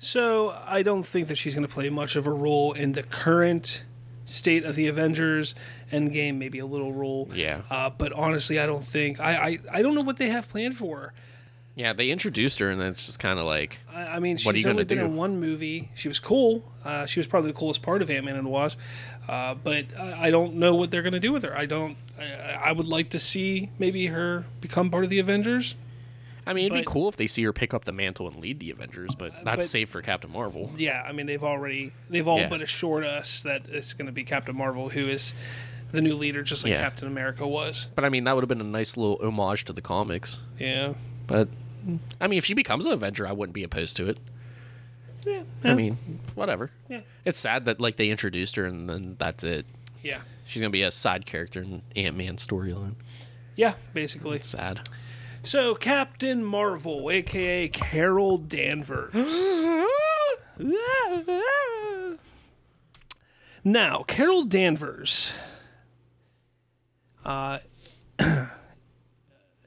[0.00, 3.04] So I don't think that she's going to play much of a role in the
[3.04, 3.84] current
[4.24, 5.54] state of the Avengers
[5.92, 6.36] Endgame.
[6.36, 7.30] Maybe a little role.
[7.32, 7.62] Yeah.
[7.70, 10.76] Uh, but honestly, I don't think I, I I don't know what they have planned
[10.76, 11.14] for her.
[11.74, 14.66] Yeah, they introduced her, and then it's just kind of like, I, I mean, she's
[14.66, 15.04] only been do?
[15.04, 15.92] in one movie.
[15.94, 16.64] She was cool.
[16.84, 18.80] Uh, she was probably the coolest part of Ant Man and the Wasp.
[19.28, 21.56] Uh, but I, I don't know what they're going to do with her.
[21.56, 21.96] I don't.
[22.18, 25.76] I, I would like to see maybe her become part of the Avengers.
[26.48, 28.58] I mean, it'd be cool if they see her pick up the mantle and lead
[28.58, 30.72] the Avengers, but that's but- safe for Captain Marvel.
[30.76, 32.48] Yeah, I mean they've already they've all Yeah.
[32.48, 35.32] but assured us that it's going to be Captain Marvel who is
[35.92, 36.82] the new leader, just like Yeah.
[36.82, 37.88] Captain America was.
[37.94, 40.40] But I mean, that would have been a nice little homage to the comics.
[40.58, 40.94] Yeah.
[41.26, 41.48] But
[42.20, 44.18] I mean, if she becomes an Avenger, I wouldn't be opposed to it.
[45.26, 45.42] Yeah.
[45.64, 45.98] I mean,
[46.34, 46.70] whatever.
[46.88, 47.00] Yeah.
[47.24, 49.66] It's sad that like they introduced her and then that's it.
[50.02, 50.20] Yeah.
[50.46, 52.94] She's gonna be a side character in Ant Man storyline.
[53.56, 54.36] Yeah, basically.
[54.36, 54.88] It's sad.
[55.42, 59.14] So Captain Marvel, aka Carol Danvers.
[63.64, 65.32] now, Carol Danvers.
[67.28, 67.58] Uh,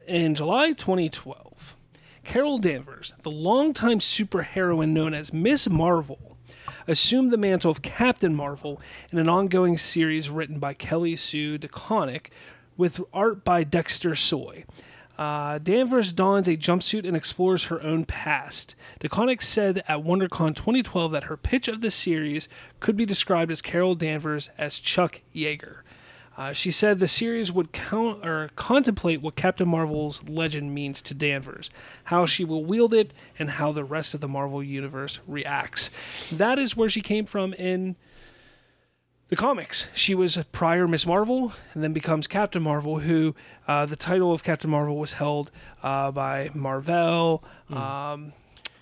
[0.08, 1.76] in July 2012,
[2.24, 6.38] Carol Danvers, the longtime superheroine known as Miss Marvel,
[6.88, 8.82] assumed the mantle of Captain Marvel
[9.12, 12.30] in an ongoing series written by Kelly Sue DeConnick
[12.78, 14.66] with art by Dexter Soy.
[15.16, 18.74] Uh, Danvers dons a jumpsuit and explores her own past.
[19.02, 23.62] DeConnick said at WonderCon 2012 that her pitch of the series could be described as
[23.62, 25.81] Carol Danvers as Chuck Yeager.
[26.42, 31.14] Uh, she said the series would count or contemplate what Captain Marvel's legend means to
[31.14, 31.70] Danvers,
[32.06, 35.92] how she will wield it, and how the rest of the Marvel universe reacts.
[36.32, 37.96] That is where she came from in
[39.28, 39.88] the comics.
[39.94, 43.36] She was prior Miss Marvel and then becomes Captain Marvel, who
[43.68, 45.52] uh, the title of Captain Marvel was held
[45.84, 48.34] uh, by Marvel, um,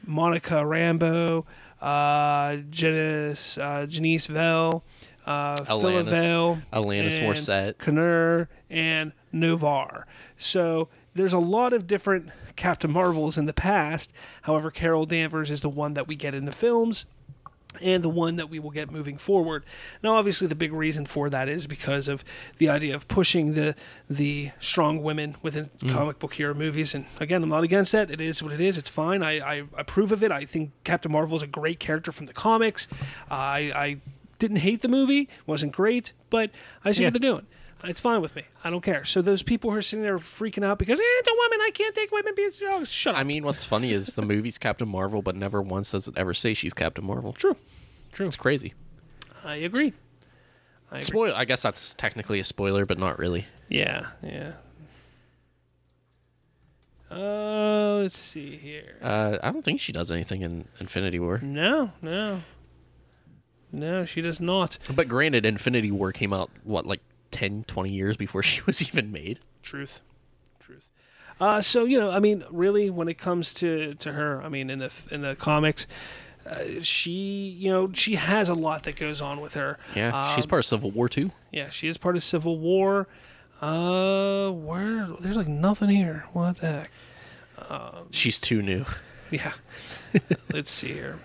[0.07, 1.43] Monica Rambeau,
[1.81, 4.81] uh, Janice, uh, Genis-Vell,
[5.29, 7.73] uh, Alanis- Vale, Alanis and Morissette.
[7.75, 10.05] Knur, and Noh-Varr.
[10.37, 14.11] So there's a lot of different Captain Marvels in the past.
[14.43, 17.05] However, Carol Danvers is the one that we get in the films
[17.81, 19.63] and the one that we will get moving forward.
[20.01, 22.23] Now, obviously, the big reason for that is because of
[22.57, 23.75] the idea of pushing the
[24.09, 26.95] the strong women within comic book hero movies.
[26.95, 28.09] And again, I'm not against that.
[28.09, 28.79] It is what it is.
[28.79, 29.21] It's fine.
[29.21, 30.31] I, I approve of it.
[30.31, 32.87] I think Captain Marvel is a great character from the comics.
[33.29, 33.97] Uh, I, I
[34.39, 35.29] didn't hate the movie.
[35.45, 36.49] wasn't great, but
[36.83, 37.07] I see Yeah.
[37.07, 37.45] what they're doing.
[37.83, 38.43] It's fine with me.
[38.63, 39.05] I don't care.
[39.05, 41.71] So those people who are sitting there freaking out because eh, it's a woman, I
[41.73, 43.19] can't take women being oh, shut up.
[43.21, 46.33] I mean, what's funny is the movie's Captain Marvel, but never once does it ever
[46.33, 47.31] say she's Captain Marvel.
[47.31, 47.55] true,
[48.11, 48.27] true.
[48.27, 48.73] It's crazy.
[49.45, 49.93] I agree.
[50.91, 51.03] I agree.
[51.05, 51.35] Spoiler.
[51.35, 53.45] I guess that's technically a spoiler, but not really.
[53.69, 54.53] Yeah, yeah.
[57.11, 58.97] Uh, let's see here.
[59.01, 61.39] Uh, I don't think she does anything in Infinity War.
[61.41, 62.41] No, no.
[63.71, 64.77] No, she does not.
[64.93, 67.01] But granted, Infinity War came out, what, like
[67.31, 69.39] 10, 20 years before she was even made?
[69.63, 70.01] Truth.
[70.59, 70.89] Truth.
[71.39, 74.69] Uh, so you know, I mean, really, when it comes to to her, I mean,
[74.69, 75.87] in the in the comics,
[76.45, 77.11] uh, she
[77.57, 79.77] you know she has a lot that goes on with her.
[79.95, 81.31] Yeah, she's Um, part of Civil War too.
[81.51, 83.07] Yeah, she is part of Civil War.
[83.61, 86.25] Uh, where there's like nothing here.
[86.33, 86.91] What the heck?
[88.11, 88.85] She's too new.
[89.31, 89.53] Yeah.
[90.53, 91.19] Let's see here.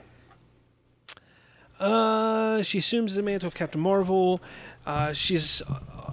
[1.80, 4.40] Uh, she assumes the mantle of Captain Marvel.
[4.86, 5.62] Uh, she's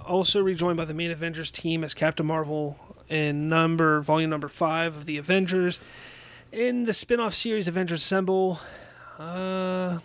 [0.06, 2.78] also rejoined by the main Avengers team as Captain Marvel
[3.08, 5.80] in number volume number five of the Avengers.
[6.50, 8.60] In the spin-off series Avengers Assemble,
[9.18, 9.98] uh,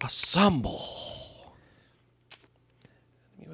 [0.00, 1.17] Assemble.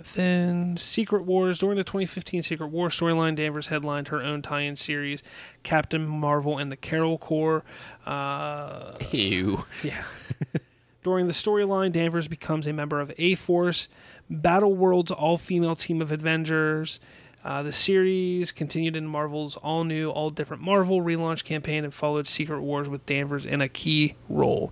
[0.05, 5.23] Within Secret Wars during the 2015 Secret War storyline, Danvers headlined her own tie-in series,
[5.63, 7.65] Captain Marvel and the Carol Corps.
[8.05, 9.65] Uh, Ew.
[9.83, 10.05] Yeah.
[11.05, 13.89] During the storyline, Danvers becomes a member of A Force,
[14.31, 17.01] Battleworld's all female team of Avengers.
[17.43, 22.27] Uh, the series continued in Marvel's all new, all different Marvel relaunch campaign and followed
[22.29, 24.71] Secret Wars with Danvers in a key role.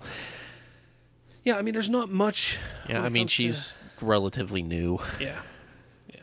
[1.42, 2.58] Yeah, I mean, there's not much.
[2.86, 4.98] Yeah, I mean comes to- she's relatively new.
[5.20, 5.40] yeah,
[6.12, 6.20] yeah.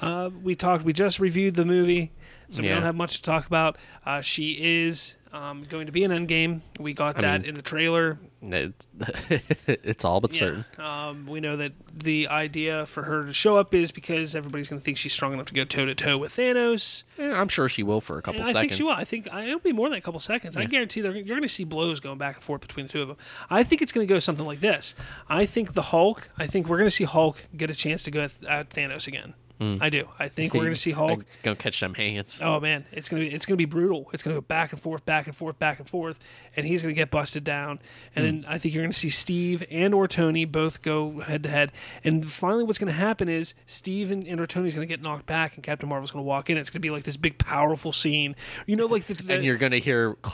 [0.00, 0.84] Uh, we talked.
[0.84, 2.12] We just reviewed the movie,
[2.50, 2.74] so we Yeah.
[2.74, 3.76] don't have much to talk about.
[4.06, 4.52] Uh, she
[4.86, 6.60] is um, going to be an Endgame.
[6.80, 8.18] We got I that mean- in the trailer.
[8.40, 8.86] It's,
[9.66, 10.38] it's all but Yeah.
[10.38, 10.64] certain.
[10.78, 14.80] Um, we know that the idea for her to show up is because everybody's going
[14.80, 17.02] to think she's strong enough to go toe to toe with Thanos.
[17.18, 18.70] Yeah, I'm sure she will for a couple And I seconds.
[18.70, 18.92] think she will.
[18.96, 20.56] I think I, it'll be more than a couple seconds.
[20.56, 23.02] I guarantee they're, you're going to see blows going back and forth between the two
[23.02, 23.16] of them.
[23.50, 24.94] I think it's going to go something like this.
[25.28, 26.30] I think the Hulk.
[26.38, 29.08] I think we're going to see Hulk get a chance to go at, at Thanos
[29.08, 29.34] again.
[29.60, 29.82] Mm.
[29.82, 30.08] I do.
[30.18, 31.24] I think we're going to see Hulk.
[31.42, 32.40] Gonna catch them hands.
[32.42, 34.08] Oh man, it's gonna be it's gonna be brutal.
[34.12, 36.20] It's gonna go back and forth, back and forth, back and forth,
[36.56, 37.80] and he's gonna get busted down.
[38.14, 38.42] And mm.
[38.42, 41.72] then I think you're gonna see Steve and or Tony both go head to head.
[42.04, 45.56] And finally, what's gonna happen is Steve and, and or Tony's gonna get knocked back,
[45.56, 46.56] and Captain Marvel's gonna walk in.
[46.56, 48.36] It's gonna be like this big, powerful scene.
[48.66, 50.16] You know, like the, the and you're gonna hear.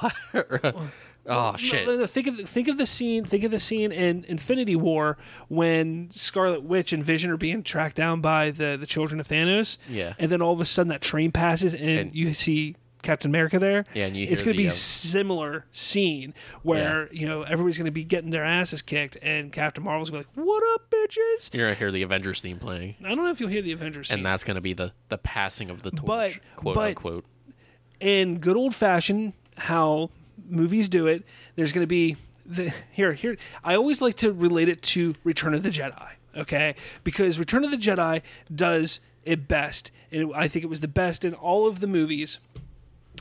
[1.26, 1.86] oh shit!
[1.86, 3.24] no, no, think of the, think of the scene.
[3.24, 5.16] Think of the scene in Infinity War
[5.48, 9.78] when Scarlet Witch and Vision are being tracked down by the the children of Thanos.
[9.88, 10.14] Yeah.
[10.18, 13.58] and then all of a sudden that train passes and, And- you see Captain America
[13.58, 13.84] there.
[13.92, 16.32] Yeah, and you it's going to be a um, similar scene
[16.62, 20.24] where you know everybody's going to be getting their asses kicked, and Captain Marvel's going
[20.24, 23.18] to be like, "What up, bitches?" You're gonna hear the Avengers theme playing, I don't
[23.18, 25.90] know if you'll hear the Avengers and that's gonna be the the passing of the
[25.90, 27.24] torch, But- quote but- unquote.
[28.00, 30.10] in good old fashioned how
[30.48, 31.24] movies do it
[31.56, 32.16] there's going to be
[32.46, 36.74] the here here i always like to relate it to return of the jedi okay?
[37.02, 38.22] Because return of the jedi
[38.54, 42.38] does it best and i think it was the best in all of the movies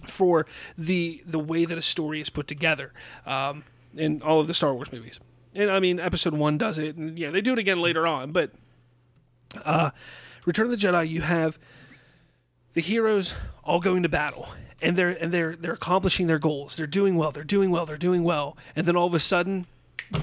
[0.05, 0.45] for
[0.77, 2.91] the the way that a story is put together
[3.25, 3.63] um,
[3.95, 5.17] in all of the star wars movies.
[5.55, 8.33] And i mean episode one does it and yeah they do it again later on
[8.33, 8.51] but
[9.63, 9.91] uh,
[10.45, 11.57] return of the jedi you have
[12.73, 13.33] the heroes
[13.63, 14.49] all going to battle
[14.83, 16.75] and they're and they're they're accomplishing their goals.
[16.75, 17.31] They're doing well.
[17.31, 17.85] They're doing well.
[17.85, 18.57] They're doing well.
[18.75, 19.65] And then all of a sudden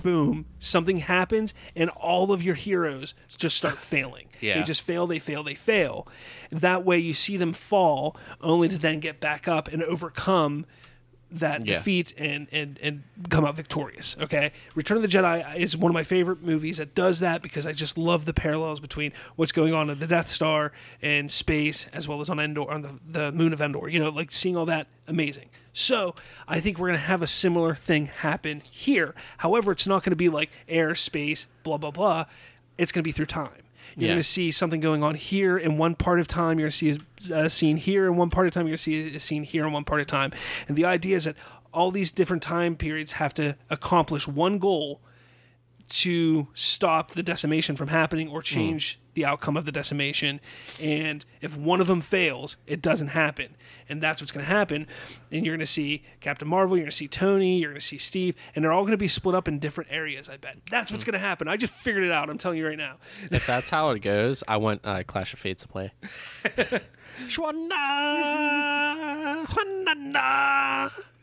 [0.02, 4.28] boom something happens and all of your heroes just start failing.
[4.40, 4.58] Yeah.
[4.58, 6.06] they just fail they fail they fail.
[6.50, 10.66] That way you see them fall only to then get back up and overcome
[11.32, 11.74] that Yeah.
[11.74, 14.16] defeat and, and and come out victorious.
[14.20, 17.66] Okay, Return of the Jedi is one of my favorite movies that does that because
[17.66, 21.86] I just love the parallels between what's going on at the Death Star and space,
[21.92, 23.88] as well as on Endor on the, the moon of Endor.
[23.88, 25.48] You know, like seeing all that amazing.
[25.72, 26.14] So
[26.48, 29.14] I think we're gonna have a similar thing happen here.
[29.38, 32.24] However, it's not gonna be like air, space, blah blah blah.
[32.76, 33.50] It's gonna be through time.
[33.96, 34.12] You're Yeah.
[34.14, 36.58] going to see something going on here in one part of time.
[36.58, 38.62] You're going to see a, a scene here in one part of time.
[38.66, 40.32] You're going to see a scene here in one part of time.
[40.68, 41.36] And the idea is that
[41.72, 45.00] all these different time periods have to accomplish one goal
[45.90, 50.40] to stop the decimation from happening or change the outcome of the decimation.
[50.80, 53.56] And if one of them fails, it doesn't happen.
[53.88, 54.86] And that's what's going to happen.
[55.32, 57.86] And you're going to see Captain Marvel, you're going to see Tony, you're going to
[57.86, 60.58] see Steve, and they're all going to be split up in different areas, I bet.
[60.70, 61.48] That's what's going to happen.
[61.48, 62.30] I just figured it out.
[62.30, 62.98] I'm telling you right now.
[63.30, 65.92] if that's how it goes, I want uh, Clash of Fates to play.
[67.26, 67.56] Shwana,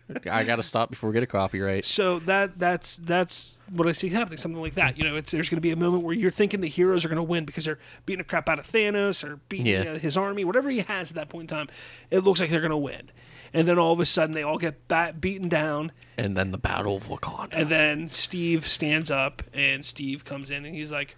[0.09, 0.31] Hwanana.
[0.31, 1.85] I gotta stop before we get a copyright.
[1.85, 4.37] So that that's that's what I see happening.
[4.37, 4.97] Something like that.
[4.97, 7.09] You know, it's there's going to be a moment where you're thinking the heroes are
[7.09, 9.91] going to win because they're beating the crap out of Thanos or beating Yeah.
[9.91, 11.67] uh, his army, whatever he has at that point in time.
[12.09, 13.11] It looks like they're going to win,
[13.53, 16.57] and then all of a sudden they all get bat- beaten down, And then the
[16.57, 17.49] Battle of Wakanda.
[17.51, 21.15] and then Steve stands up, and Steve comes in, and he's like,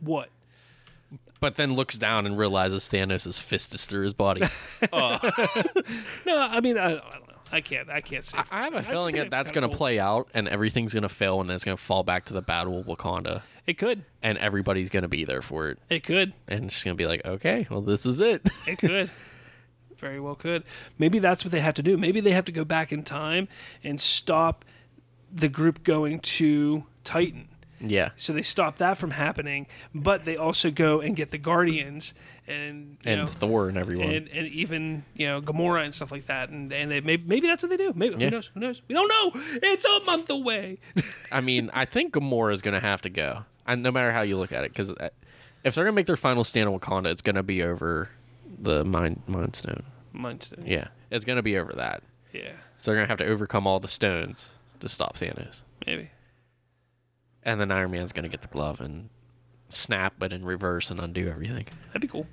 [0.00, 0.30] "What?"
[1.40, 4.42] but then looks down and realizes Thanos' fist is through his body.
[4.92, 5.18] No,
[6.38, 7.31] I mean, I, I don't know.
[7.52, 7.88] I can't.
[7.90, 8.38] I can't say.
[8.38, 8.80] for I have sure.
[8.80, 11.54] a feeling that that's going to play out and everything's going to fail and then
[11.54, 13.42] it's going to fall back to the Battle of Wakanda.
[13.66, 14.04] It could.
[14.22, 15.78] and everybody's going to be there for it.
[15.88, 16.32] It could.
[16.48, 18.48] And it's going to be like, okay, well, this is it.
[18.66, 19.10] It could.
[19.98, 20.64] Very well could.
[20.98, 21.96] Maybe that's what they have to do.
[21.96, 23.46] Maybe they have to go back in time
[23.84, 24.64] and stop
[25.32, 27.48] the group going to Titan.
[27.78, 28.10] yeah.
[28.16, 32.14] So they stop that from happening, but they also go and get the Guardians
[32.48, 34.10] and And know, Thor and everyone.
[34.10, 37.46] and, and even you know Gamora and stuff like that, and and they maybe, maybe
[37.46, 37.92] that's what they do.
[37.94, 38.26] Maybe Yeah.
[38.26, 38.50] who knows?
[38.54, 38.82] Who knows?
[38.88, 39.40] We don't know.
[39.62, 40.78] It's a month away.
[41.30, 43.44] I mean, I think Gamora is going to have to go.
[43.66, 45.08] And no matter how you look at it, because uh,
[45.64, 48.10] if they're going to make their final stand on Wakanda, it's going to be over
[48.60, 49.84] the Mind, mind Stone.
[50.12, 50.52] month.
[50.64, 50.88] Yeah.
[51.12, 52.02] It's going to be over that.
[52.32, 52.52] Yeah.
[52.78, 55.62] So they're going to have to overcome all the stones to stop Thanos.
[55.86, 56.10] Maybe.
[57.44, 59.08] And then Iron Man's going to get the glove and
[59.72, 61.66] snap but in reverse and undo everything.
[61.88, 62.26] That'd be cool.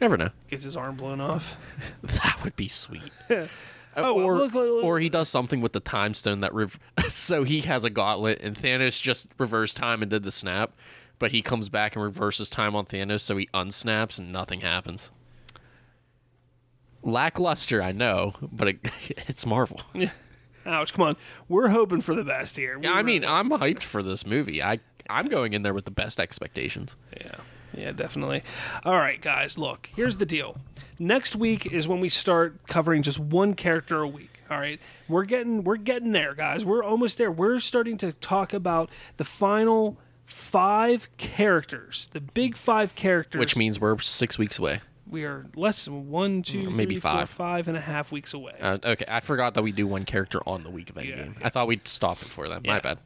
[0.00, 0.30] Never know.
[0.48, 1.56] Gets his arm blown off.
[2.02, 3.12] That would be sweet.
[3.96, 4.84] Oh, uh, or, look, look, look.
[4.84, 8.40] or he does something with the time stone that rev- so he has a gauntlet
[8.40, 10.74] and Thanos just reversed time and did the snap,
[11.18, 15.10] but he comes back and reverses time on Thanos, so he unsnaps and nothing happens.
[17.02, 18.78] Lackluster, I know, but it,
[19.26, 19.80] it's Marvel.
[20.66, 20.92] Ouch!
[20.92, 21.16] Come on,
[21.48, 22.78] we're hoping for the best here.
[22.78, 24.62] We I mean, I'm hyped for this movie.
[24.62, 24.78] I
[25.10, 26.96] I'm going in there with the best expectations.
[27.20, 27.34] Yeah.
[27.76, 28.42] Yeah, definitely.
[28.84, 30.56] All right, guys, look, here's the deal.
[30.98, 34.40] Next week is when we start covering just one character a week.
[34.50, 34.80] All right.
[35.08, 36.64] We're getting we're getting there, guys.
[36.64, 37.30] We're almost there.
[37.30, 42.08] We're starting to talk about the final five characters.
[42.12, 43.38] The big five characters.
[43.38, 44.80] Which means we're six weeks away.
[45.08, 47.30] we are less than one, two, Maybe three, four, five.
[47.30, 48.54] five and a half weeks away.
[48.60, 51.38] Uh, okay, I forgot that we do one character on the week of Endgame.
[51.38, 51.46] yeah.
[51.46, 52.62] I thought we'd stop it for that.
[52.64, 52.72] Yeah.
[52.74, 52.98] My bad.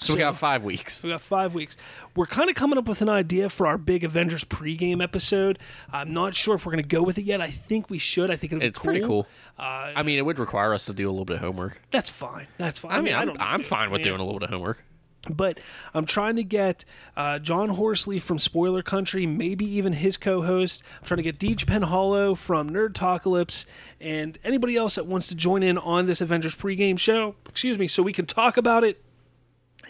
[0.00, 1.02] So, we got five weeks.
[1.04, 1.76] We got five weeks.
[2.16, 5.58] We're kind of coming up with an idea for our big Avengers pregame episode.
[5.92, 7.40] I'm not sure if we're going to go with it yet.
[7.42, 8.30] I think we should.
[8.30, 8.90] I think it'll It's be cool.
[8.92, 9.26] pretty cool.
[9.58, 11.82] Uh, I mean, it would require us to do a little bit of homework.
[11.90, 12.46] that's fine.
[12.56, 12.92] That's fine.
[12.92, 14.82] I mean, I'm, don't I'm fine with doing a little bit of homework.
[15.28, 15.60] But
[15.92, 20.82] I'm trying to get uh, John Horsley from Spoiler Country, maybe even his co-host.
[21.00, 23.66] I'm trying to get Deej Penhollow from Nerd Talkalypse,
[24.00, 27.34] and anybody else that wants to join in on this Avengers pregame show.
[27.46, 29.02] Excuse me, so we can talk about it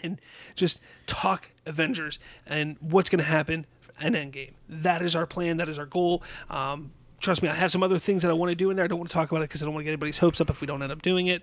[0.03, 0.19] and
[0.55, 3.65] just talk Avengers and what's going to happen
[3.99, 4.53] in Endgame.
[4.69, 5.57] That is our plan.
[5.57, 6.23] That is our goal.
[6.49, 8.85] Um, trust me, I have some other things that I want to do in there.
[8.85, 10.41] I don't want to talk about it because I don't want to get anybody's hopes
[10.41, 11.41] up if we don't end up doing it.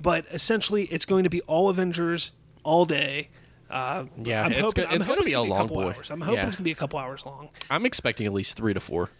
[0.00, 2.32] But essentially, it's going to be all Avengers
[2.62, 3.28] all day.
[3.70, 5.84] Uh, Yeah, I'm it's hoping, go- it's gonna hoping be a long boy.
[5.92, 6.10] Hours.
[6.10, 6.46] I'm hoping Yeah.
[6.46, 7.48] it's going to be a couple hours long.
[7.70, 9.10] I'm expecting at least three to four.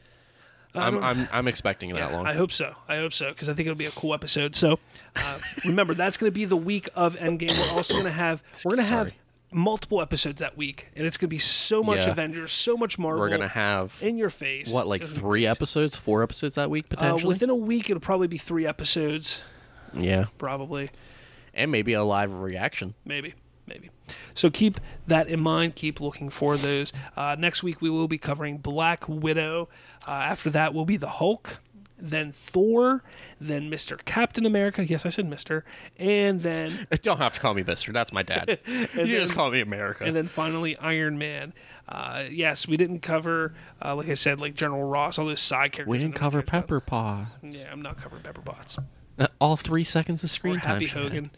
[0.74, 2.26] I'm, I'm I'm expecting that long.
[2.26, 2.74] I hope so.
[2.88, 4.56] I hope so because I think it'll be a cool episode.
[4.56, 4.78] So
[5.16, 7.56] uh, remember, that's going to be the week of Endgame.
[7.58, 9.12] We're also going to have we're going to have
[9.52, 12.10] multiple episodes that week, and it's going to be so much Yeah.
[12.10, 13.20] Avengers, so much Marvel.
[13.20, 14.72] We're gonna have in your face.
[14.72, 17.28] what like It's gonna be three episodes, four episodes that week Uh, potentially.
[17.28, 19.42] within a week, it'll probably be three episodes,
[19.92, 20.88] yeah, probably,
[21.54, 22.94] and maybe a live reaction.
[23.04, 23.34] maybe.
[24.34, 25.76] So keep that in mind.
[25.76, 26.92] Keep looking for those.
[27.16, 29.68] Uh, next week we will be covering Black Widow.
[30.06, 31.60] Uh, after that will be the Hulk,
[31.98, 33.02] then Thor,
[33.40, 34.84] then Mister Captain America.
[34.84, 35.64] Yes, I said Mister,
[35.98, 37.92] and then Don't have to call me Mister.
[37.92, 38.58] That's my dad.
[38.66, 40.04] you just call me America.
[40.04, 41.52] and then finally Iron Man.
[41.88, 43.52] Uh, yes, we didn't cover,
[43.84, 45.90] uh, like I said, like General Ross, all those side characters.
[45.90, 46.40] we didn't cover.
[46.40, 47.26] Pepper Paw.
[47.42, 48.78] Yeah, I'm not covering Pepper Potts.
[49.38, 50.72] All three seconds of screen or time.
[50.80, 50.86] Happy.
[50.86, 51.30] Hogan.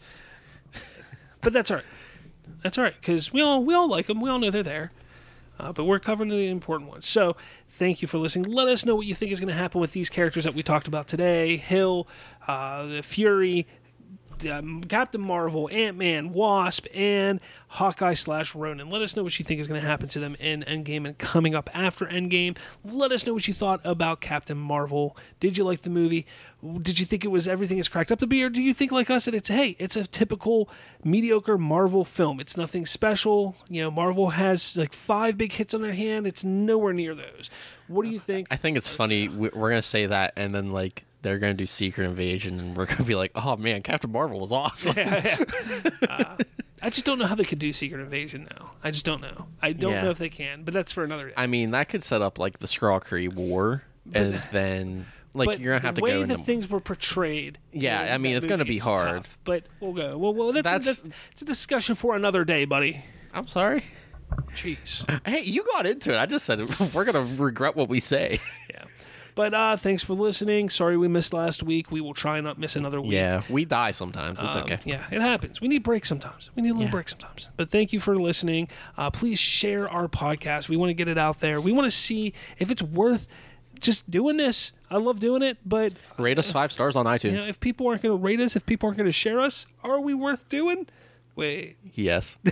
[1.41, 1.85] but that's all right.
[2.63, 4.21] That's all right because we all we all like them.
[4.21, 4.91] We all know they're there.
[5.59, 7.07] Uh, but we're covering the important ones.
[7.07, 7.35] So
[7.69, 8.51] thank you for listening.
[8.51, 10.61] Let us know what you think is going to happen with these characters that we
[10.61, 12.07] talked about today: Hill,
[12.47, 13.67] uh, Fury.
[14.45, 17.39] Um, Captain Marvel, Ant Man, Wasp, and
[17.69, 18.89] Hawkeye slash Ronin.
[18.89, 21.17] Let us know what you think is going to happen to them in Endgame and
[21.17, 22.57] coming up after Endgame.
[22.83, 25.17] Let us know what you thought about Captain Marvel.
[25.39, 26.25] Did you like the movie?
[26.81, 28.91] Did you think it was everything it's cracked up to be, or do you think
[28.91, 30.69] like us that it's hey, it's a typical
[31.03, 32.39] mediocre Marvel film?
[32.39, 33.55] It's nothing special.
[33.69, 36.25] You know, Marvel has like five big hits on their hand.
[36.25, 37.49] It's nowhere near those.
[37.87, 38.47] What do you think?
[38.49, 39.27] I think it's funny.
[39.27, 43.03] We're gonna say that, and then like they're gonna do Secret Invasion, and we're gonna
[43.03, 44.95] be like, "Oh man, Captain Marvel was awesome."
[46.09, 46.37] Uh,
[46.81, 48.71] I just don't know how they could do Secret Invasion now.
[48.83, 49.47] I just don't know.
[49.61, 50.03] I don't Yeah.
[50.03, 51.33] know if they can, but that's for another day.
[51.35, 53.83] I mean, that could set up like the Skrull War,
[54.13, 57.57] and then like you're gonna have to way go that the things were portrayed.
[57.73, 59.23] Yeah, I mean, it's gonna be hard.
[59.23, 60.17] tough, but we'll go.
[60.17, 63.03] Well, well, that's, That's- that's, it's a discussion for another day, buddy.
[63.33, 63.83] I'm sorry.
[64.55, 65.03] Jeez.
[65.27, 66.17] Hey, you got into it.
[66.17, 66.59] I just said
[66.93, 68.39] we're gonna regret what we say.
[68.69, 68.83] yeah.
[69.37, 70.69] But uh, thanks for listening.
[70.69, 71.91] Sorry we missed last week.
[71.91, 73.11] We will try not miss another week.
[73.13, 74.41] Yeah, we die sometimes.
[74.41, 74.79] It's Um, okay.
[74.83, 75.61] Yeah, it happens.
[75.61, 76.49] We need breaks sometimes.
[76.55, 76.91] We need a little Yeah.
[76.91, 77.49] break sometimes.
[77.55, 78.67] But thank you for listening.
[78.97, 80.67] Uh, please share our podcast.
[80.69, 81.61] We want to get it out there.
[81.61, 83.27] We want to see if it's worth
[83.79, 84.71] just doing this.
[84.89, 87.37] I love doing it, but Rate us five stars on you iTunes.
[87.37, 89.67] know, if people aren't going to rate us, if people aren't going to share us,
[89.83, 90.87] are we worth doing?
[91.35, 92.37] Wait, Yes.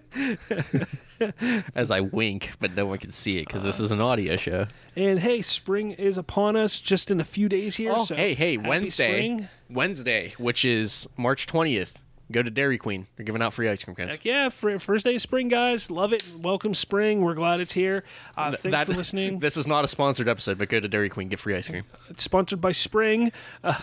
[1.74, 3.84] As I wink, but no one can see it because this uh.
[3.84, 4.66] is an audio show.
[4.96, 7.92] and hey, spring is upon us just in a few days here.
[7.94, 9.12] Oh, so hey, hey, Wednesday.
[9.12, 9.48] spring.
[9.70, 12.02] Wednesday, which is March 20th.
[12.32, 13.06] Go to Dairy Queen.
[13.16, 14.12] They're giving out free ice cream cans.
[14.12, 15.90] Heck yeah, fir- first day of spring, guys.
[15.90, 16.24] Love it.
[16.38, 17.20] Welcome spring.
[17.20, 18.04] We're glad it's here.
[18.36, 19.38] Uh, thanks That- for listening.
[19.40, 21.84] This is not a sponsored episode, but go to Dairy Queen, get free ice cream.
[22.10, 23.30] It's sponsored by Spring.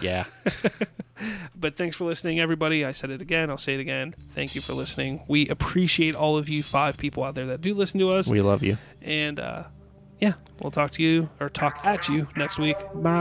[0.01, 0.26] Yeah.
[1.53, 2.85] But thanks for listening, everybody.
[2.85, 3.49] I said it again.
[3.49, 4.13] I'll say it again.
[4.17, 5.23] Thank you for listening.
[5.27, 8.26] We appreciate all of you five people out there that do listen to us.
[8.26, 8.77] we love you.
[9.01, 9.63] and uh,
[10.19, 12.77] yeah, we'll talk to you or talk at you next week.
[12.93, 13.19] Bye.